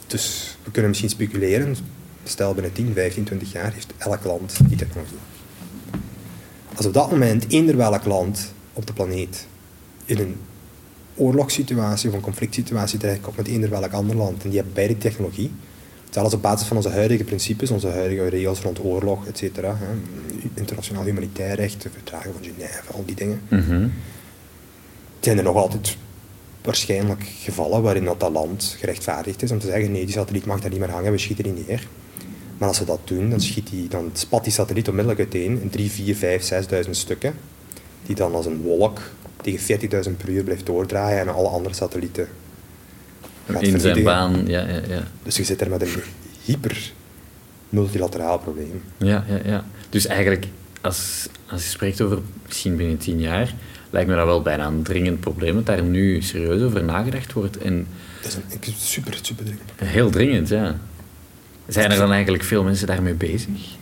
Dus 0.08 0.58
we 0.64 0.72
kunnen 0.72 0.90
misschien 0.90 1.10
speculeren. 1.10 1.76
Stel 2.24 2.54
binnen 2.54 2.72
10, 2.72 2.94
15, 2.94 3.24
20 3.24 3.52
jaar 3.52 3.74
heeft 3.74 3.94
elk 3.98 4.24
land 4.24 4.60
die 4.68 4.78
technologie. 4.78 5.18
Als 6.76 6.86
op 6.86 6.94
dat 6.94 7.12
moment 7.12 7.46
eender 7.48 7.78
welk 7.78 8.06
land 8.06 8.54
op 8.74 8.88
de 8.88 8.94
planeet 8.94 9.48
in 10.06 10.18
een 10.18 10.36
oorlogssituatie 11.16 12.10
of 12.10 12.16
een 12.16 12.22
conflict 12.22 12.54
situatie 12.54 13.00
terechtkomt 13.00 13.38
met 13.38 13.48
eender 13.48 13.70
welk 13.70 13.92
ander 13.92 14.16
land 14.16 14.44
en 14.44 14.50
die 14.50 14.58
hebben 14.58 14.76
beide 14.76 14.98
technologie, 14.98 15.52
zelfs 16.10 16.34
op 16.34 16.42
basis 16.42 16.68
van 16.68 16.78
onze 16.78 16.90
huidige 16.90 17.24
principes, 17.24 17.72
onze 17.72 17.88
huidige 17.88 18.28
regels 18.28 18.60
rond 18.60 18.84
oorlog, 18.84 19.28
et 19.28 19.38
cetera, 19.38 19.78
internationaal 20.54 21.04
humanitair 21.04 21.56
recht, 21.56 21.82
de 21.82 21.90
verdragen 21.90 22.34
van 22.34 22.44
Genève, 22.44 22.94
al 22.94 23.04
die 23.06 23.16
dingen, 23.16 23.42
Mhm. 23.48 23.88
Zijn 25.20 25.38
er 25.38 25.44
nog 25.44 25.56
altijd 25.56 25.98
waarschijnlijk 26.62 27.24
gevallen 27.42 27.82
waarin 27.82 28.06
dat, 28.06 28.20
dat 28.20 28.32
land 28.32 28.76
gerechtvaardigd 28.80 29.42
is 29.42 29.52
om 29.52 29.60
te 29.60 29.68
zeggen 29.68 29.92
nee, 29.92 30.06
die 30.06 30.14
satelliet 30.14 30.46
mag 30.46 30.60
daar 30.60 30.70
niet 30.70 30.80
meer 30.80 30.90
hangen, 30.90 31.12
we 31.12 31.18
schieten 31.18 31.44
die 31.44 31.66
neer. 31.68 31.88
Maar 32.58 32.68
als 32.68 32.78
ze 32.78 32.86
dat 32.86 33.00
doen, 33.04 33.30
dan, 33.30 33.42
schiet 33.42 33.70
die, 33.70 33.88
dan 33.88 34.10
spat 34.14 34.44
die 34.44 34.54
satelliet 34.54 34.88
onmiddellijk 34.88 35.22
uiteen 35.22 35.62
in 35.62 35.70
3, 35.70 35.92
4, 35.92 36.16
5, 36.16 36.52
6.000 36.86 36.90
stukken, 36.90 37.34
die 38.06 38.16
dan 38.16 38.36
als 38.36 38.46
een 38.46 38.62
wolk 38.62 39.00
tegen 39.42 39.80
40.000 40.10 40.18
per 40.18 40.30
uur 40.30 40.44
blijft 40.44 40.66
doordraaien 40.66 41.20
en 41.20 41.34
alle 41.34 41.48
andere 41.48 41.76
satellieten 41.76 42.28
gaat 43.48 43.62
In 43.62 43.80
zijn 43.80 44.04
baan, 44.04 44.48
ja, 44.48 44.68
ja, 44.68 44.82
ja. 44.88 45.04
Dus 45.24 45.38
je 45.38 45.44
zit 45.44 45.62
er 45.62 45.70
met 45.70 45.82
een 45.82 46.04
hyper 46.44 46.92
multilateraal 47.70 48.40
probleem. 48.40 48.84
Ja, 48.98 49.26
ja, 49.28 49.40
ja. 49.44 49.66
Dus 49.90 50.06
eigenlijk, 50.06 50.48
als, 50.82 51.28
als 51.50 51.64
je 51.64 51.70
spreekt 51.70 52.02
over 52.02 52.20
misschien 52.46 52.76
binnen 52.76 52.98
tien 52.98 53.20
jaar, 53.20 53.54
lijkt 53.90 54.10
me 54.10 54.16
dat 54.16 54.26
wel 54.26 54.42
bijna 54.42 54.68
een 54.68 54.84
dringend 54.84 55.20
probleem 55.20 55.56
dat 55.56 55.66
daar 55.66 55.84
nu 55.84 56.22
serieus 56.22 56.62
over 56.62 56.84
nagedacht 56.84 57.34
wordt. 57.34 57.58
En 57.58 57.88
Dat 58.22 58.32
is 58.32 58.36
een 58.68 58.74
super, 58.78 59.20
super 59.22 59.46
dringend. 59.46 59.70
heel 59.76 60.10
dringend, 60.10 60.48
ja. 60.48 60.80
Zijn 61.68 61.92
er 61.92 61.98
dan 61.98 62.12
eigenlijk 62.12 62.44
veel 62.44 62.64
mensen 62.64 62.88
daarmee 62.88 63.14
bezig? 63.14 63.78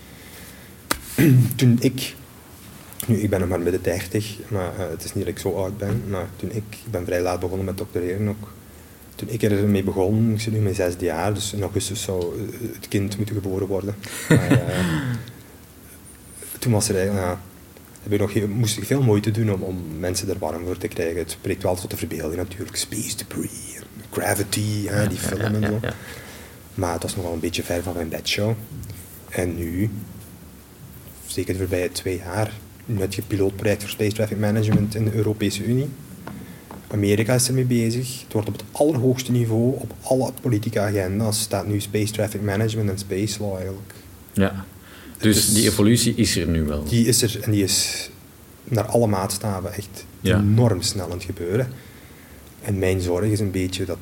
Toen 1.55 1.77
ik, 1.79 2.15
nu 3.07 3.17
ik 3.17 3.29
ben 3.29 3.39
nog 3.39 3.49
maar 3.49 3.59
midden 3.59 3.81
30, 3.81 4.37
maar 4.47 4.71
eh, 4.79 4.89
het 4.89 5.03
is 5.03 5.13
niet 5.13 5.25
dat 5.25 5.33
ik 5.33 5.39
zo 5.39 5.51
oud 5.51 5.77
ben, 5.77 6.03
maar 6.09 6.25
toen 6.35 6.49
ik, 6.51 6.63
ik 6.85 6.91
ben 6.91 7.05
vrij 7.05 7.21
laat 7.21 7.39
begonnen 7.39 7.65
met 7.65 7.77
doctoreren 7.77 8.27
ook. 8.27 8.51
Toen 9.15 9.29
ik 9.29 9.43
ermee 9.43 9.83
begon, 9.83 10.31
ik 10.33 10.39
zit 10.41 10.53
nu 10.53 10.59
mijn 10.59 10.75
zesde 10.75 11.05
jaar, 11.05 11.33
dus 11.33 11.53
in 11.53 11.61
augustus 11.61 12.01
zou 12.01 12.49
het 12.73 12.87
kind 12.87 13.17
moeten 13.17 13.35
geboren 13.35 13.67
worden. 13.67 13.95
Maar, 14.29 14.51
eh, 14.67 14.77
toen 16.67 16.75
was 16.75 16.89
er 16.89 16.95
eigenlijk, 16.95 17.25
ja, 17.25 17.39
heb 18.03 18.11
ik 18.13 18.19
nog 18.19 18.33
heel, 18.33 18.47
moest 18.47 18.77
ik 18.77 18.83
veel 18.83 19.01
moeite 19.01 19.31
doen 19.31 19.51
om, 19.53 19.61
om 19.61 19.83
mensen 19.99 20.29
er 20.29 20.39
warm 20.39 20.65
voor 20.65 20.77
te 20.77 20.87
krijgen. 20.87 21.17
Het 21.17 21.31
spreekt 21.31 21.63
wel 21.63 21.75
tot 21.75 21.89
de 21.89 21.97
verbeelding 21.97 22.41
natuurlijk, 22.41 22.75
space 22.75 23.15
debris, 23.17 23.79
gravity, 24.11 24.87
hè, 24.87 25.07
die 25.07 25.17
film 25.17 25.41
en 25.41 25.63
zo. 25.63 25.79
Maar 26.73 26.93
het 26.93 27.01
was 27.01 27.15
nog 27.15 27.23
wel 27.23 27.33
een 27.33 27.39
beetje 27.39 27.63
ver 27.63 27.83
van 27.83 27.93
mijn 27.93 28.09
bedshow. 28.09 28.53
En 29.29 29.55
nu, 29.55 29.89
zeker 31.25 31.53
de 31.53 31.59
voorbije 31.59 31.91
twee 31.91 32.17
jaar, 32.17 32.51
heb 32.97 33.13
je 33.13 33.21
pilootproject 33.21 33.81
voor 33.81 33.91
Space 33.91 34.15
Traffic 34.15 34.37
Management 34.37 34.95
in 34.95 35.05
de 35.05 35.13
Europese 35.13 35.63
Unie. 35.63 35.89
Amerika 36.87 37.33
is 37.33 37.47
ermee 37.47 37.65
bezig. 37.65 38.21
Het 38.23 38.33
wordt 38.33 38.47
op 38.47 38.53
het 38.53 38.63
allerhoogste 38.71 39.31
niveau, 39.31 39.73
op 39.75 39.93
alle 40.01 40.31
politieke 40.41 40.79
agenda's, 40.79 41.41
staat 41.41 41.67
nu 41.67 41.79
Space 41.79 42.13
Traffic 42.13 42.41
Management 42.41 42.89
en 42.89 42.97
Space 42.97 43.41
Law 43.41 43.55
eigenlijk. 43.55 43.93
ja. 44.33 44.65
Dus 45.17 45.35
Dus- 45.35 45.53
die 45.53 45.65
evolutie 45.67 46.15
is 46.15 46.35
er 46.37 46.47
nu 46.47 46.63
wel. 46.63 46.83
Die 46.83 47.05
is 47.07 47.21
er 47.21 47.39
en 47.41 47.51
die 47.51 47.63
is 47.63 48.09
naar 48.63 48.85
alle 48.85 49.07
maatstaven 49.07 49.73
echt 49.73 50.05
Ja. 50.21 50.37
enorm 50.39 50.81
snel 50.81 51.05
aan 51.05 51.11
het 51.11 51.23
gebeuren. 51.23 51.67
En 52.61 52.79
mijn 52.79 53.01
zorg 53.01 53.25
is 53.25 53.39
een 53.39 53.51
beetje 53.51 53.85
dat 53.85 53.97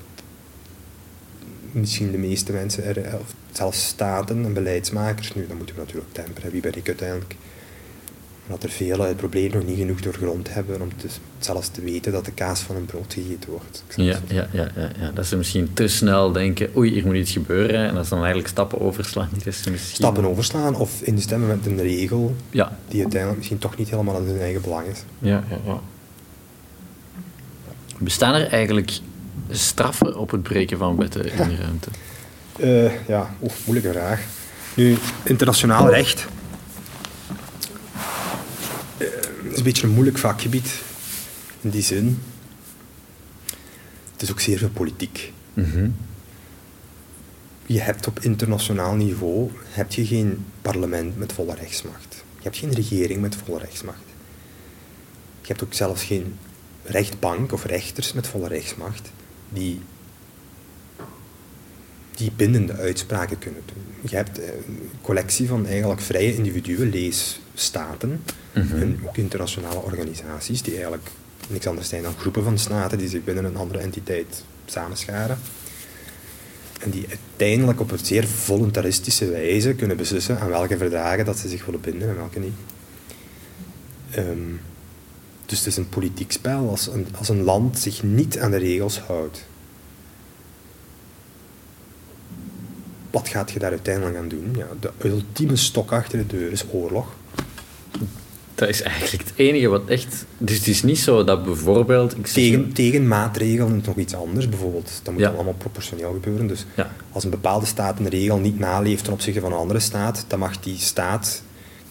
misschien 1.72 2.12
de 2.12 2.18
meeste 2.18 2.52
mensen, 2.52 2.84
er, 2.86 3.20
of 3.20 3.34
zelfs 3.52 3.86
staten 3.88 4.46
en 4.46 4.54
beleidsmakers, 4.54 5.34
nu 5.36 5.48
dan 5.48 5.58
moeten 5.58 5.76
we 5.76 5.82
natuurlijk 5.82 6.14
temperen, 6.14 6.52
wie 6.52 6.62
ben 6.62 6.76
ik 6.76 6.88
uiteindelijk, 6.88 7.36
dat 8.48 8.64
er 8.64 8.70
velen 8.70 9.08
het 9.08 9.18
probleem 9.18 9.52
nog 9.52 9.66
niet 9.66 9.78
genoeg 9.78 10.02
doorgrond 10.02 10.54
hebben 10.54 10.82
om 10.82 10.98
te, 10.98 11.08
zelfs 11.40 11.68
te 11.70 11.82
weten 11.82 12.12
dat 12.12 12.26
de 12.26 12.32
kaas 12.32 12.60
van 12.60 12.76
een 12.76 12.86
brood 12.86 13.14
gegeten 13.14 13.50
wordt. 13.50 13.84
Ja, 13.96 14.20
ja, 14.28 14.48
ja, 14.52 14.72
ja, 14.76 14.90
ja. 15.00 15.12
Dat 15.14 15.26
ze 15.26 15.38
misschien 15.38 15.74
te 15.74 15.88
snel 15.88 16.32
denken, 16.32 16.70
oei, 16.76 16.92
hier 16.92 17.06
moet 17.06 17.16
iets 17.16 17.32
gebeuren. 17.32 17.88
En 17.88 17.94
dat 17.96 18.04
ze 18.04 18.10
dan 18.10 18.20
eigenlijk 18.20 18.50
stappen 18.50 18.82
overslaan. 18.82 19.30
Die 19.32 19.42
misschien... 19.46 19.78
Stappen 19.78 20.26
overslaan 20.26 20.76
of 20.76 21.02
instemmen 21.02 21.48
met 21.48 21.66
een 21.66 21.82
regel 21.82 22.36
Ja, 22.50 22.78
die 22.88 23.02
uiteindelijk 23.02 23.38
misschien 23.38 23.60
toch 23.60 23.78
niet 23.78 23.90
helemaal 23.90 24.18
in 24.18 24.28
hun 24.28 24.40
eigen 24.40 24.62
belang 24.62 24.88
is. 24.88 25.04
ja, 25.20 25.44
ja, 25.50 25.58
ja. 25.66 25.80
Bestaan 27.98 28.34
er 28.34 28.48
eigenlijk 28.48 29.00
straffen 29.50 30.18
op 30.18 30.32
het 30.32 30.44
breken 30.44 30.78
van 30.78 30.96
wetten 30.96 31.32
in 31.32 31.48
de 31.50 31.56
ruimte? 31.56 31.90
Eh, 32.60 33.08
ja, 33.08 33.36
oef, 33.44 33.66
moeilijke 33.66 33.92
vraag. 33.92 34.22
Nu, 34.74 34.98
internationaal 35.24 35.90
recht 35.90 36.28
is 39.56 39.62
een 39.62 39.68
beetje 39.68 39.88
een 39.88 39.94
moeilijk 39.94 40.18
vakgebied. 40.18 40.82
In 41.62 41.70
die 41.70 41.82
zin. 41.82 42.22
Het 44.12 44.22
is 44.22 44.32
ook 44.32 44.40
zeer 44.40 44.58
veel 44.58 44.70
politiek. 44.70 45.34
Mhm. 45.54 45.90
Je 47.66 47.82
hebt 47.82 48.08
op 48.08 48.20
internationaal 48.20 48.96
niveau 48.96 49.52
heb 49.64 49.92
je 49.92 50.06
geen 50.06 50.46
parlement 50.62 51.18
met 51.18 51.34
volle 51.34 51.56
rechtsmacht. 51.56 52.24
Je 52.38 52.44
hebt 52.44 52.58
geen 52.58 52.74
regering 52.74 53.22
met 53.22 53.36
volle 53.36 53.60
rechtsmacht. 53.60 54.04
Je 55.42 55.48
hebt 55.48 55.64
ook 55.64 55.74
zelfs 55.74 56.04
geen 56.04 56.38
rechtbank 56.84 57.52
of 57.52 57.66
rechters 57.66 58.14
met 58.14 58.28
volle 58.28 58.48
rechtsmacht 58.48 59.12
die, 59.50 59.82
die 62.16 62.32
bindende 62.36 62.74
uitspraken 62.74 63.40
kunnen 63.40 63.62
doen. 63.66 64.10
Je 64.10 64.16
hebt 64.16 64.40
eh, 64.40 64.48
een 64.68 64.90
collectie 65.02 65.48
van 65.48 65.66
eigenlijk 65.68 66.02
vrije 66.02 66.36
individuen, 66.36 66.90
lees 66.90 67.40
staten 67.54 68.22
Mhm. 68.56 68.76
en 68.82 69.00
ook 69.06 69.18
internationale 69.18 69.80
organisaties 69.82 70.62
die 70.62 70.74
eigenlijk 70.74 71.10
niks 71.50 71.68
anders 71.68 71.90
zijn 71.90 72.04
dan 72.04 72.14
groepen 72.18 72.44
van 72.44 72.58
staten 72.58 72.98
die 72.98 73.08
zich 73.08 73.24
binnen 73.24 73.46
een 73.46 73.56
andere 73.58 73.80
entiteit 73.80 74.44
samenscharen. 74.66 75.38
En 76.82 76.90
die 76.90 77.06
uiteindelijk 77.10 77.80
op 77.80 77.92
een 77.92 78.00
zeer 78.06 78.28
voluntaristische 78.28 79.30
wijze 79.30 79.74
kunnen 79.74 79.98
beslissen 79.98 80.40
aan 80.40 80.50
welke 80.50 80.78
verdragen 80.78 81.26
dat 81.26 81.38
ze 81.38 81.48
zich 81.50 81.66
willen 81.66 81.82
binden 81.82 82.10
en 82.10 82.16
welke 82.16 82.40
niet. 82.40 82.54
Ehm, 84.12 84.52
dus 85.46 85.58
het 85.58 85.68
is 85.68 85.78
een 85.78 85.90
politiek 85.90 86.32
spel 86.32 86.70
als 86.70 86.88
een, 86.88 87.08
als 87.18 87.30
een 87.30 87.44
land 87.44 87.80
zich 87.80 88.04
niet 88.04 88.40
aan 88.40 88.52
de 88.52 88.58
regels 88.58 89.00
houdt. 89.00 89.46
Wat 93.16 93.28
gaat 93.28 93.52
je 93.52 93.60
daar 93.60 93.70
uiteindelijk 93.72 94.18
aan 94.18 94.28
doen? 94.28 94.56
Ja, 94.58 94.68
de 94.80 94.92
ultieme 95.10 95.56
stok 95.56 95.92
achter 95.92 96.18
de 96.18 96.28
deur 96.38 96.52
is 96.52 96.64
oorlog. 96.72 97.08
Dat 98.56 98.70
is 98.70 98.82
eigenlijk 98.82 99.24
het 99.24 99.34
enige 99.36 99.68
wat 99.68 99.82
echt... 99.88 100.26
Dus 100.38 100.58
het 100.58 100.68
is 100.68 100.84
niet 100.84 100.98
zo 101.00 101.24
dat 101.24 101.44
bijvoorbeeld... 101.44 102.18
Ik 102.18 102.28
zeg- 102.28 102.34
Tegen, 102.34 102.74
tegen 102.74 103.08
maatregelen 103.08 103.80
is 103.80 103.86
nog 103.86 103.96
iets 103.98 104.16
anders. 104.16 104.50
Bijvoorbeeld, 104.50 104.92
dat 105.04 105.14
moet 105.14 105.22
Ja. 105.24 105.30
allemaal 105.30 105.54
proportioneel 105.58 106.12
gebeuren. 106.14 106.48
Dus 106.48 106.66
Ja. 106.76 106.92
als 107.12 107.24
een 107.24 107.30
bepaalde 107.30 107.66
staat 107.66 108.00
een 108.00 108.10
regel 108.10 108.38
niet 108.38 108.60
naleeft 108.60 109.04
ten 109.04 109.14
opzichte 109.14 109.40
van 109.40 109.52
een 109.52 109.58
andere 109.58 109.80
staat, 109.80 110.26
dan 110.28 110.40
mag 110.40 110.60
die 110.60 110.78
staat, 110.78 111.42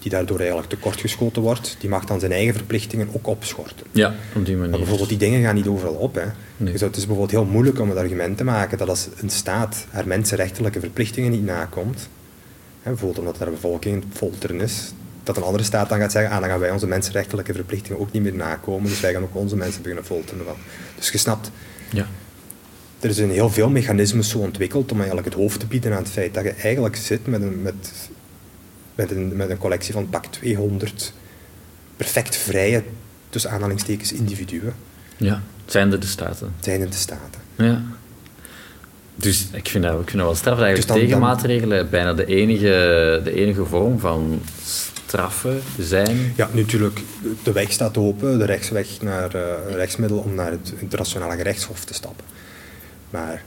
die 0.04 0.12
daardoor 0.12 0.38
eigenlijk 0.38 0.68
tekortgeschoten 0.68 1.42
wordt, 1.42 1.76
die 1.80 1.88
mag 1.88 2.04
dan 2.04 2.20
zijn 2.20 2.32
eigen 2.32 2.54
verplichtingen 2.54 3.08
ook 3.12 3.26
opschorten. 3.26 3.86
Ja, 3.92 4.14
op 4.34 4.44
die 4.44 4.54
Maar 4.54 4.62
manier. 4.64 4.78
bijvoorbeeld 4.78 5.08
die 5.08 5.18
dingen 5.18 5.42
gaan 5.42 5.54
niet 5.54 5.66
overal 5.66 5.94
op. 5.94 6.14
Hè. 6.14 6.24
Nee. 6.56 6.72
Dus 6.72 6.80
het 6.80 6.96
is 6.96 7.06
bijvoorbeeld 7.06 7.30
heel 7.30 7.44
moeilijk 7.52 7.80
om 7.80 7.88
het 7.88 7.98
argument 7.98 8.36
te 8.36 8.44
maken 8.44 8.78
dat 8.78 8.88
als 8.88 9.08
een 9.20 9.30
staat 9.30 9.86
haar 9.90 10.06
mensenrechtelijke 10.06 10.80
verplichtingen 10.80 11.30
niet 11.30 11.44
nakomt, 11.44 12.08
hè, 12.82 12.90
bijvoorbeeld 12.90 13.18
omdat 13.26 13.40
een 13.46 13.50
bevolking 13.54 14.04
folteren 14.12 14.60
is, 14.60 14.92
dat 15.22 15.36
een 15.36 15.42
andere 15.42 15.64
staat 15.64 15.88
dan 15.88 15.98
gaat 15.98 16.12
zeggen, 16.12 16.32
ah, 16.32 16.40
dan 16.40 16.48
gaan 16.48 16.58
wij 16.58 16.70
onze 16.70 16.86
mensenrechtelijke 16.86 17.52
verplichtingen 17.54 18.00
ook 18.00 18.12
niet 18.12 18.22
meer 18.22 18.34
nakomen, 18.34 18.88
dus 18.88 19.00
wij 19.00 19.12
gaan 19.12 19.22
ook 19.22 19.34
onze 19.36 19.56
mensen 19.56 19.80
beginnen 19.82 20.04
folteren. 20.06 20.44
Dus 20.96 21.10
je 21.10 21.18
snapt, 21.18 21.50
Ja. 21.92 22.06
er 23.00 23.14
zijn 23.14 23.30
heel 23.30 23.50
veel 23.50 23.68
mechanismes 23.70 24.28
zo 24.28 24.38
ontwikkeld 24.38 24.92
om 24.92 24.96
eigenlijk 24.98 25.26
het 25.26 25.36
hoofd 25.36 25.60
te 25.60 25.66
bieden 25.66 25.92
aan 25.92 26.02
het 26.02 26.10
feit 26.12 26.34
dat 26.34 26.44
je 26.44 26.50
eigenlijk 26.50 26.96
zit 26.96 27.26
met 27.26 27.42
een, 27.42 27.62
met, 27.62 27.74
met 28.94 29.10
een, 29.10 29.36
met 29.36 29.50
een 29.50 29.58
collectie 29.58 29.92
van 29.92 30.08
pak 30.08 30.26
200 30.26 31.12
perfect 31.96 32.36
vrije, 32.36 32.82
tussen 33.30 33.50
aanhalingstekens, 33.50 34.12
individuen, 34.12 34.74
ja. 35.16 35.42
Het 35.64 35.72
zijn 35.72 35.92
er 35.92 36.00
de 36.00 36.06
staten. 36.06 36.52
zijn 36.60 36.80
in 36.80 36.90
de 36.90 36.96
staten. 36.96 37.40
Ja. 37.56 37.82
Dus 39.14 39.46
ik 39.52 39.68
vind 39.68 39.84
dat, 39.84 39.92
ik 40.00 40.08
vind 40.08 40.16
dat 40.16 40.26
wel 40.26 40.34
straf. 40.34 40.58
Eigenlijk 40.58 40.76
Dus 40.76 40.86
dan- 40.86 40.96
dan- 40.96 41.06
tegenmaatregelen 41.06 41.90
bijna 41.90 42.14
de 42.14 42.24
enige, 42.26 43.20
de 43.24 43.32
enige 43.34 43.64
vorm 43.64 43.98
van 43.98 44.42
straffen 45.06 45.60
zijn. 45.78 46.32
Ja, 46.36 46.48
natuurlijk, 46.52 47.00
de 47.42 47.52
weg 47.52 47.72
staat 47.72 47.96
open, 47.96 48.38
de 48.38 48.44
rechtsweg 48.44 48.86
naar 49.02 49.34
eh, 49.34 49.74
rechtsmiddel 49.74 50.18
om 50.18 50.34
naar 50.34 50.50
het 50.50 50.72
internationale 50.78 51.36
gerechtshof 51.36 51.84
te 51.84 51.94
stappen. 51.94 52.24
Maar 53.10 53.42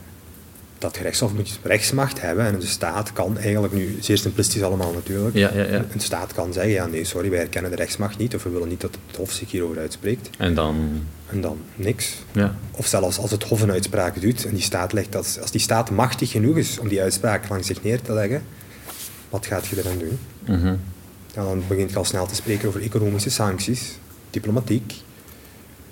dat 0.78 0.96
gerechtshof 0.96 1.32
moet 1.34 1.58
rechtsmacht 1.62 2.20
hebben 2.20 2.44
en 2.44 2.58
de 2.58 2.66
staat 2.66 3.12
kan 3.12 3.38
eigenlijk 3.38 3.74
nu, 3.74 3.96
zeer 4.00 4.18
simplistisch 4.18 4.62
allemaal 4.62 4.92
natuurlijk, 4.92 5.34
Ja, 5.34 5.50
ja, 5.54 5.62
ja. 5.62 5.84
een 5.92 6.00
staat 6.00 6.32
kan 6.32 6.52
zeggen, 6.52 6.72
ja 6.72 6.86
nee, 6.86 7.04
sorry, 7.04 7.30
wij 7.30 7.38
herkennen 7.38 7.70
de 7.70 7.76
rechtsmacht 7.76 8.18
niet 8.18 8.34
of 8.34 8.42
we 8.42 8.50
willen 8.50 8.68
niet 8.68 8.80
dat 8.80 8.98
het 9.06 9.16
hof 9.16 9.32
zich 9.32 9.50
hierover 9.50 9.78
uitspreekt. 9.78 10.30
En 10.38 10.54
dan... 10.54 11.02
En 11.30 11.40
dan 11.40 11.58
niks. 11.74 12.14
Ja. 12.32 12.54
Of 12.70 12.86
zelfs 12.86 13.18
als 13.18 13.30
het 13.30 13.44
Hof 13.44 13.60
een 13.60 13.70
uitspraak 13.70 14.20
doet 14.20 14.46
en 14.46 14.54
die 14.54 14.62
staat 14.62 14.92
legt 14.92 15.12
dat, 15.12 15.38
als 15.40 15.50
die 15.50 15.60
staat 15.60 15.90
machtig 15.90 16.30
genoeg 16.30 16.56
is 16.56 16.78
om 16.78 16.88
die 16.88 17.00
uitspraak 17.02 17.48
langs 17.48 17.66
zich 17.66 17.82
neer 17.82 18.02
te 18.02 18.12
leggen, 18.12 18.42
wat 19.28 19.46
gaat 19.46 19.66
je 19.66 19.78
eraan 19.78 19.98
doen? 19.98 20.18
Mhm. 20.46 20.76
Ja, 21.34 21.44
dan 21.44 21.62
begint 21.68 21.90
je 21.90 21.96
al 21.96 22.04
snel 22.04 22.26
te 22.26 22.34
spreken 22.34 22.68
over 22.68 22.82
economische 22.82 23.30
sancties, 23.30 23.98
diplomatiek, 24.30 24.94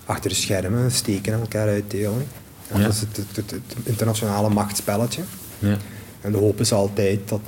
achter 0.05 0.31
de 0.31 0.37
schermen, 0.37 0.91
steken 0.91 1.35
aan 1.35 1.41
elkaar 1.41 1.69
uitdelen. 1.69 2.27
Ja. 2.75 2.79
Dat 2.83 2.93
is 2.93 3.01
het, 3.01 3.17
het, 3.17 3.37
het- 3.37 3.51
het 3.51 3.63
internationale 3.83 4.49
machtsspelletje. 4.49 5.23
Ja. 5.59 5.77
En 6.21 6.33
de 6.33 6.39
hoop 6.39 6.61
is 6.61 6.73
altijd 6.73 7.29
dat, 7.29 7.41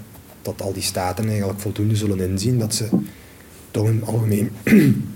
dat 0.43 0.63
al 0.63 0.73
die 0.73 0.83
staten 0.83 1.29
eigenlijk 1.29 1.61
voldoende 1.61 1.97
zullen 1.97 2.21
inzien 2.21 2.59
dat 2.59 2.75
ze 2.75 2.89
toch 3.71 3.87
een 3.87 4.05
algemeen, 4.05 4.51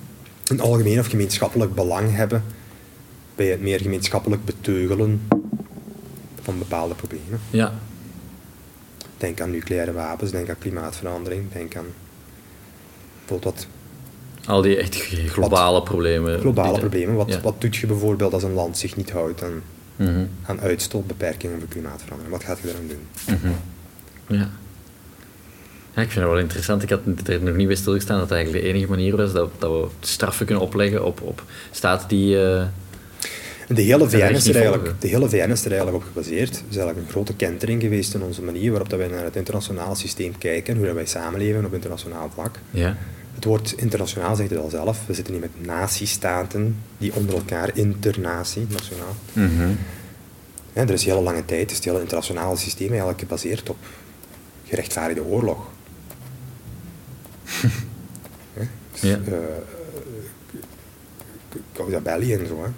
een 0.46 0.60
algemeen 0.60 0.98
of 0.98 1.06
gemeenschappelijk 1.06 1.74
belang 1.74 2.14
hebben 2.16 2.44
bij 3.34 3.46
het 3.46 3.60
meer 3.60 3.80
gemeenschappelijk 3.80 4.44
beteugelen 4.44 5.20
van 6.42 6.58
bepaalde 6.58 6.94
problemen. 6.94 7.40
ja. 7.50 7.74
Denk 9.16 9.40
aan 9.40 9.50
nucleaire 9.50 9.92
wapens, 9.92 10.30
denk 10.30 10.48
aan 10.48 10.58
klimaatverandering, 10.58 11.52
denk 11.52 11.76
aan 11.76 11.84
bijvoorbeeld 13.26 13.54
wat 13.54 13.66
Al 14.46 14.62
die 14.62 14.76
echt 14.76 14.94
globale 15.26 15.82
problemen. 15.82 16.40
globale 16.40 16.70
die- 16.70 16.80
problemen. 16.80 17.14
Wat, 17.14 17.28
ja. 17.28 17.40
wat 17.40 17.60
doet 17.60 17.76
je 17.76 17.86
bijvoorbeeld 17.86 18.32
als 18.32 18.42
een 18.42 18.52
land 18.52 18.78
zich 18.78 18.96
niet 18.96 19.10
houdt 19.10 19.42
aan, 19.42 19.62
Mhm. 19.96 20.24
aan 20.46 20.60
uitstoot, 20.60 21.06
beperkingen 21.06 21.56
of 21.56 21.68
klimaatverandering? 21.68 22.36
Wat 22.36 22.44
gaat 22.44 22.58
je 22.62 22.68
eraan 22.68 22.88
doen? 22.88 23.36
Mhm. 23.36 23.52
Ja. 24.38 24.50
Ja, 25.94 26.02
ik 26.02 26.10
vind 26.10 26.24
dat 26.24 26.32
wel 26.32 26.42
interessant. 26.42 26.82
Ik 26.82 26.90
had 26.90 27.00
er 27.26 27.42
nog 27.42 27.54
niet 27.56 27.66
bij 27.66 27.76
stilgestaan 27.76 28.18
dat 28.18 28.28
het 28.28 28.36
eigenlijk 28.36 28.64
de 28.64 28.70
enige 28.70 28.88
manier 28.90 29.16
was 29.16 29.32
dat, 29.32 29.50
dat 29.58 29.70
we 29.70 29.88
straffen 30.00 30.46
kunnen 30.46 30.64
opleggen 30.64 31.04
op, 31.04 31.20
op 31.20 31.44
staten 31.70 32.08
die... 32.08 32.42
eh, 32.44 32.64
de 33.68 33.82
hele 33.82 34.08
VN 34.10 34.16
is 34.34 34.48
er 34.48 34.54
eigenlijk, 34.54 35.00
de 35.00 35.08
hele 35.08 35.28
VN 35.28 35.50
is 35.50 35.64
er 35.64 35.70
eigenlijk 35.70 35.96
op 35.96 36.02
gebaseerd. 36.12 36.48
Het 36.48 36.64
is 36.68 36.76
eigenlijk 36.76 37.06
een 37.06 37.12
grote 37.12 37.34
kentering 37.34 37.82
geweest 37.82 38.14
in 38.14 38.22
onze 38.22 38.42
manier 38.42 38.70
waarop 38.70 38.88
dat 38.88 38.98
wij 38.98 39.08
naar 39.08 39.24
het 39.24 39.36
internationale 39.36 39.94
systeem 39.94 40.38
kijken, 40.38 40.76
hoe 40.76 40.86
dat 40.86 40.94
wij 40.94 41.06
samenleven 41.06 41.64
op 41.64 41.74
internationaal 41.74 42.30
vlak. 42.34 42.58
ja. 42.70 42.96
Het 43.42 43.50
woord 43.50 43.72
internationaal 43.76 44.36
zegt 44.36 44.50
het 44.50 44.58
al 44.58 44.70
zelf. 44.70 45.06
We 45.06 45.14
zitten 45.14 45.32
niet 45.32 45.42
met 45.42 45.66
natiestaten 45.66 46.76
die 46.98 47.14
onder 47.14 47.34
elkaar 47.34 47.70
internatie, 47.76 48.66
nationaal. 48.70 49.16
Mhm. 49.32 49.68
Ja, 50.72 50.82
er 50.82 50.90
is 50.90 51.04
hele 51.04 51.20
lange 51.20 51.44
tijd 51.44 51.70
is 51.70 51.76
het 51.76 51.84
hele 51.84 52.00
internationale 52.00 52.56
systeem 52.56 52.88
eigenlijk 52.88 53.18
gebaseerd 53.20 53.70
op 53.70 53.76
gerechtvaardigde 54.66 55.24
oorlog. 55.24 55.58
Dus, 58.92 59.00
Ja. 59.00 59.18
eh, 59.26 59.32
Causa 61.72 62.00
belli 62.00 62.34
en 62.34 62.46
zo. 62.46 62.62
Hè? 62.62 62.68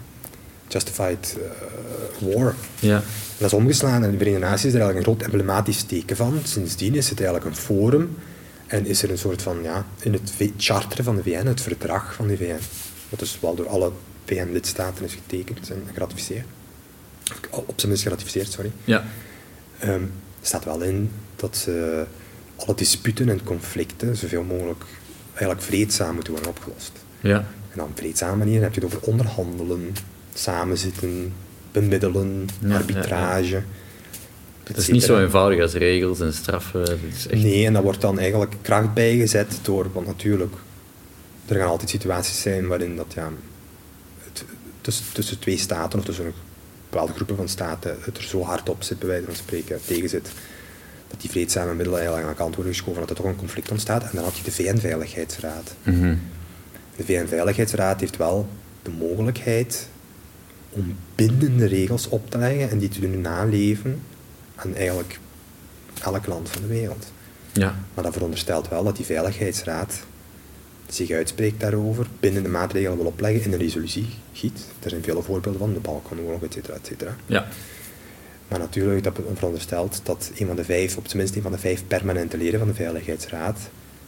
Justified 0.68 1.36
eh, 1.40 2.34
war. 2.34 2.54
Ja. 2.80 3.02
Dat 3.38 3.46
is 3.52 3.58
omgeslaan 3.58 4.04
en 4.04 4.10
de 4.10 4.16
Verenigde 4.18 4.46
Naties 4.46 4.64
is 4.64 4.74
er 4.74 4.80
eigenlijk 4.80 5.06
een 5.08 5.14
groot 5.14 5.22
emblematisch 5.32 5.82
teken 5.82 6.16
van. 6.16 6.38
Sindsdien 6.44 6.94
is 6.94 7.08
het 7.10 7.20
eigenlijk 7.20 7.50
een 7.50 7.56
forum 7.62 8.16
en 8.74 8.86
is 8.86 9.02
er 9.02 9.10
een 9.10 9.18
soort 9.18 9.42
van, 9.42 9.62
ja, 9.62 9.86
in 10.00 10.12
het 10.12 10.32
charter 10.56 11.04
van 11.04 11.16
de 11.16 11.22
VN, 11.22 11.46
het 11.46 11.60
verdrag 11.60 12.14
van 12.14 12.26
de 12.26 12.36
VN, 12.36 12.60
wat 13.08 13.18
dus 13.18 13.38
wel 13.40 13.54
door 13.54 13.68
alle 13.68 13.92
VN-lidstaten 14.24 15.04
is 15.04 15.14
getekend 15.14 15.70
en 15.70 15.82
geratificeerd. 15.92 16.46
Op 17.50 17.72
zijn 17.76 17.88
minst 17.88 18.02
geratificeerd, 18.02 18.52
sorry. 18.52 18.72
Ja. 18.84 19.04
Ehm, 19.78 20.02
staat 20.42 20.64
wel 20.64 20.82
in 20.82 21.10
dat 21.36 21.56
ze 21.56 22.04
alle 22.56 22.74
disputen 22.74 23.28
en 23.28 23.42
conflicten 23.44 24.16
zoveel 24.16 24.42
mogelijk 24.42 24.84
eigenlijk 25.30 25.62
vreedzaam 25.62 26.14
moeten 26.14 26.32
worden 26.32 26.50
opgelost. 26.50 26.92
Ja. 27.20 27.44
En 27.72 27.82
op 27.82 27.90
vreedzame 27.94 28.36
manier 28.36 28.62
heb 28.62 28.74
je 28.74 28.80
het 28.80 28.94
over 28.94 29.08
onderhandelen, 29.08 29.94
samenzitten, 30.34 31.32
bemiddelen, 31.72 32.48
Ja, 32.58 32.74
arbitrage. 32.74 33.62
Het 34.64 34.76
is 34.76 34.88
niet 34.88 35.02
zo 35.02 35.20
eenvoudig 35.20 35.60
als 35.60 35.72
regels 35.72 36.20
en 36.20 36.32
straffen. 36.32 37.00
Is 37.12 37.26
echt... 37.26 37.42
Nee, 37.42 37.66
en 37.66 37.72
daar 37.72 37.82
wordt 37.82 38.00
dan 38.00 38.18
eigenlijk 38.18 38.54
kracht 38.62 38.94
bijgezet 38.94 39.58
door, 39.62 39.86
want 39.92 40.06
natuurlijk, 40.06 40.54
er 41.46 41.56
gaan 41.56 41.68
altijd 41.68 41.90
situaties 41.90 42.40
zijn 42.40 42.66
waarin 42.66 42.96
dat, 42.96 43.12
ja, 43.14 43.30
het, 44.24 44.44
tussen, 44.80 45.04
tussen 45.12 45.38
twee 45.38 45.58
staten 45.58 45.98
of 45.98 46.04
tussen 46.04 46.32
bepaalde 46.90 47.12
groepen 47.12 47.36
van 47.36 47.48
staten 47.48 47.96
het 48.00 48.16
er 48.16 48.22
zo 48.22 48.42
hard 48.42 48.68
op 48.68 48.82
zit, 48.82 48.98
bij 48.98 49.08
wijze 49.08 49.24
van 49.24 49.34
spreken, 49.34 49.80
tegen 49.86 50.08
zit, 50.08 50.30
dat 51.08 51.20
die 51.20 51.30
vreedzame 51.30 51.74
middelen 51.74 51.98
eigenlijk 51.98 52.26
aan 52.26 52.34
de 52.34 52.40
kant 52.42 52.54
worden 52.54 52.74
geschoven, 52.74 53.00
dat 53.00 53.10
er 53.10 53.16
toch 53.16 53.26
een 53.26 53.36
conflict 53.36 53.70
ontstaat. 53.70 54.02
En 54.02 54.10
dan 54.12 54.24
had 54.24 54.36
je 54.36 54.44
de 54.44 54.52
VN-veiligheidsraad. 54.52 55.74
Mhm. 55.82 56.16
De 56.96 57.04
VN-veiligheidsraad 57.04 58.00
heeft 58.00 58.16
wel 58.16 58.48
de 58.82 58.90
mogelijkheid 58.90 59.88
om 60.70 60.96
bindende 61.14 61.66
regels 61.66 62.08
op 62.08 62.30
te 62.30 62.38
leggen 62.38 62.70
en 62.70 62.78
die 62.78 62.88
te 62.88 63.00
doen 63.00 63.20
naleven 63.20 64.00
aan 64.54 64.74
eigenlijk 64.74 65.18
elk 66.02 66.26
land 66.26 66.50
van 66.50 66.62
de 66.62 66.68
wereld. 66.68 67.12
Ja. 67.52 67.78
Maar 67.94 68.04
dat 68.04 68.12
veronderstelt 68.12 68.68
wel 68.68 68.84
dat 68.84 68.96
die 68.96 69.04
Veiligheidsraad 69.04 69.94
zich 70.88 71.10
uitspreekt 71.10 71.60
daarover, 71.60 72.06
bindende 72.20 72.48
maatregelen 72.48 72.96
wil 72.96 73.06
opleggen, 73.06 73.44
in 73.44 73.52
een 73.52 73.58
resolutie 73.58 74.06
giet. 74.32 74.66
Er 74.82 74.90
zijn 74.90 75.02
vele 75.02 75.22
voorbeelden 75.22 75.60
van, 75.60 75.72
de 75.72 75.80
Balkanoorlog, 75.80 76.42
et 76.42 76.52
cetera, 76.52 76.74
et 76.74 76.86
cetera. 76.86 77.16
Ja. 77.26 77.46
Maar 78.48 78.58
natuurlijk, 78.58 79.04
dat 79.04 79.20
veronderstelt 79.34 80.00
dat 80.02 80.30
een 80.36 80.46
van 80.46 80.56
de 80.56 80.64
vijf, 80.64 80.96
op 80.96 81.06
zijn 81.06 81.18
minst 81.18 81.36
een 81.36 81.42
van 81.42 81.52
de 81.52 81.58
vijf 81.58 81.82
permanente 81.86 82.36
leden 82.36 82.58
van 82.58 82.68
de 82.68 82.74
Veiligheidsraad 82.74 83.58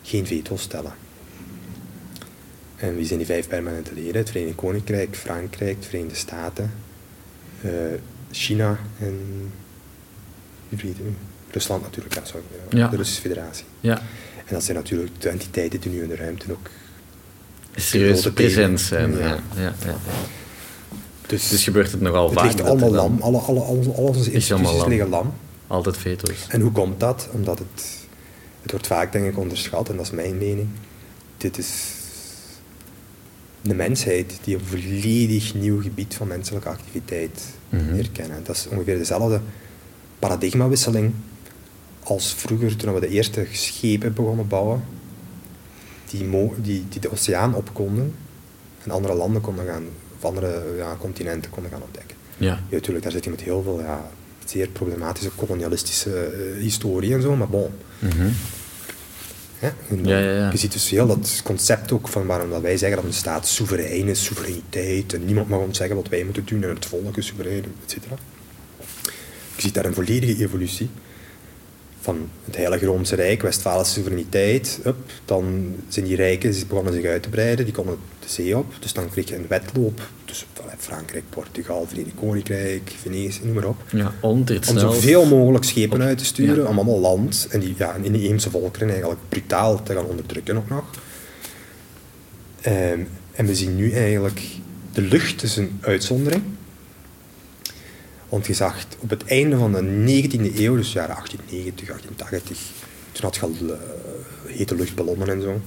geen 0.03 0.27
veto 0.27 0.57
stellen. 0.57 0.93
En 2.77 2.97
wie 2.97 3.07
zijn 3.07 3.19
die 3.19 3.27
vijf 3.27 3.49
permanente 3.49 3.95
leden? 3.95 4.17
Het 4.17 4.31
Verenigd 4.31 4.57
Koninkrijk, 4.57 5.17
Frankrijk, 5.17 5.83
de 5.83 5.89
Verenigde 5.89 6.17
Staten, 6.17 6.73
uh, 7.65 7.71
China 8.31 8.79
en 8.99 9.21
Rusland 11.51 11.83
natuurlijk, 11.83 12.15
ja, 12.15 12.25
sorry, 12.25 12.45
ja. 12.69 12.89
de 12.89 12.97
Russische 12.97 13.21
Federatie. 13.21 13.65
Ja. 13.81 13.99
En 14.47 14.55
dat 14.55 14.65
zijn 14.65 14.77
natuurlijk 14.77 15.21
de 15.21 15.29
entiteiten 15.29 15.81
die 15.81 15.91
nu 15.91 16.03
in 16.03 16.09
de 16.09 16.17
ruimte 16.17 16.53
ook 16.53 16.69
serieuze 17.75 18.33
present 18.33 18.81
zijn. 18.81 19.19
Ja. 19.19 19.39
Ja, 19.57 19.75
ja, 19.85 19.97
Dus, 21.27 21.49
dus 21.49 21.65
gebeurt 21.65 21.93
het 21.93 22.01
nogal 22.01 22.29
vaak? 22.29 22.45
Het 22.45 22.55
ligt 22.55 22.69
allemaal 22.69 22.91
lam. 22.91 23.19
Alle, 23.21 23.39
alle, 23.39 23.61
alle, 23.61 23.81
alle 23.81 23.93
onze 23.93 24.33
instituties 24.33 24.77
lam. 24.77 24.89
liggen 24.89 25.09
lam. 25.09 25.35
Altijd 25.67 25.97
veto's. 25.97 26.47
En 26.49 26.61
hoe 26.61 26.73
komt 26.73 27.01
dat? 27.01 27.29
Omdat 27.33 27.59
het, 27.59 28.07
het 28.63 28.71
wordt 28.71 28.87
vaak 28.87 29.13
denk 29.13 29.27
ik 29.27 29.39
onderschat, 29.39 29.89
en 29.89 29.97
dat 29.97 30.05
is 30.05 30.11
mijn 30.11 30.39
mening. 30.39 30.69
Dit 31.37 31.59
is 31.59 31.95
de 33.63 33.75
mensheid 33.75 34.39
die 34.45 34.55
een 34.55 34.65
volledig 34.65 35.55
nieuw 35.55 35.83
gebied 35.83 36.15
van 36.15 36.27
menselijke 36.27 36.69
activiteit 36.69 37.43
mm 37.69 37.95
herkennen. 37.95 38.45
Dat 38.45 38.57
is 38.57 38.67
ongeveer 38.69 38.99
dezelfde 38.99 39.41
paradigmawisseling 40.19 41.13
als 42.03 42.35
vroeger 42.35 42.77
toen 42.77 42.95
we 42.95 43.01
de 43.01 43.09
eerste 43.09 43.47
schepen 43.53 44.15
begonnen 44.15 44.49
bouwen, 44.49 44.85
die, 46.11 46.31
die, 46.61 46.85
die 46.89 47.01
de 47.01 47.11
oceaan 47.11 47.55
op 47.55 47.71
konden 47.75 48.15
en 48.83 48.91
andere 48.91 49.15
landen 49.15 49.43
konden 49.43 49.67
gaan, 49.67 49.85
of 50.17 50.25
andere 50.25 50.75
ja, 50.77 50.97
continenten 50.99 51.51
konden 51.51 51.73
gaan 51.73 51.83
ontdekken. 51.83 52.17
Ja. 52.37 52.47
ja, 52.47 52.61
natuurlijk, 52.71 53.03
daar 53.03 53.13
zit 53.13 53.25
je 53.25 53.31
met 53.31 53.41
heel 53.41 53.63
veel 53.63 53.81
ja, 53.81 54.11
zeer 54.45 54.69
problematische 54.69 55.31
kolonialistische 55.35 56.33
uh, 56.57 56.63
historie 56.63 57.15
en 57.15 57.23
zo, 57.23 57.37
maar 57.37 57.49
bon. 57.49 57.71
Mm 57.99 58.33
ja, 59.61 59.75
ja, 60.03 60.19
ja, 60.19 60.51
Je 60.51 60.57
ziet 60.57 60.73
dus 60.73 60.91
heel 60.91 61.07
dat 61.07 61.41
concept 61.45 61.93
ook 61.93 62.09
van 62.09 62.27
waarom 62.27 62.51
dat 62.51 62.61
wij 62.61 62.77
zeggen 62.77 62.97
dat 62.97 63.07
een 63.07 63.13
staat 63.13 63.47
soeverein 63.47 64.09
is, 64.09 64.25
soevereiniteit, 64.25 65.15
en 65.15 65.25
niemand 65.25 65.49
mag 65.49 65.61
ons 65.61 65.77
zeggen 65.77 65.97
wat 65.97 66.09
wij 66.09 66.25
moeten 66.25 66.45
doen 66.45 66.63
en 66.63 66.69
het 66.69 66.87
volk 66.87 67.17
is 67.17 67.27
soeverein, 67.27 67.65
et 67.85 67.91
cetera. 67.91 68.15
Je 69.57 69.63
ziet 69.63 69.75
daar 69.75 69.85
een 69.85 69.95
volledige 69.95 70.43
evolutie 70.43 70.89
van 72.01 72.29
het 72.45 72.57
Heilige 72.57 72.87
Roomse 72.87 73.15
Rijk, 73.15 73.43
Westfalische 73.43 73.93
soevereiniteit. 73.93 74.81
Up, 74.87 74.97
dan 75.25 75.75
zijn 75.89 76.05
die 76.05 76.17
rijken 76.17 76.51
die 76.51 76.67
begonnen 76.67 76.93
zich 76.93 77.05
uit 77.05 77.23
te 77.23 77.29
breiden, 77.29 77.65
die 77.65 77.75
konden 77.75 77.97
de 78.21 78.29
zee 78.29 78.57
op. 78.57 78.75
Dus 78.79 78.93
dan 78.93 79.11
kreeg 79.11 79.29
je 79.29 79.37
een 79.37 79.47
wedloop 79.49 80.01
tussen 80.25 80.47
Frankrijk, 80.79 81.25
Portugal, 81.31 81.87
Verenigd 81.89 82.15
Koninkrijk, 82.15 82.93
Venetië, 83.01 83.41
noem 83.43 83.55
maar 83.55 83.65
op. 83.65 83.83
Ja, 83.91 84.13
om 84.21 84.45
zoveel 84.61 85.27
mogelijk 85.27 85.65
schepen 85.65 86.03
uit 86.03 86.19
te 86.19 86.25
sturen, 86.25 86.69
om 86.69 86.79
allemaal 86.79 87.01
land 87.01 87.47
en 87.51 87.61
die 87.61 87.75
ja, 87.79 87.95
inheemse 87.95 88.51
volkeren 88.51 88.89
eigenlijk 88.91 89.21
brutaal 89.29 89.83
te 89.83 89.95
gaan 89.95 90.05
onderdrukken 90.05 90.57
ook 90.57 90.69
nog. 90.69 90.85
Ehm, 92.61 93.01
en 93.33 93.47
we 93.47 93.55
zien 93.55 93.77
nu 93.77 93.93
eigenlijk, 93.93 94.43
de 94.93 95.03
lucht 95.03 95.43
is 95.43 95.57
een 95.57 95.79
uitzondering. 95.81 96.43
Want 98.29 98.47
je 98.47 98.55
zag 98.55 98.87
op 98.99 99.11
het 99.11 99.25
einde 99.25 99.57
van 99.57 99.73
de 99.73 99.81
19e 99.81 100.59
eeuw, 100.59 100.77
dus 100.77 100.93
jaren 100.93 101.15
1890, 101.15 101.87
1880, 101.87 102.59
toen 103.13 103.25
had 103.25 103.35
je 103.37 103.41
al 103.41 103.53
uh, 103.63 104.57
hete 104.57 104.75
luchtballonnen 104.75 105.29
en 105.29 105.43
zo. 105.43 105.61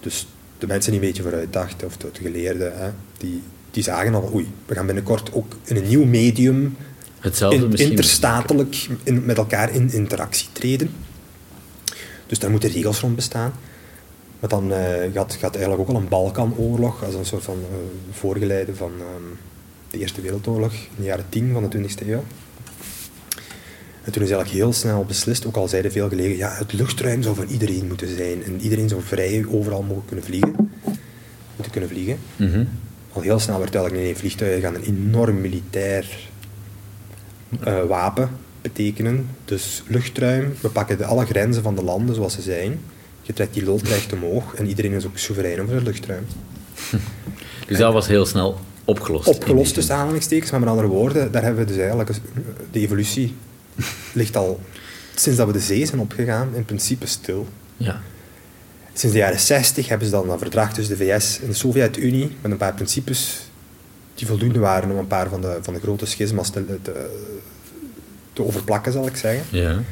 Dus 0.00 0.26
de 0.58 0.66
mensen 0.66 0.92
die 0.92 1.00
een 1.00 1.06
beetje 1.06 1.22
vooruit 1.22 1.52
dachten, 1.52 1.86
of 1.86 1.96
de, 1.96 2.08
geleerden, 2.12 2.78
hè, 2.78 2.90
die, 3.18 3.42
die 3.70 3.82
zagen 3.82 4.14
al, 4.14 4.30
oei, 4.34 4.48
we 4.66 4.74
gaan 4.74 4.86
binnenkort 4.86 5.32
ook 5.32 5.52
in 5.64 5.76
een 5.76 5.88
nieuw 5.88 6.04
medium 6.04 6.76
Hetzelfde 7.20 7.84
in, 7.84 7.90
interstatelijk 7.90 8.88
in, 9.02 9.24
met 9.24 9.36
elkaar 9.36 9.74
in 9.74 9.92
interactie 9.92 10.48
treden. 10.52 10.90
Dus 12.26 12.38
daar 12.38 12.50
moeten 12.50 12.70
regels 12.70 13.00
rond 13.00 13.16
bestaan. 13.16 13.52
Maar 14.40 14.48
dan 14.48 14.72
uh, 14.72 14.78
gaat, 15.12 15.34
gaat 15.34 15.56
eigenlijk 15.56 15.80
ook 15.80 15.96
al 15.96 16.02
een 16.02 16.08
Balkanoorlog 16.08 17.04
als 17.04 17.14
een 17.14 17.26
soort 17.26 17.42
van 17.42 17.58
uh, 17.58 17.76
voorgeleide 18.10 18.74
van... 18.74 18.92
Ehm, 18.98 19.24
de 19.90 19.98
Eerste 19.98 20.20
Wereldoorlog 20.20 20.72
in 20.72 20.96
de 20.96 21.04
jaren 21.04 21.24
10 21.28 21.52
van 21.52 21.68
de 21.70 21.78
20e 21.78 22.08
eeuw. 22.08 22.24
En 24.04 24.12
toen 24.12 24.22
is 24.22 24.30
eigenlijk 24.30 24.50
heel 24.62 24.72
snel 24.72 25.04
beslist, 25.04 25.46
ook 25.46 25.56
al 25.56 25.68
zeiden 25.68 25.92
veel 25.92 26.08
gelegen, 26.08 26.36
ja, 26.36 26.54
het 26.54 26.72
luchtruim 26.72 27.22
zou 27.22 27.34
voor 27.34 27.44
iedereen 27.44 27.86
moeten 27.86 28.16
zijn. 28.16 28.44
En 28.44 28.60
iedereen 28.60 28.88
zou 28.88 29.02
vrij 29.02 29.44
overal 29.48 29.82
mogen 29.82 30.04
kunnen 30.06 30.24
vliegen. 30.24 30.54
Moeten 31.54 31.72
kunnen 31.72 31.90
vliegen. 31.90 32.18
Mhm. 32.36 32.64
Al 33.12 33.22
heel 33.22 33.38
snel 33.38 33.58
werd 33.58 33.72
duidelijk, 33.72 34.02
nee, 34.02 34.16
vliegtuigen 34.16 34.60
gaan 34.60 34.74
een 34.74 34.82
enorm 34.82 35.40
militair 35.40 36.28
uh, 37.66 37.84
wapen 37.84 38.30
betekenen. 38.62 39.28
Dus 39.44 39.82
luchtruim, 39.86 40.54
we 40.60 40.68
pakken 40.68 40.98
de, 40.98 41.04
alle 41.04 41.26
grenzen 41.26 41.62
van 41.62 41.74
de 41.74 41.82
landen 41.82 42.14
zoals 42.14 42.34
ze 42.34 42.42
zijn. 42.42 42.80
Je 43.22 43.32
trekt 43.32 43.54
die 43.54 43.64
loodrecht 43.64 44.12
omhoog 44.12 44.54
en 44.54 44.66
iedereen 44.66 44.92
is 44.92 45.06
ook 45.06 45.18
soeverein 45.18 45.60
over 45.60 45.74
het 45.74 45.84
luchtruim. 45.84 46.26
Dus 47.66 47.78
dat 47.78 47.92
was 47.92 48.06
heel 48.06 48.26
snel 48.26 48.58
opgelost. 48.88 49.28
Opgelost 49.28 49.74
tussen 49.74 49.94
aanhalingstekens, 49.94 50.50
maar 50.50 50.60
met 50.60 50.68
andere 50.68 50.88
woorden, 50.88 51.32
daar 51.32 51.42
hebben 51.42 51.60
we 51.60 51.68
dus 51.68 51.78
eigenlijk... 51.78 52.10
De 52.70 52.80
evolutie 52.80 53.34
ligt 54.12 54.36
al... 54.36 54.60
Sinds 55.14 55.38
dat 55.38 55.46
we 55.46 55.52
de 55.52 55.60
zee 55.60 55.86
zijn 55.86 56.00
opgegaan, 56.00 56.54
in 56.54 56.64
principe 56.64 57.06
stil. 57.06 57.46
Ja. 57.76 58.00
Sinds 58.92 59.14
de 59.14 59.22
jaren 59.22 59.40
60 59.40 59.88
hebben 59.88 60.06
ze 60.06 60.12
dan 60.12 60.30
een 60.30 60.38
verdrag 60.38 60.72
tussen 60.72 60.98
de 60.98 61.04
VS 61.04 61.40
en 61.40 61.46
de 61.46 61.54
Sovjet-Unie 61.54 62.36
met 62.40 62.50
een 62.50 62.56
paar 62.56 62.74
principes 62.74 63.48
die 64.14 64.26
voldoende 64.26 64.58
waren 64.58 64.90
om 64.90 64.96
een 64.96 65.06
paar 65.06 65.28
van 65.28 65.40
de, 65.40 65.58
van 65.60 65.74
de 65.74 65.80
grote 65.80 66.06
schisma's 66.06 66.50
te, 66.50 66.64
te, 68.32 68.42
overplakken, 68.42 68.92
zal 68.92 69.06
ik 69.06 69.16
zeggen. 69.16 69.58
Ja. 69.58 69.82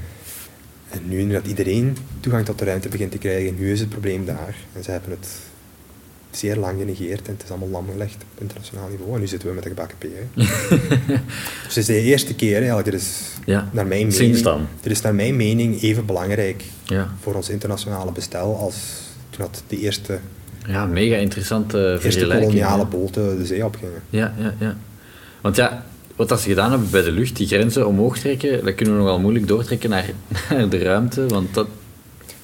En 0.88 1.08
nu 1.08 1.28
dat 1.28 1.46
iedereen 1.46 1.96
toegang 2.20 2.44
tot 2.44 2.58
de 2.58 2.64
ruimte 2.64 2.88
begint 2.88 3.10
te 3.10 3.18
krijgen, 3.18 3.54
nu 3.54 3.72
is 3.72 3.80
het 3.80 3.88
probleem 3.88 4.24
daar. 4.24 4.54
En 4.72 4.84
ze 4.84 4.90
hebben 4.90 5.10
het 5.10 5.28
zeer 6.36 6.56
lang 6.56 6.78
genegeerd 6.78 7.26
en 7.26 7.32
het 7.32 7.42
is 7.42 7.50
allemaal 7.50 7.68
lam 7.68 7.86
gelegd 7.90 8.14
op 8.14 8.40
internationaal 8.40 8.88
niveau. 8.88 9.14
En 9.14 9.20
nu 9.20 9.26
zitten 9.26 9.48
we 9.48 9.54
met 9.54 9.62
de 9.62 9.68
gebakken 9.68 9.98
P. 9.98 10.02
dus 11.64 11.74
het 11.74 11.76
is 11.76 11.86
de 11.86 12.00
eerste 12.00 12.34
keer, 12.34 12.56
eigenlijk, 12.56 12.84
dit 12.90 13.00
is 13.00 13.20
ja, 13.44 13.68
naar 13.72 13.86
mijn 13.86 14.06
mening, 14.06 14.44
dit 14.80 14.92
is 14.92 15.00
naar 15.00 15.14
mijn 15.14 15.36
mening 15.36 15.82
even 15.82 16.06
belangrijk 16.06 16.64
ja. 16.84 17.08
voor 17.20 17.34
ons 17.34 17.48
internationale 17.48 18.12
bestel 18.12 18.56
als 18.56 18.76
toen 19.30 19.44
dat 19.44 19.62
de 19.66 19.78
eerste, 19.78 20.18
ja, 20.66 20.86
mega 20.86 21.16
interessante 21.16 21.98
eerste 22.02 22.26
koloniale 22.26 22.86
boten 22.86 23.38
de 23.38 23.46
zee 23.46 23.64
opgingen. 23.64 24.02
Ja, 24.10 24.34
ja, 24.38 24.54
ja. 24.58 24.76
Want 25.40 25.56
ja, 25.56 25.84
wat 26.16 26.30
als 26.30 26.42
ze 26.42 26.48
gedaan 26.48 26.70
hebben 26.70 26.90
bij 26.90 27.02
de 27.02 27.12
lucht, 27.12 27.36
die 27.36 27.46
grenzen 27.46 27.86
omhoog 27.86 28.18
trekken, 28.18 28.64
dat 28.64 28.74
kunnen 28.74 28.94
we 28.94 29.00
nogal 29.00 29.20
moeilijk 29.20 29.48
doortrekken 29.48 29.90
naar, 29.90 30.10
naar 30.50 30.68
de 30.68 30.78
ruimte, 30.78 31.26
want 31.26 31.54
dat, 31.54 31.66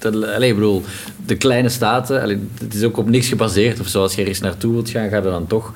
Ik 0.04 0.54
bedoel, 0.54 0.82
de 1.26 1.36
kleine 1.36 1.68
staten, 1.68 2.40
het 2.58 2.74
is 2.74 2.82
ook 2.82 2.96
op 2.96 3.08
niks 3.08 3.28
gebaseerd. 3.28 3.80
Of 3.80 3.86
zoals 3.86 4.14
je 4.14 4.20
ergens 4.20 4.40
naartoe 4.40 4.72
wilt 4.72 4.90
gaan, 4.90 5.08
ga 5.08 5.16
je 5.16 5.22
dan 5.22 5.46
toch 5.46 5.72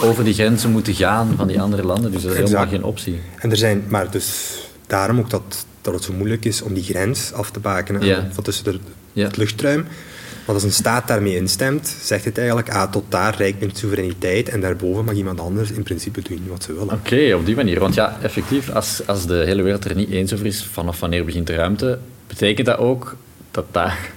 over 0.00 0.24
die 0.24 0.34
grenzen 0.34 0.70
moeten 0.70 0.94
gaan 0.94 1.34
van 1.36 1.46
die 1.46 1.60
andere 1.60 1.84
landen. 1.84 2.12
Dus 2.12 2.22
dat 2.22 2.32
is 2.32 2.38
helemaal 2.38 2.66
geen 2.66 2.84
optie. 2.84 3.20
En 3.38 3.50
er 3.50 3.56
zijn, 3.56 3.84
maar 3.88 4.10
dus 4.10 4.58
daarom 4.86 5.18
ook 5.18 5.30
dat, 5.30 5.66
dat 5.80 5.94
het 5.94 6.02
zo 6.02 6.12
moeilijk 6.12 6.44
is 6.44 6.62
om 6.62 6.74
die 6.74 6.82
grens 6.82 7.32
af 7.32 7.50
te 7.50 7.60
bakenen 7.60 8.04
ja. 8.04 8.28
van 8.30 8.44
tussen 8.44 8.64
de, 8.64 9.20
het 9.20 9.36
luchtruim. 9.36 9.86
Want 10.44 10.58
als 10.58 10.62
een 10.62 10.72
staat 10.72 11.08
daarmee 11.08 11.36
instemt, 11.36 11.96
zegt 12.02 12.24
het 12.24 12.38
eigenlijk, 12.38 12.70
ah, 12.70 12.90
tot 12.90 13.04
daar 13.08 13.34
rijkt 13.36 13.60
mijn 13.60 13.70
soevereiniteit 13.74 14.48
en 14.48 14.60
daarboven 14.60 15.04
mag 15.04 15.14
iemand 15.14 15.40
anders 15.40 15.70
in 15.70 15.82
principe 15.82 16.22
doen 16.22 16.42
wat 16.48 16.62
ze 16.62 16.72
willen. 16.72 16.94
Oké, 16.94 17.34
op 17.34 17.46
die 17.46 17.56
manier. 17.56 17.80
Want 17.80 17.94
ja, 17.94 18.18
effectief, 18.22 18.70
als, 18.70 19.02
als 19.06 19.26
de 19.26 19.34
hele 19.34 19.62
wereld 19.62 19.84
er 19.84 19.94
niet 19.94 20.10
eens 20.10 20.32
over 20.32 20.46
is 20.46 20.64
vanaf 20.64 21.00
wanneer 21.00 21.24
begint 21.24 21.46
de 21.46 21.54
ruimte, 21.54 21.98
betekent 22.26 22.66
dat 22.66 22.78
ook 22.78 23.16
dat 23.52 23.66
daar 23.70 24.12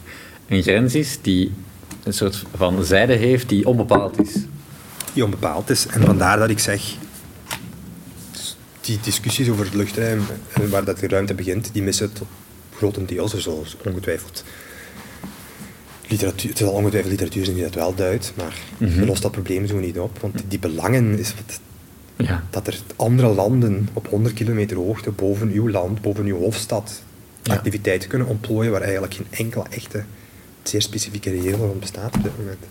een 0.48 0.62
grens 0.62 0.96
is 0.96 1.18
die 1.22 1.52
een 2.04 2.14
soort 2.14 2.44
van 2.56 2.84
zijde 2.84 3.14
heeft 3.14 3.50
die 3.50 3.68
onbepaald 3.68 4.20
is. 4.20 4.34
Die 5.14 5.24
onbepaald 5.24 5.70
is. 5.70 5.88
En 5.88 6.02
vandaar 6.02 6.38
dat 6.38 6.50
ik 6.50 6.60
zeg, 6.60 6.96
die 8.82 9.00
discussies 9.02 9.50
over 9.50 9.66
het 9.66 9.74
luchtruim 9.74 10.22
en 10.54 10.70
waar 10.70 10.84
dat 10.84 11.00
de 11.00 11.08
ruimte 11.08 11.34
begint, 11.34 11.70
die 11.74 11.84
missen 11.84 12.14
tot 12.14 12.28
grotendeels, 12.76 13.34
er 13.34 13.42
zal 13.42 13.66
ongetwijfeld 13.86 14.44
literatuur, 16.08 16.50
het 16.50 16.58
zal 16.58 16.72
ongetwijfeld 16.72 17.12
literatuur 17.12 17.44
zijn 17.44 17.56
die 17.56 17.66
dat 17.66 17.76
wel 17.76 17.96
duidt, 17.96 18.34
maar 18.36 18.58
mm 18.78 18.88
-hmm. 18.88 19.06
lost 19.06 19.22
dat 19.22 19.32
probleem 19.32 19.68
zo 19.68 19.80
niet 19.80 20.00
op, 20.00 20.20
want 20.20 20.44
die 20.48 20.60
belangen 20.60 21.20
is 21.20 21.34
wat, 21.36 21.60
ja. 22.28 22.44
dat 22.50 22.68
er 22.68 22.80
andere 22.96 23.28
landen 23.28 23.90
op 23.94 24.08
100 24.08 24.36
kilometer 24.36 24.78
hoogte 24.78 25.12
boven 25.12 25.52
uw 25.52 25.70
land, 25.70 26.02
boven 26.02 26.26
uw 26.26 26.38
hoofdstad, 26.38 27.02
activiteiten 27.48 28.10
kunnen 28.10 28.28
ontplooien 28.28 28.72
waar 28.72 28.82
eigenlijk 28.82 29.14
geen 29.14 29.28
enkele 29.30 29.66
echte, 29.70 30.04
zeer 30.64 30.82
specifieke 30.82 31.30
regel 31.30 31.58
van 31.58 31.80
bestaat 31.80 32.16
op 32.16 32.24
dit 32.24 32.38
moment. 32.38 32.66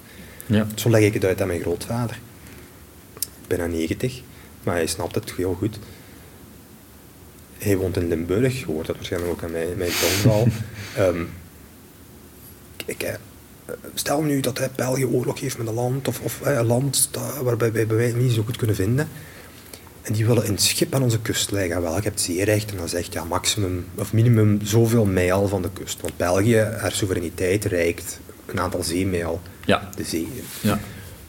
Ja. 0.46 0.66
Zo 0.74 0.90
leg 0.90 1.02
ik 1.02 1.14
het 1.14 1.24
uit 1.24 1.40
aan 1.40 1.46
mijn 1.46 1.60
grootvader. 1.60 2.18
Bijna 3.46 3.66
90, 3.66 4.22
maar 4.62 4.74
hij 4.74 4.86
snapt 4.86 5.14
het 5.14 5.32
heel 5.32 5.54
goed. 5.54 5.78
Hij 7.58 7.76
woont 7.76 7.96
in 7.96 8.08
Limburg, 8.08 8.58
je 8.58 8.66
hoort 8.66 8.86
dat 8.86 8.96
waarschijnlijk 8.96 9.32
ook 9.32 9.42
aan 9.42 9.52
mijn, 9.52 9.76
mijn 9.76 9.90
tongval. 9.90 10.48
um, 10.98 11.28
ik, 12.86 13.18
stel 13.94 14.22
nu 14.22 14.40
dat 14.40 14.58
hij 14.58 14.70
België 14.74 15.04
oorlog 15.04 15.40
heeft 15.40 15.58
met 15.58 15.66
een 15.66 15.74
land, 15.74 16.08
of, 16.08 16.20
of 16.20 16.40
een 16.42 16.66
land 16.66 17.08
dat, 17.10 17.36
waarbij 17.42 17.86
wij 17.86 18.12
niet 18.12 18.32
zo 18.32 18.42
goed 18.42 18.56
kunnen 18.56 18.76
vinden. 18.76 19.08
En 20.04 20.12
die 20.12 20.26
willen 20.26 20.48
een 20.48 20.58
schip 20.58 20.94
aan 20.94 21.02
onze 21.02 21.20
kust 21.20 21.50
leggen. 21.50 21.82
Wel, 21.82 21.96
je 21.96 22.02
hebt 22.02 22.20
zeerecht 22.20 22.70
en 22.70 22.76
dan 22.76 22.88
zegt 22.88 23.12
ja 23.12 23.24
maximum 23.24 23.86
of 23.94 24.12
minimum 24.12 24.58
zoveel 24.62 25.04
mijl 25.04 25.48
van 25.48 25.62
de 25.62 25.70
kust. 25.72 26.00
Want 26.00 26.16
België, 26.16 26.56
haar 26.56 26.92
soevereiniteit 26.92 27.64
reikt 27.64 28.18
een 28.46 28.60
aantal 28.60 28.82
zeemijl 28.82 29.40
Ja. 29.64 29.90
de 29.96 30.04
zee 30.04 30.20
in. 30.34 30.44
Ja. 30.60 30.80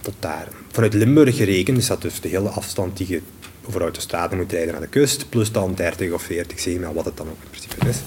Tot 0.01 0.13
daar. 0.19 0.47
Vanuit 0.71 0.93
Limburg 0.93 1.36
gerekend 1.36 1.78
is 1.78 1.88
dat 1.88 2.01
dus 2.01 2.21
de 2.21 2.28
hele 2.28 2.49
afstand 2.49 2.97
die 2.97 3.07
je 3.09 3.21
over 3.67 3.82
autostraden 3.82 4.38
moet 4.38 4.51
rijden 4.51 4.71
naar 4.71 4.82
de 4.82 4.88
kust, 4.88 5.30
plus 5.30 5.51
dan 5.51 5.73
30 5.76 6.11
of 6.11 6.21
40 6.21 6.59
zeemijl, 6.59 6.93
wat 6.93 7.05
het 7.05 7.17
dan 7.17 7.28
ook 7.28 7.38
in 7.43 7.49
principe 7.49 7.89
is. 7.89 7.97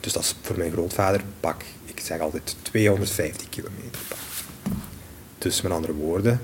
Dus 0.00 0.12
dat 0.12 0.22
is 0.22 0.34
voor 0.42 0.56
mijn 0.58 0.72
grootvader 0.72 1.20
pak, 1.40 1.62
ik 1.84 2.00
zeg 2.00 2.20
altijd 2.20 2.56
250 2.62 3.48
kilometer. 3.48 4.00
pak. 4.08 4.18
Dus 5.38 5.62
met 5.62 5.72
andere 5.72 5.92
woorden, 5.92 6.40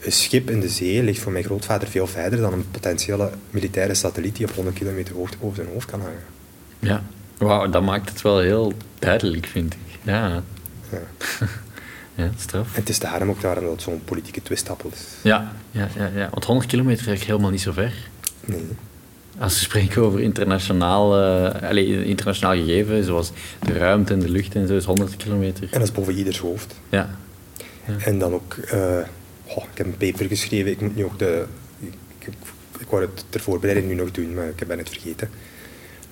een 0.00 0.12
schip 0.12 0.50
in 0.50 0.60
de 0.60 0.68
zee 0.68 1.02
ligt 1.02 1.20
voor 1.20 1.32
mijn 1.32 1.44
grootvader 1.44 1.88
veel 1.88 2.06
verder 2.06 2.40
dan 2.40 2.52
een 2.52 2.70
potentiële 2.70 3.30
militaire 3.50 3.94
satelliet 3.94 4.36
die 4.36 4.46
op 4.48 4.54
100 4.54 4.76
kilometer 4.76 5.14
hoogte 5.14 5.36
boven 5.40 5.56
zijn 5.56 5.68
hoofd 5.72 5.90
kan 5.90 6.00
hangen. 6.00 6.24
Ja. 6.78 7.02
Wauw, 7.38 7.70
dat 7.70 7.82
maakt 7.82 8.08
het 8.08 8.22
wel 8.22 8.38
heel 8.38 8.72
duidelijk, 8.98 9.46
vind 9.46 9.72
ik. 9.74 9.98
Ja. 10.02 10.42
Ja. 10.90 10.98
Ja, 12.16 12.30
straf. 12.38 12.74
En 12.74 12.80
het 12.80 12.88
is 12.88 12.98
daarom 12.98 13.30
ook 13.30 13.40
daarom 13.40 13.64
dat 13.64 13.72
het 13.72 13.82
zo'n 13.82 14.02
politieke 14.04 14.42
twistappel 14.42 14.90
is. 14.94 15.00
Ja, 15.22 15.52
ja, 15.70 15.88
ja, 15.96 16.10
ja. 16.14 16.28
Want 16.30 16.44
100 16.44 16.68
kilometer 16.68 17.12
is 17.12 17.24
helemaal 17.24 17.50
niet 17.50 17.60
zo 17.60 17.72
ver. 17.72 17.92
Nee. 18.44 18.66
Als 19.38 19.54
we 19.54 19.60
spreken 19.60 20.02
over 20.02 20.20
internationaal, 20.20 21.20
eh, 21.20 21.68
allee, 21.68 22.04
internationaal 22.04 22.54
gegeven, 22.54 23.04
zoals 23.04 23.32
de 23.62 23.72
ruimte 23.72 24.12
en 24.12 24.20
de 24.20 24.28
lucht 24.28 24.54
en 24.54 24.66
zo, 24.66 24.76
is 24.76 24.84
100 24.84 25.16
kilometer. 25.16 25.62
En 25.62 25.78
dat 25.78 25.88
is 25.88 25.92
boven 25.92 26.14
ieders 26.14 26.38
hoofd. 26.38 26.74
Ja. 26.88 27.10
En 27.98 28.18
dan 28.18 28.34
ook, 28.34 28.54
eh, 28.54 28.98
ik 29.46 29.78
heb 29.78 29.86
een 29.86 29.96
paper 29.96 30.26
geschreven, 30.26 30.70
ik 30.70 30.80
moet 30.80 30.96
nu 30.96 31.04
ook 31.04 31.18
de. 31.18 31.46
Ik, 31.80 31.92
ik, 32.18 32.34
ik 32.78 32.86
wou 32.88 33.02
het 33.02 33.24
ter 33.28 33.40
voorbereiding 33.40 33.88
nu 33.88 33.94
nog 33.94 34.10
doen, 34.10 34.34
maar 34.34 34.48
ik 34.48 34.66
ben 34.66 34.78
het 34.78 34.88
vergeten. 34.88 35.30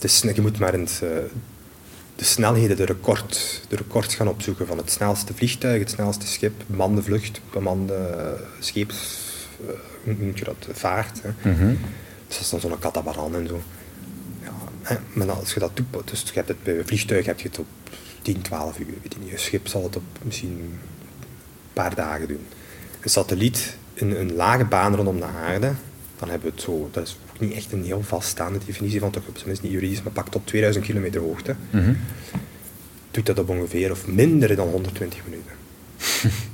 Is, 0.01 0.21
je 0.35 0.41
moet 0.41 0.59
maar 0.59 0.75
eens 0.75 1.03
eh, 1.03 1.09
de 2.17 2.25
snelheden, 2.25 2.77
de, 2.77 2.85
record, 2.85 3.63
de 3.69 3.77
records 3.77 4.15
gaan 4.15 4.29
opzoeken 4.29 4.67
van 4.67 4.79
het 4.79 4.91
snelste 4.91 5.35
vliegtuig, 5.35 5.79
het 5.79 5.91
snelste 5.91 6.27
schip, 6.27 6.53
bemande 6.67 7.03
vlucht, 7.03 7.41
bemande 7.53 7.95
uh, 8.17 8.47
scheeps. 8.59 9.19
eh, 9.69 9.75
hoe 10.05 10.15
noem 10.19 10.33
je 10.35 10.45
dat? 10.45 10.69
Vaart. 10.73 11.21
Hè. 11.23 11.51
Mhm. 11.51 11.75
Dus 12.27 12.37
dat 12.37 12.41
is 12.41 12.51
dan 12.51 12.61
zo'n 12.61 12.79
katamaran 12.79 13.35
en 13.35 13.47
zo. 13.47 13.63
Ja, 14.89 15.01
maar 15.13 15.31
als 15.31 15.55
je 15.55 15.61
dat 15.61 15.77
doet, 15.77 16.11
dus 16.11 16.21
je 16.23 16.31
hebt 16.33 16.49
het, 16.49 16.63
bij 16.63 16.79
een 16.79 16.87
vliegtuig 16.87 17.27
heb 17.27 17.41
je 17.41 17.49
het 17.49 17.59
op 17.59 17.67
10, 18.23 18.43
12 18.43 18.79
uur. 18.79 18.87
Weet 19.03 19.13
je 19.13 19.19
niet. 19.21 19.33
Een 19.33 19.39
schip 19.39 19.67
zal 19.67 19.83
het 19.83 19.97
op 19.97 20.03
misschien 20.23 20.51
een 20.51 20.79
paar 21.73 21.95
dagen 21.95 22.29
doen. 22.29 22.47
Een 23.05 23.11
satelliet 23.11 23.77
in 23.95 24.11
een 24.11 24.35
lage 24.35 24.65
baan 24.65 24.95
rondom 24.95 25.19
de 25.19 25.25
aarde, 25.25 25.73
dan 26.19 26.29
hebben 26.29 26.49
we 26.49 26.55
het 26.55 26.65
zo. 26.65 26.89
Dat 26.93 27.07
is 27.07 27.17
ook 27.31 27.41
niet 27.41 27.53
echt 27.53 27.73
een 27.73 27.85
heel 27.85 28.03
vaststaande 28.03 28.59
definitie 28.67 29.01
van 29.01 29.11
toch, 29.11 29.23
minst 29.47 29.63
niet 29.63 29.73
juridisch, 29.73 30.03
maar 30.03 30.13
pakt 30.13 30.35
op 30.37 30.47
2000 30.47 30.85
kilometer 30.85 31.21
hoogte. 31.21 31.55
Mhm. 31.71 31.95
Doet 33.11 33.27
dat 33.27 33.39
op 33.39 33.49
ongeveer 33.49 33.91
of 33.91 34.07
minder 34.07 34.57
dan 34.57 34.69
120 34.69 35.21
minuten. 35.25 35.53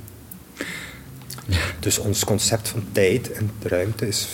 Dus 1.81 1.99
ons 1.99 2.25
concept 2.25 2.69
van 2.69 2.85
tijd 2.93 3.33
en 3.33 3.51
ruimte 3.63 4.07
is 4.07 4.29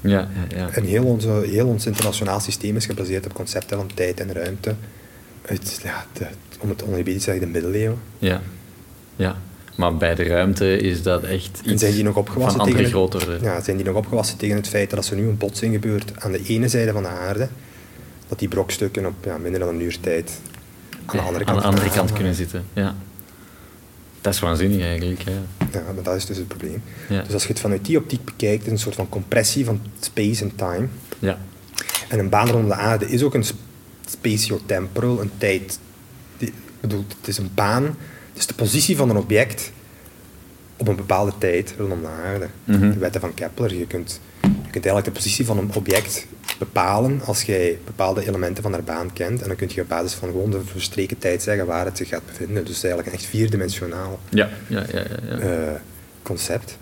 Ja, 0.00 0.28
ja, 0.50 0.56
ja. 0.56 0.70
En 0.70 0.84
heel, 0.84 1.04
onze, 1.04 1.28
heel 1.28 1.66
ons 1.66 1.86
internationaal 1.86 2.40
systeem 2.40 2.76
is 2.76 2.86
gebaseerd 2.86 3.26
op 3.26 3.34
concepten 3.34 3.76
van 3.76 3.90
tijd 3.94 4.20
en 4.20 4.32
ruimte. 4.32 4.74
Uit, 5.46 5.80
ja, 5.82 6.06
de, 6.12 6.26
om 6.58 6.68
het 6.68 6.84
oneerbiedig 6.84 7.22
te 7.22 7.30
zeggen, 7.30 7.44
de 7.44 7.50
middeleeuwen. 7.52 7.98
ja. 8.18 8.42
Ja. 9.16 9.36
Maar 9.76 9.96
bij 9.96 10.14
de 10.14 10.22
ruimte 10.22 10.76
is 10.78 11.02
dat 11.02 11.22
echt 11.22 11.60
En 11.64 11.72
iets 11.72 11.80
zijn 11.82 11.94
die 11.94 12.02
nog 12.04 12.16
opgewassen 12.16 12.60
van 12.60 12.68
andere 12.68 12.88
grotere. 12.88 13.38
Ja, 13.42 13.60
zijn 13.60 13.76
die 13.76 13.86
nog 13.86 13.96
opgewassen 13.96 14.38
tegen 14.38 14.56
het 14.56 14.68
feit 14.68 14.90
dat 14.90 14.98
als 14.98 15.10
er 15.10 15.16
nu 15.16 15.28
een 15.28 15.36
botsing 15.36 15.74
gebeurt 15.74 16.12
aan 16.20 16.32
de 16.32 16.42
ene 16.46 16.68
zijde 16.68 16.92
van 16.92 17.02
de 17.02 17.08
aarde, 17.08 17.48
dat 18.28 18.38
die 18.38 18.48
brokstukken 18.48 19.06
op 19.06 19.14
ja, 19.24 19.38
minder 19.38 19.60
dan 19.60 19.68
een 19.68 19.82
uur 19.82 20.00
tijd 20.00 20.40
aan 21.06 21.16
de 21.16 21.22
andere 21.22 21.44
kant, 21.44 21.56
aan 21.56 21.62
de 21.62 21.68
andere 21.68 21.90
kant 21.90 22.12
kunnen 22.12 22.34
zitten. 22.34 22.64
Ja. 22.72 22.94
Dat 24.20 24.34
is 24.34 24.40
waanzinnig 24.40 24.82
eigenlijk. 24.82 25.20
Ja. 25.22 25.32
Ja, 25.72 25.82
maar 25.94 26.02
dat 26.02 26.16
is 26.16 26.26
dus 26.26 26.36
het 26.36 26.48
probleem. 26.48 26.82
Ja. 27.08 27.22
Dus 27.22 27.32
als 27.32 27.42
je 27.42 27.48
het 27.48 27.60
vanuit 27.60 27.84
die 27.84 27.98
optiek 27.98 28.24
bekijkt, 28.24 28.58
is 28.58 28.64
het 28.64 28.72
een 28.72 28.78
soort 28.78 28.94
van 28.94 29.08
compressie 29.08 29.64
van 29.64 29.80
space 30.00 30.42
en 30.44 30.54
time. 30.54 30.86
Ja. 31.18 31.38
En 32.08 32.18
een 32.18 32.28
baan 32.28 32.48
rond 32.48 32.68
de 32.68 32.74
aarde 32.74 33.08
is 33.08 33.22
ook 33.22 33.34
een 33.34 33.44
sp- 33.44 33.56
spatio-temporal, 34.10 35.20
een 35.20 35.30
tijd. 35.38 35.78
Ik 36.38 36.52
bedoel, 36.80 37.04
het 37.18 37.28
is 37.28 37.38
een 37.38 37.50
baan, 37.54 37.96
is 38.36 38.46
de 38.46 38.54
positie 38.54 38.96
van 38.96 39.10
een 39.10 39.16
object 39.16 39.72
op 40.76 40.88
een 40.88 40.96
bepaalde 40.96 41.32
tijd 41.38 41.74
rondom 41.78 42.00
de 42.00 42.06
aarde. 42.06 42.46
Mhm. 42.64 42.90
De 42.90 42.98
wetten 42.98 43.20
van 43.20 43.34
Kepler. 43.34 43.74
Je 43.74 43.86
kunt, 43.86 44.20
je 44.40 44.48
kunt 44.48 44.84
eigenlijk 44.84 45.04
de 45.04 45.10
positie 45.10 45.46
van 45.46 45.58
een 45.58 45.70
object 45.74 46.26
bepalen 46.58 47.20
als 47.24 47.42
jij 47.42 47.78
bepaalde 47.84 48.26
elementen 48.28 48.62
van 48.62 48.72
haar 48.72 48.84
baan 48.84 49.12
kent. 49.12 49.42
En 49.42 49.48
dan 49.48 49.56
kun 49.56 49.70
je 49.74 49.80
op 49.80 49.88
basis 49.88 50.12
van 50.12 50.28
gewoon 50.28 50.50
de 50.50 50.60
verstreken 50.64 51.18
tijd 51.18 51.42
zeggen 51.42 51.66
waar 51.66 51.84
het 51.84 51.96
zich 51.96 52.08
gaat 52.08 52.26
bevinden. 52.26 52.64
Dus 52.64 52.82
eigenlijk 52.82 53.06
een 53.06 53.18
echt 53.18 53.30
vierdimensionaal 53.30 54.20
Ja, 54.28 54.48
ja, 54.66 54.84
ja, 54.92 54.98
ja, 54.98 55.36
ja. 55.36 55.38
eh, 55.38 55.80
concept. 56.22 56.76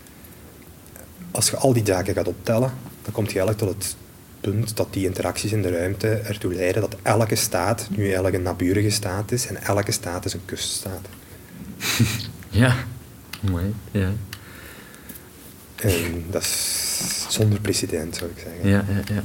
Als 1.30 1.50
je 1.50 1.56
al 1.56 1.72
die 1.72 1.86
zaken 1.86 2.14
gaat 2.14 2.28
optellen, 2.28 2.72
dan 3.02 3.12
kom 3.12 3.24
je 3.24 3.38
eigenlijk 3.38 3.58
tot 3.58 3.68
het 3.68 3.96
punt 4.40 4.76
dat 4.76 4.88
die 4.90 5.06
interacties 5.06 5.52
in 5.52 5.62
de 5.62 5.70
ruimte 5.70 6.08
ertoe 6.08 6.54
leiden 6.54 6.80
dat 6.80 6.96
elke 7.02 7.34
staat 7.34 7.88
nu 7.90 8.04
eigenlijk 8.04 8.34
een 8.34 8.42
naburige 8.42 8.90
staat 8.90 9.32
is 9.32 9.46
en 9.46 9.62
elke 9.62 9.92
staat 9.92 10.24
is 10.24 10.32
een 10.32 10.44
kuststaat. 10.44 11.06
Ja. 12.50 12.74
Mooi. 13.40 13.74
Ja. 13.90 14.10
En 15.76 16.24
dat 16.30 16.42
is 16.42 17.26
zonder 17.28 17.60
precedent, 17.60 18.16
zou 18.16 18.30
ik 18.30 18.38
zeggen. 18.38 18.68
Ja, 18.68 18.84
ja, 18.88 19.14
ja. 19.14 19.22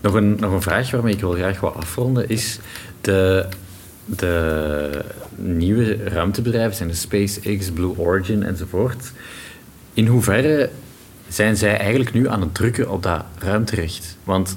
Nog 0.00 0.14
een, 0.14 0.36
nog 0.40 0.52
een 0.52 0.62
vraag 0.62 0.90
waarmee 0.90 1.14
ik 1.14 1.20
wil 1.20 1.32
graag 1.32 1.60
wat 1.60 1.74
afronden 1.74 2.28
is 2.28 2.58
de, 3.00 3.46
de 4.04 5.04
nieuwe 5.36 6.04
ruimtebedrijven, 6.04 6.76
zijn 6.76 6.88
de 6.88 6.94
SpaceX, 6.94 7.70
Blue 7.70 7.98
Origin 7.98 8.42
enzovoort. 8.42 9.12
In 9.92 10.06
hoeverre 10.06 10.70
zijn 11.28 11.56
zij 11.56 11.76
eigenlijk 11.76 12.12
nu 12.12 12.28
aan 12.28 12.40
het 12.40 12.54
drukken 12.54 12.90
op 12.90 13.02
dat 13.02 13.24
ruimterecht? 13.38 14.16
Want 14.24 14.56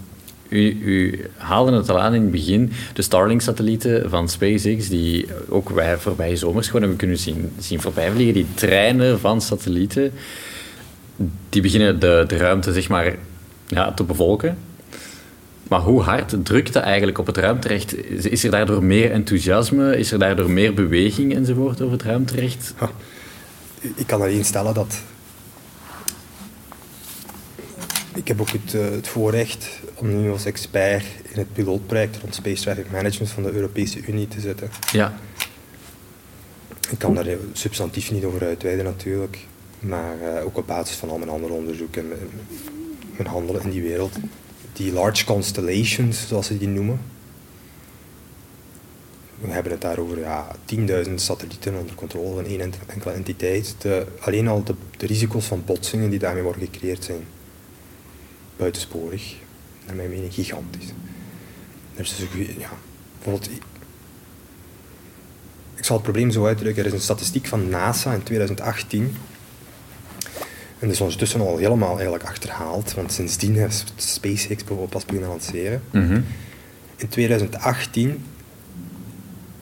u, 0.52 0.78
u 0.84 1.20
haalde 1.38 1.72
het 1.72 1.90
al 1.90 2.00
aan 2.00 2.14
in 2.14 2.22
het 2.22 2.32
begin, 2.32 2.72
de 2.94 3.02
Starlink-satellieten 3.02 4.10
van 4.10 4.30
SpaceX, 4.30 4.90
die 4.90 5.28
ook 5.50 5.70
wij 5.70 5.98
voorbije 5.98 6.36
zomers 6.36 6.66
gewoon 6.66 6.82
hebben 6.82 6.98
kunnen 6.98 7.18
zien, 7.18 7.52
zien 7.60 7.82
voorbijvliegen, 7.82 8.34
die 8.34 8.48
treinen 8.54 9.20
van 9.20 9.42
satellieten, 9.42 10.12
die 11.50 11.62
beginnen 11.62 12.00
de, 12.00 12.24
de 12.28 12.38
ruimte 12.38 12.74
zeg 12.74 12.90
maar, 12.90 13.16
ja, 13.68 13.92
te 13.94 14.04
bevolken. 14.04 14.58
Maar 15.68 15.80
hoe 15.80 16.02
hard 16.02 16.46
drukt 16.46 16.74
dat 16.74 16.84
eigenlijk 16.84 17.18
op 17.18 17.26
het 17.26 17.38
ruimterecht? 17.38 17.96
Is, 18.32 18.44
er 18.44 18.52
daardoor 18.52 18.84
meer 18.84 19.12
enthousiasme? 19.12 19.98
Is 19.98 20.12
er 20.12 20.20
daardoor 20.20 20.52
meer 20.52 20.74
beweging 20.74 21.36
enzovoort 21.36 21.82
over 21.82 21.94
het 21.94 22.04
ruimterecht? 22.04 22.74
Ik 23.96 24.08
kan 24.08 24.22
alleen 24.22 24.46
stellen 24.46 24.74
dat. 24.74 25.02
Ik 28.14 28.28
heb 28.28 28.42
ook 28.42 28.50
het, 28.50 28.74
eh, 28.74 28.82
het 28.82 29.08
voorrecht 29.08 29.70
om 30.02 30.22
nu 30.22 30.32
als 30.32 30.46
expert 30.46 31.06
in 31.32 31.40
het 31.40 31.54
pilootproject 31.54 32.18
rond 32.18 32.36
Space 32.36 32.64
Traffic 32.64 32.92
Management 32.92 33.32
van 33.32 33.44
de 33.44 33.52
Europese 33.52 34.06
Unie 34.06 34.28
te 34.28 34.40
zitten. 34.40 34.70
Ja, 34.92 35.14
Ik 36.90 36.98
kan 36.98 37.16
daar 37.16 37.28
substantief 37.54 38.12
niet 38.12 38.24
over 38.24 38.46
uitweiden 38.46 38.86
natuurlijk, 38.86 39.38
maar 39.80 40.22
eh, 40.22 40.46
ook 40.46 40.58
op 40.58 40.68
basis 40.68 40.96
van 40.96 41.10
al 41.10 41.18
mijn 41.18 41.30
andere 41.30 41.54
onderzoek 41.54 41.96
en 41.96 42.08
mijn, 42.08 42.30
mijn 43.16 43.30
handelen 43.30 43.64
in 43.64 43.70
die 43.70 43.82
wereld. 43.82 44.16
Die 44.74 44.94
large 44.94 45.26
constellations, 45.26 46.28
zoals 46.28 46.48
ze 46.48 46.58
die 46.58 46.68
noemen. 46.68 47.00
We 49.40 49.52
hebben 49.52 49.72
het 49.72 49.82
daar 49.82 49.98
over 49.98 50.20
ja, 50.20 50.56
10.000 50.76 51.14
satellieten 51.16 51.76
onder 51.76 51.96
controle 51.96 52.36
van 52.36 52.46
één 52.46 52.74
enkele 52.88 53.14
entiteit. 53.14 53.76
De, 53.78 54.06
alleen 54.20 54.48
al 54.48 54.64
de, 54.64 54.76
de 54.98 55.06
risico's 55.06 55.46
van 55.46 55.64
botsingen 55.66 56.10
die 56.10 56.20
daarmee 56.20 56.44
worden 56.44 56.62
gecreëerd 56.62 57.04
zijn 57.04 57.24
buitensporig. 58.56 59.36
Naar 59.92 60.00
mijn 60.00 60.16
mening 60.16 60.34
gigantisch. 60.34 60.86
Is 61.96 62.16
dus 62.16 62.26
ook, 62.26 62.60
ja, 62.60 62.70
bijvoorbeeld 63.16 63.50
ik 65.76 65.88
zal 65.88 65.96
het 65.96 66.06
probleem 66.06 66.32
zo 66.32 66.46
uitdrukken. 66.46 66.82
Er 66.82 66.88
is 66.88 66.96
een 66.96 67.02
statistiek 67.02 67.48
van 67.48 67.70
NASA 67.70 68.14
in 68.14 68.24
2018. 68.24 69.16
En 70.80 70.88
dat 70.88 70.92
is 70.92 71.02
ondertussen 71.02 71.42
al 71.42 71.58
helemaal 71.58 71.94
eigenlijk 71.94 72.24
achterhaald, 72.24 72.94
want 72.94 73.14
sindsdien 73.14 73.56
is 73.56 73.84
SpaceX 73.96 74.56
bijvoorbeeld 74.56 74.90
pas 74.90 75.06
beginnen 75.06 75.30
lanceren. 75.30 75.82
Mhm. 75.92 76.22
In 76.96 77.08
2018 77.08 78.26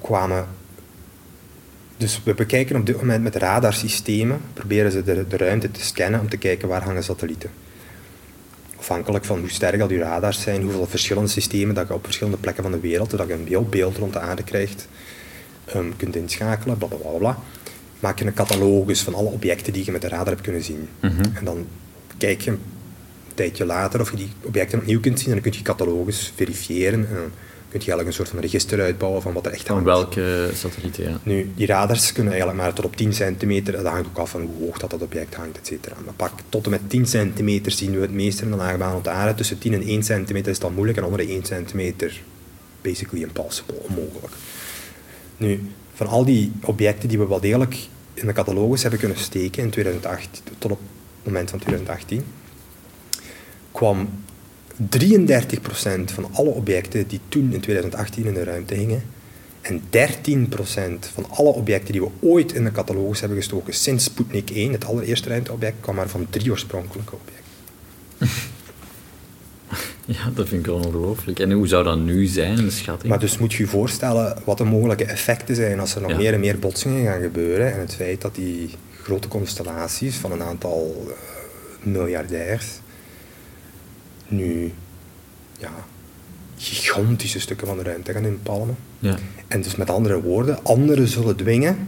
kwamen... 0.02 0.48
Dus 1.98 2.22
we 2.24 2.34
bekijken 2.34 2.76
op 2.76 2.86
dit 2.86 2.98
moment 2.98 3.24
met 3.24 3.36
radarsystemen, 3.36 4.42
proberen 4.54 4.92
ze 4.92 5.04
de, 5.04 5.28
de 5.28 5.38
ruimte 5.38 5.72
te 5.72 5.82
scannen 5.82 6.20
om 6.20 6.30
te 6.30 6.38
kijken 6.38 6.68
waar 6.68 6.84
hangen 6.84 7.04
satellieten. 7.04 7.50
Afhankelijk 8.90 9.26
van 9.26 9.40
hoe 9.40 9.50
sterk 9.50 9.82
al 9.82 9.88
die 9.88 10.00
radars 10.00 10.42
zijn, 10.42 10.62
hoeveel 10.62 10.88
verschillende 10.88 11.30
systemen 11.30 11.76
dat 11.76 11.88
je 11.88 11.94
op 11.94 12.04
verschillende 12.04 12.38
plekken 12.38 12.64
van 12.64 12.72
de 12.72 12.80
wereld, 12.80 13.10
zodat 13.10 13.28
je 13.28 13.34
een 13.34 13.48
heel 13.48 13.64
beeld 13.64 13.98
rond 13.98 14.14
de 14.14 14.20
aarde 14.20 14.44
krijgt, 14.44 14.88
ehm, 15.66 15.86
kunt 15.98 16.16
inschakelen, 16.16 16.78
bla 16.78 16.88
bla 16.88 16.98
bla 16.98 17.18
bla. 17.18 17.38
Maak 18.00 18.20
je 18.20 18.26
een 18.26 18.34
catalogus 18.34 19.02
van 19.02 19.14
alle 19.14 19.30
objecten 19.30 19.74
die 19.74 19.86
je 19.86 19.92
met 19.92 20.02
de 20.02 20.08
radar 20.08 20.28
hebt 20.28 20.42
kunnen 20.42 20.64
zien. 20.64 20.90
Mhm. 21.00 21.24
En 21.34 21.46
dan 21.46 21.68
kijk 22.18 22.42
je 22.42 22.52
een 22.52 22.60
tijdje 23.34 23.66
later 23.66 24.02
of 24.02 24.12
je 24.12 24.18
die 24.18 24.32
objecten 24.42 24.80
opnieuw 24.80 25.00
kunt 25.00 25.20
zien 25.20 25.28
en 25.28 25.34
dan 25.34 25.42
kun 25.42 25.54
je 25.54 25.62
catalogus 25.62 26.34
verifiëren. 26.36 27.08
En 27.10 27.32
kun 27.70 27.80
je 27.80 27.92
eigenlijk 27.92 28.08
een 28.08 28.14
soort 28.14 28.30
van 28.30 28.40
register 28.40 28.82
uitbouwen 28.82 29.22
van 29.22 29.34
wat 29.34 29.46
er 29.46 29.52
echt 29.52 29.68
Van 29.68 29.76
hangt. 29.76 30.16
welke 30.16 30.50
satellieten, 30.54 31.04
ja. 31.04 31.20
Nu, 31.24 31.52
die 31.56 31.66
radars 31.66 32.12
kunnen 32.12 32.32
eigenlijk 32.34 32.62
maar 32.62 32.74
tot 32.74 32.86
op 32.86 32.96
10 32.96 33.14
centimeter, 33.14 33.74
dat 33.74 33.86
hangt 33.86 34.08
ook 34.08 34.18
af 34.18 34.30
van 34.30 34.42
hoe 34.42 34.66
hoog 34.66 34.78
dat, 34.78 34.90
dat 34.90 35.02
object 35.02 35.36
hangt, 35.36 35.58
et 35.58 35.68
cetera. 35.68 35.96
Maar 36.06 36.14
pak 36.14 36.32
tot 36.50 36.66
en 36.66 36.72
met 36.72 36.90
10 36.90 37.06
centimeter 37.06 37.72
zien 37.72 37.92
we 37.94 38.00
het 38.02 38.12
meeste 38.12 38.44
in 38.44 38.52
de 38.52 38.56
lage 38.58 38.78
baan 38.78 38.96
op 38.96 39.04
de 39.04 39.10
aarde. 39.10 39.36
Tussen 39.36 39.58
10 39.58 39.74
en 39.74 39.82
1 39.82 40.04
centimeter 40.04 40.52
is 40.52 40.60
dat 40.60 40.72
moeilijk 40.72 40.98
en 40.98 41.04
onder 41.04 41.20
de 41.20 41.28
1 41.28 41.46
centimeter 41.46 42.22
basically 42.82 43.24
impossible, 43.24 43.76
onmogelijk. 43.76 44.34
Nu, 45.38 45.62
van 45.94 46.08
al 46.08 46.26
die 46.26 46.52
objecten 46.64 47.10
die 47.10 47.18
we 47.18 47.28
wel 47.28 47.40
degelijk 47.40 47.78
in 48.14 48.28
de 48.28 48.34
catalogus 48.34 48.82
hebben 48.82 49.00
kunnen 49.00 49.18
steken 49.18 49.64
in 49.64 49.70
2008, 49.70 50.42
tot 50.58 50.72
op 50.72 50.80
het 50.80 51.26
moment 51.26 51.50
van 51.50 51.60
2018, 51.60 52.24
kwam 53.72 54.10
33% 54.80 56.14
van 56.14 56.30
alle 56.34 56.50
objecten 56.50 57.08
die 57.08 57.20
toen 57.30 57.54
in 57.54 57.60
2018 57.60 58.26
in 58.26 58.34
de 58.34 58.44
ruimte 58.44 58.74
hingen 58.74 59.02
en 59.62 59.82
13% 59.82 59.84
van 61.14 61.26
alle 61.30 61.50
objecten 61.50 61.92
die 61.92 62.02
we 62.02 62.10
ooit 62.20 62.54
in 62.54 62.64
de 62.64 62.72
catalogus 62.72 63.20
hebben 63.20 63.38
gestoken 63.38 63.74
sinds 63.74 64.04
Sputnik 64.04 64.50
1, 64.50 64.72
het 64.72 64.86
allereerste 64.86 65.30
ruimteobject, 65.30 65.76
kwam 65.80 65.96
maar 65.96 66.10
van 66.10 66.28
drie 66.30 66.52
oorspronkelijke 66.52 67.14
objecten. 67.16 67.48
Ja, 70.06 70.30
dat 70.36 70.48
vind 70.48 70.66
ik 70.68 70.74
ongelooflijk. 70.74 71.40
En 71.40 71.52
hoe 71.52 71.68
zou 71.68 71.84
dat 71.84 72.00
nu 72.00 72.26
zijn, 72.26 72.56
de 72.56 72.70
schatting? 72.70 73.10
Maar 73.10 73.20
dus 73.20 73.38
moet 73.38 73.54
je 73.54 73.64
je 73.64 73.70
voorstellen 73.70 74.38
wat 74.46 74.58
de 74.58 74.64
mogelijke 74.64 75.04
effecten 75.06 75.56
zijn 75.56 75.80
als 75.80 75.96
er 75.96 76.02
nog 76.02 76.12
Ja. 76.12 76.18
meer 76.18 76.34
en 76.34 76.40
meer 76.40 76.60
botsingen 76.60 77.06
gaan 77.06 77.22
gebeuren. 77.22 77.74
En 77.74 77.80
het 77.80 77.96
feit 77.96 78.22
dat 78.22 78.36
die 78.36 78.70
grote 79.02 79.28
constellaties 79.28 80.16
van 80.16 80.32
een 80.32 80.42
aantal 80.44 81.06
eh, 81.08 81.14
miljardairs 81.88 82.66
nu 84.32 84.74
ja, 85.60 85.72
gigantische 86.58 87.40
stukken 87.40 87.68
van 87.68 87.78
de 87.78 87.84
ruimte 87.84 88.14
gaan 88.14 88.26
inpalmen. 88.26 88.78
Ja. 89.00 89.18
En 89.48 89.62
dus 89.62 89.76
met 89.76 89.90
andere 89.90 90.22
woorden, 90.22 90.64
anderen 90.64 91.08
zullen 91.08 91.36
dwingen 91.36 91.88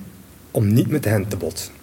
om 0.52 0.74
niet 0.74 0.88
met 0.88 1.06
hen 1.06 1.28
te 1.28 1.38
botsen. 1.38 1.74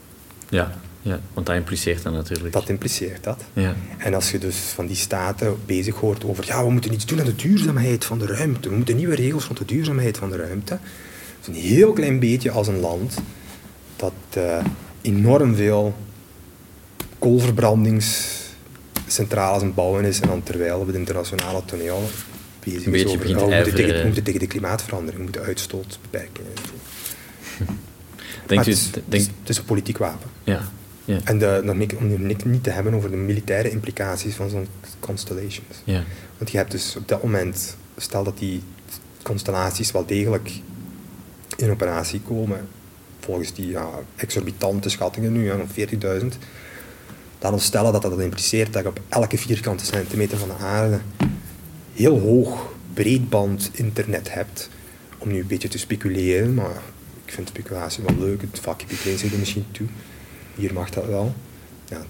Ja, 0.48 0.78
ja, 1.02 1.20
want 1.34 1.46
dat 1.46 1.56
impliceert 1.56 2.02
dan 2.02 2.12
natuurlijk. 2.12 2.52
Dat 2.52 2.68
impliceert 2.68 3.24
dat. 3.24 3.44
Ja. 3.52 3.74
En 3.98 4.14
als 4.14 4.30
je 4.30 4.38
dus 4.38 4.56
van 4.56 4.86
die 4.86 4.96
staten 4.96 5.56
bezig 5.66 5.94
hoort 5.94 6.24
over, 6.24 6.46
ja, 6.46 6.64
we 6.64 6.70
moeten 6.70 6.92
iets 6.92 7.06
doen 7.06 7.18
aan 7.18 7.24
de 7.24 7.36
duurzaamheid 7.36 8.04
van 8.04 8.18
de 8.18 8.26
ruimte, 8.26 8.68
we 8.68 8.76
moeten 8.76 8.96
nieuwe 8.96 9.14
regels 9.14 9.44
rond 9.44 9.58
de 9.58 9.64
duurzaamheid 9.64 10.18
van 10.18 10.30
de 10.30 10.36
ruimte. 10.36 10.78
Dat 11.40 11.54
is 11.54 11.62
een 11.62 11.68
heel 11.68 11.92
klein 11.92 12.18
beetje 12.18 12.50
als 12.50 12.68
een 12.68 12.80
land 12.80 13.18
dat 13.96 14.12
eh, 14.30 14.64
enorm 15.00 15.54
veel 15.54 15.94
koolverbrandingscentrales 19.08 19.60
aan 19.60 19.66
het 19.66 19.74
bouwen 19.74 20.04
is 20.04 20.20
en 20.20 20.28
dan 20.28 20.42
terwijl 20.42 20.78
op 20.80 20.86
het 20.86 20.96
internationale 20.96 21.64
toneel 21.64 22.08
bezig 22.64 22.86
Een 22.86 22.94
is 22.94 23.04
over, 23.04 23.18
we, 23.26 23.54
moeten 23.54 23.74
tegen, 23.74 23.98
we 23.98 24.04
moeten 24.04 24.22
tegen 24.22 24.40
de 24.40 24.46
klimaatverandering, 24.46 25.16
we 25.16 25.22
moeten 25.22 25.42
uitstoot 25.42 25.98
beperken. 26.02 26.44
Denkt 28.46 28.54
Maar 28.54 28.56
u, 28.56 28.56
het, 28.56 28.66
is, 28.68 28.90
denk, 29.04 29.24
het 29.40 29.48
is 29.48 29.58
een 29.58 29.64
politiek 29.64 29.98
wapen. 29.98 30.28
ja, 30.44 30.60
ja, 31.04 31.18
En 31.24 31.38
de, 31.38 31.72
niet, 31.74 31.94
om 31.94 32.08
nu 32.08 32.18
niet- 32.18 32.44
niet 32.44 32.62
te 32.62 32.70
hebben 32.70 32.94
over 32.94 33.10
de 33.10 33.16
militaire 33.16 33.70
implicaties 33.70 34.34
van 34.34 34.48
zo'n 34.50 34.66
constellations. 35.00 35.76
ja, 35.84 36.02
Want 36.38 36.50
je 36.50 36.56
hebt 36.56 36.70
dus 36.70 36.96
op 36.96 37.08
dat 37.08 37.22
moment, 37.22 37.76
stel 37.96 38.24
dat 38.24 38.38
die 38.38 38.62
constellaties 39.22 39.90
wel 39.92 40.06
degelijk 40.06 40.50
in 41.56 41.70
operatie 41.70 42.20
komen, 42.20 42.68
volgens 43.20 43.54
die 43.54 43.68
ja, 43.68 43.88
exorbitante 44.16 44.88
schattingen 44.88 45.32
nu, 45.32 45.44
ja, 45.44 45.56
van 45.56 45.68
40.000, 46.22 46.26
dan 47.38 47.52
ons 47.52 47.64
stellen 47.64 47.92
dat 47.92 48.02
dat 48.02 48.20
impliceert 48.20 48.72
dat 48.72 48.82
je 48.82 48.88
op 48.88 49.00
elke 49.08 49.38
vierkante 49.38 49.84
centimeter 49.84 50.38
van 50.38 50.48
de 50.48 50.54
aarde 50.64 50.98
heel 51.92 52.18
hoog 52.20 52.72
breedband 52.94 53.70
internet 53.72 54.32
hebt. 54.34 54.68
Om 55.18 55.28
nu 55.28 55.40
een 55.40 55.46
beetje 55.46 55.68
te 55.68 55.78
speculeren, 55.78 56.54
maar 56.54 56.76
ik 57.24 57.32
vind 57.32 57.48
speculatie 57.48 58.04
wel 58.04 58.16
leuk, 58.26 58.40
het 58.40 58.58
vakje 58.60 58.86
iedereen 58.90 59.18
zich 59.18 59.32
er 59.32 59.38
misschien 59.38 59.64
toe. 59.70 59.86
Hier 60.54 60.72
mag 60.72 60.90
dat 60.90 61.06
wel. 61.06 61.34
Ja, 61.88 62.02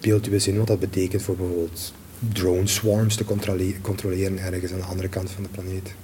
beeld 0.00 0.26
u 0.28 0.32
eens 0.32 0.46
in 0.48 0.58
wat 0.58 0.66
dat 0.66 0.78
betekent 0.80 1.22
voor 1.22 1.36
bijvoorbeeld 1.36 1.92
drone 2.32 2.66
swarms 2.66 3.16
te 3.16 3.24
controle- 3.24 3.80
controleren 3.80 4.38
ergens 4.38 4.72
aan 4.72 4.78
de 4.78 4.84
andere 4.84 5.08
kant 5.08 5.30
van 5.30 5.42
de 5.42 5.48
planeet. 5.48 5.94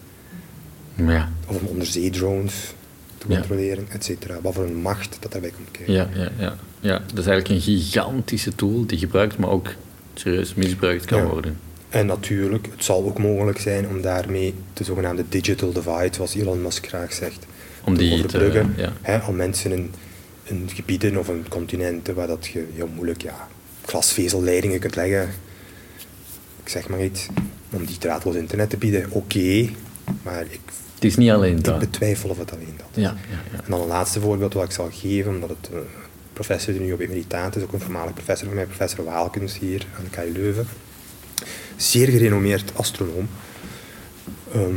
ja, 0.94 1.32
Of 1.46 1.60
om 1.60 1.66
onderzeedrones 1.66 2.74
te 3.18 3.26
Ja. 3.28 3.34
controleren, 3.38 3.86
et 3.88 4.04
cetera. 4.04 4.40
Wat 4.42 4.54
voor 4.54 4.64
een 4.64 4.76
macht 4.80 5.16
dat 5.20 5.32
daarbij 5.32 5.50
komt 5.50 5.70
kijken. 5.70 5.94
ja, 5.94 6.08
ja, 6.14 6.30
ja, 6.38 6.56
ja. 6.80 6.98
Dat 6.98 7.18
is 7.18 7.26
eigenlijk 7.26 7.48
een 7.48 7.60
gigantische 7.74 8.54
tool 8.54 8.86
die 8.86 8.98
gebruikt, 8.98 9.38
maar 9.38 9.50
ook 9.50 9.68
serieus 10.14 10.54
misbruikt 10.54 11.04
kan 11.04 11.18
Ja. 11.18 11.26
worden. 11.26 11.58
En 11.88 12.06
natuurlijk, 12.06 12.68
het 12.74 12.84
zal 12.84 13.04
ook 13.04 13.18
mogelijk 13.18 13.58
zijn 13.60 13.88
om 13.88 14.00
daarmee 14.02 14.54
de 14.72 14.84
zogenaamde 14.84 15.24
digital 15.28 15.72
divide, 15.72 16.08
zoals 16.14 16.34
Elon 16.34 16.62
Musk 16.62 16.86
graag 16.86 17.12
zegt, 17.12 17.46
Om 17.84 17.94
te 17.94 18.00
die 18.00 18.10
te, 18.10 18.16
overbruggen. 18.16 18.74
ja. 18.76 18.92
Hè, 19.02 19.26
om 19.26 19.36
mensen 19.36 19.72
in, 19.72 19.92
in 20.44 20.68
gebieden 20.74 21.16
of 21.16 21.28
in 21.28 21.44
continenten 21.48 22.14
waar 22.14 22.26
dat 22.26 22.46
je 22.46 22.66
heel 22.74 22.88
moeilijk 22.94 23.22
ja, 23.22 23.48
glasvezelleidingen 23.84 24.80
kunt 24.80 24.94
leggen, 24.96 25.28
ik 26.62 26.68
zeg 26.68 26.88
maar 26.88 27.02
iets, 27.04 27.26
om 27.70 27.84
die 27.84 27.98
draadloos 27.98 28.34
internet 28.34 28.70
te 28.70 28.76
bieden, 28.76 29.06
oké, 29.10 29.68
maar 30.22 30.42
ik, 30.48 30.60
Het 30.94 31.04
is 31.04 31.16
niet 31.16 31.30
alleen 31.30 31.56
ik 31.56 31.64
dat. 31.64 31.78
betwijfel 31.78 32.30
of 32.30 32.38
het 32.38 32.52
alleen 32.52 32.74
dat 32.76 32.86
is. 32.94 33.02
Ja, 33.02 33.16
ja, 33.30 33.38
ja. 33.52 33.58
En 33.64 33.70
dan 33.70 33.80
een 33.80 33.86
laatste 33.86 34.20
voorbeeld 34.20 34.54
wat 34.54 34.64
ik 34.64 34.70
zal 34.70 34.88
geven, 34.92 35.34
omdat 35.34 35.48
het 35.48 35.70
een 35.72 35.82
professor 36.44 36.72
die 36.72 36.82
nu 36.82 36.92
op 36.92 37.00
emeritaat 37.00 37.56
is, 37.56 37.62
ook 37.62 37.72
een 37.72 37.80
voormalig 37.80 38.14
professor 38.14 38.46
van 38.46 38.56
mij, 38.56 38.66
professor 38.66 39.04
Waalkens 39.04 39.58
hier 39.58 39.86
aan 39.96 40.04
de 40.04 40.10
KU 40.10 40.32
Leuven. 40.32 40.66
Zeer 41.76 42.08
gerenommeerd 42.08 42.72
astronoom. 42.74 43.28
Ehm, 44.52 44.76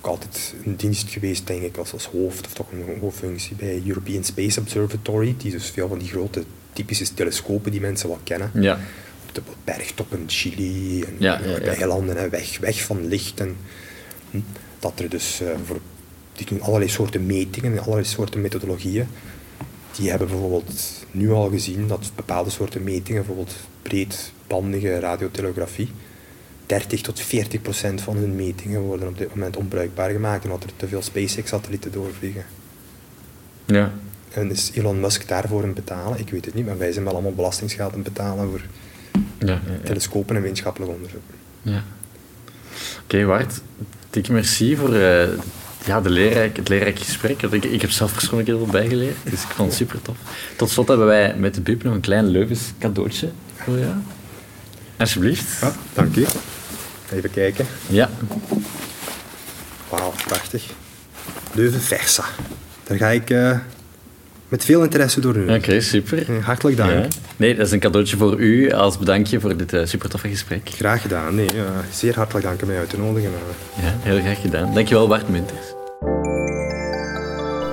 ook 0.00 0.06
altijd 0.06 0.54
in 0.62 0.74
dienst 0.74 1.10
geweest, 1.10 1.46
denk 1.46 1.62
ik, 1.62 1.76
als, 1.76 1.92
als 1.92 2.06
hoofd, 2.06 2.46
of 2.46 2.52
toch 2.52 2.66
een 2.72 2.98
hoofdfunctie 3.00 3.56
bij 3.56 3.82
European 3.86 4.24
Space 4.24 4.60
Observatory, 4.60 5.34
die 5.38 5.50
dus 5.50 5.70
veel 5.70 5.88
van 5.88 5.98
die 5.98 6.08
grote 6.08 6.44
typische 6.72 7.14
telescopen 7.14 7.70
die 7.70 7.80
mensen 7.80 8.08
wel 8.08 8.20
kennen. 8.24 8.50
Ja, 8.54 8.78
Op 9.28 9.34
de 9.34 9.42
bergtoppen 9.64 10.18
in 10.18 10.28
Chili 10.28 11.02
en 11.02 11.14
Ja, 11.18 11.40
ja, 11.44 12.04
hè, 12.14 12.28
weg, 12.28 12.58
weg 12.58 12.82
van 12.82 13.08
licht. 13.08 13.40
En, 13.40 13.56
hm, 14.30 14.40
dat 14.78 15.00
er 15.00 15.08
dus 15.08 15.40
eh, 15.40 15.48
voor, 15.64 15.80
die 16.32 16.46
doen 16.46 16.60
allerlei 16.60 16.90
soorten 16.90 17.26
metingen 17.26 17.72
en 17.72 17.78
allerlei 17.78 18.04
soorten 18.04 18.40
methodologieën. 18.40 19.06
Die 19.96 20.10
hebben 20.10 20.28
bijvoorbeeld 20.28 21.04
nu 21.10 21.30
al 21.30 21.50
gezien 21.50 21.88
dat 21.88 22.10
bepaalde 22.14 22.50
soorten 22.50 22.82
metingen, 22.82 23.24
bijvoorbeeld 23.24 23.56
breedbandige 23.82 24.98
radiotelegrafie, 24.98 25.90
30 26.66 27.00
tot 27.00 27.20
40 27.20 27.62
procent 27.62 28.00
van 28.00 28.16
hun 28.16 28.34
metingen 28.34 28.80
worden 28.80 29.08
op 29.08 29.18
dit 29.18 29.34
moment 29.34 29.56
onbruikbaar 29.56 30.10
gemaakt 30.10 30.44
omdat 30.44 30.64
er 30.64 30.70
te 30.76 30.88
veel 30.88 31.02
SpaceX-satellieten 31.02 31.92
doorvliegen. 31.92 32.44
ja. 33.64 33.92
En 34.32 34.50
is 34.50 34.70
Elon 34.74 35.00
Musk 35.00 35.28
daarvoor 35.28 35.62
aan 35.62 35.72
betalen? 35.72 36.18
Ik 36.18 36.30
weet 36.30 36.44
het 36.44 36.54
niet, 36.54 36.66
maar 36.66 36.78
wij 36.78 36.92
zijn 36.92 37.04
wel 37.04 37.12
allemaal 37.12 37.34
belastingsgeld 37.34 37.94
aan 37.94 38.02
betalen 38.02 38.50
voor 38.50 38.60
ja, 39.38 39.46
ja, 39.46 39.60
ja. 39.66 39.78
telescopen 39.84 40.36
en 40.36 40.42
wetenschappelijk 40.42 40.92
onderzoek. 40.92 41.22
Ja. 41.62 41.84
Oké, 43.02 43.24
Wart. 43.24 43.60
Dikke 44.10 44.32
merci 44.32 44.76
voor 44.76 44.94
eh, 44.94 45.28
ja, 45.84 46.00
de 46.00 46.10
leerrijk, 46.10 46.56
het 46.56 46.68
leerrijke 46.68 47.04
gesprek. 47.04 47.42
Ik, 47.42 47.64
ik 47.64 47.80
heb 47.80 47.90
zelf 47.90 48.12
persoonlijk 48.12 48.48
heel 48.48 48.58
veel 48.58 48.66
bijgeleerd, 48.66 49.16
dus 49.22 49.42
ik 49.42 49.48
vond 49.48 49.68
het 49.68 49.76
super 49.76 50.02
tof. 50.02 50.16
Tot 50.56 50.70
slot 50.70 50.88
hebben 50.88 51.06
wij 51.06 51.34
met 51.36 51.54
de 51.54 51.60
BIP 51.60 51.82
nog 51.82 51.94
een 51.94 52.00
klein 52.00 52.26
Leuvens 52.26 52.60
cadeautje 52.78 53.30
voor 53.56 53.78
jou. 53.78 53.94
Alsjeblieft. 54.96 55.60
Ja, 55.60 55.72
dank 55.92 56.16
u. 56.16 56.26
Even 57.12 57.30
kijken. 57.30 57.66
Ja. 57.88 58.10
Wauw, 59.88 60.12
prachtig. 60.26 60.64
Leuven 61.52 61.80
Versa. 61.80 62.24
Daar 62.84 62.96
ga 62.96 63.08
ik 63.08 63.30
eh, 63.30 63.58
met 64.52 64.64
veel 64.64 64.82
interesse 64.82 65.20
door 65.20 65.36
nu. 65.36 65.54
Oké, 65.54 65.80
super. 65.80 66.18
Eh, 66.18 66.44
Hartelijk 66.44 66.76
dank. 66.76 66.90
Ja. 66.90 67.06
Nee, 67.36 67.54
dat 67.54 67.66
is 67.66 67.72
een 67.72 67.78
cadeautje 67.78 68.16
voor 68.16 68.38
u 68.38 68.72
als 68.72 68.98
bedankje 68.98 69.40
voor 69.40 69.56
dit 69.56 69.72
eh, 69.72 69.84
super 69.84 70.08
toffe 70.08 70.28
gesprek. 70.28 70.60
Graag 70.64 71.02
gedaan. 71.02 71.34
Nee, 71.34 71.46
eh, 71.46 71.54
zeer 71.90 72.14
hartelijk 72.14 72.44
dank 72.46 72.62
om 72.62 72.68
mij 72.68 72.78
uit 72.78 72.90
te 72.90 72.98
nodigen. 72.98 73.30
Ja, 73.74 73.94
heel 74.00 74.20
graag 74.20 74.40
gedaan. 74.40 74.74
Dankjewel, 74.74 75.08
Bart 75.08 75.28
Munters. 75.28 75.66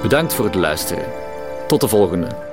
Bedankt 0.01 0.33
voor 0.33 0.45
het 0.45 0.55
luisteren. 0.55 1.03
Tot 1.67 1.81
de 1.81 1.87
volgende. 1.87 2.48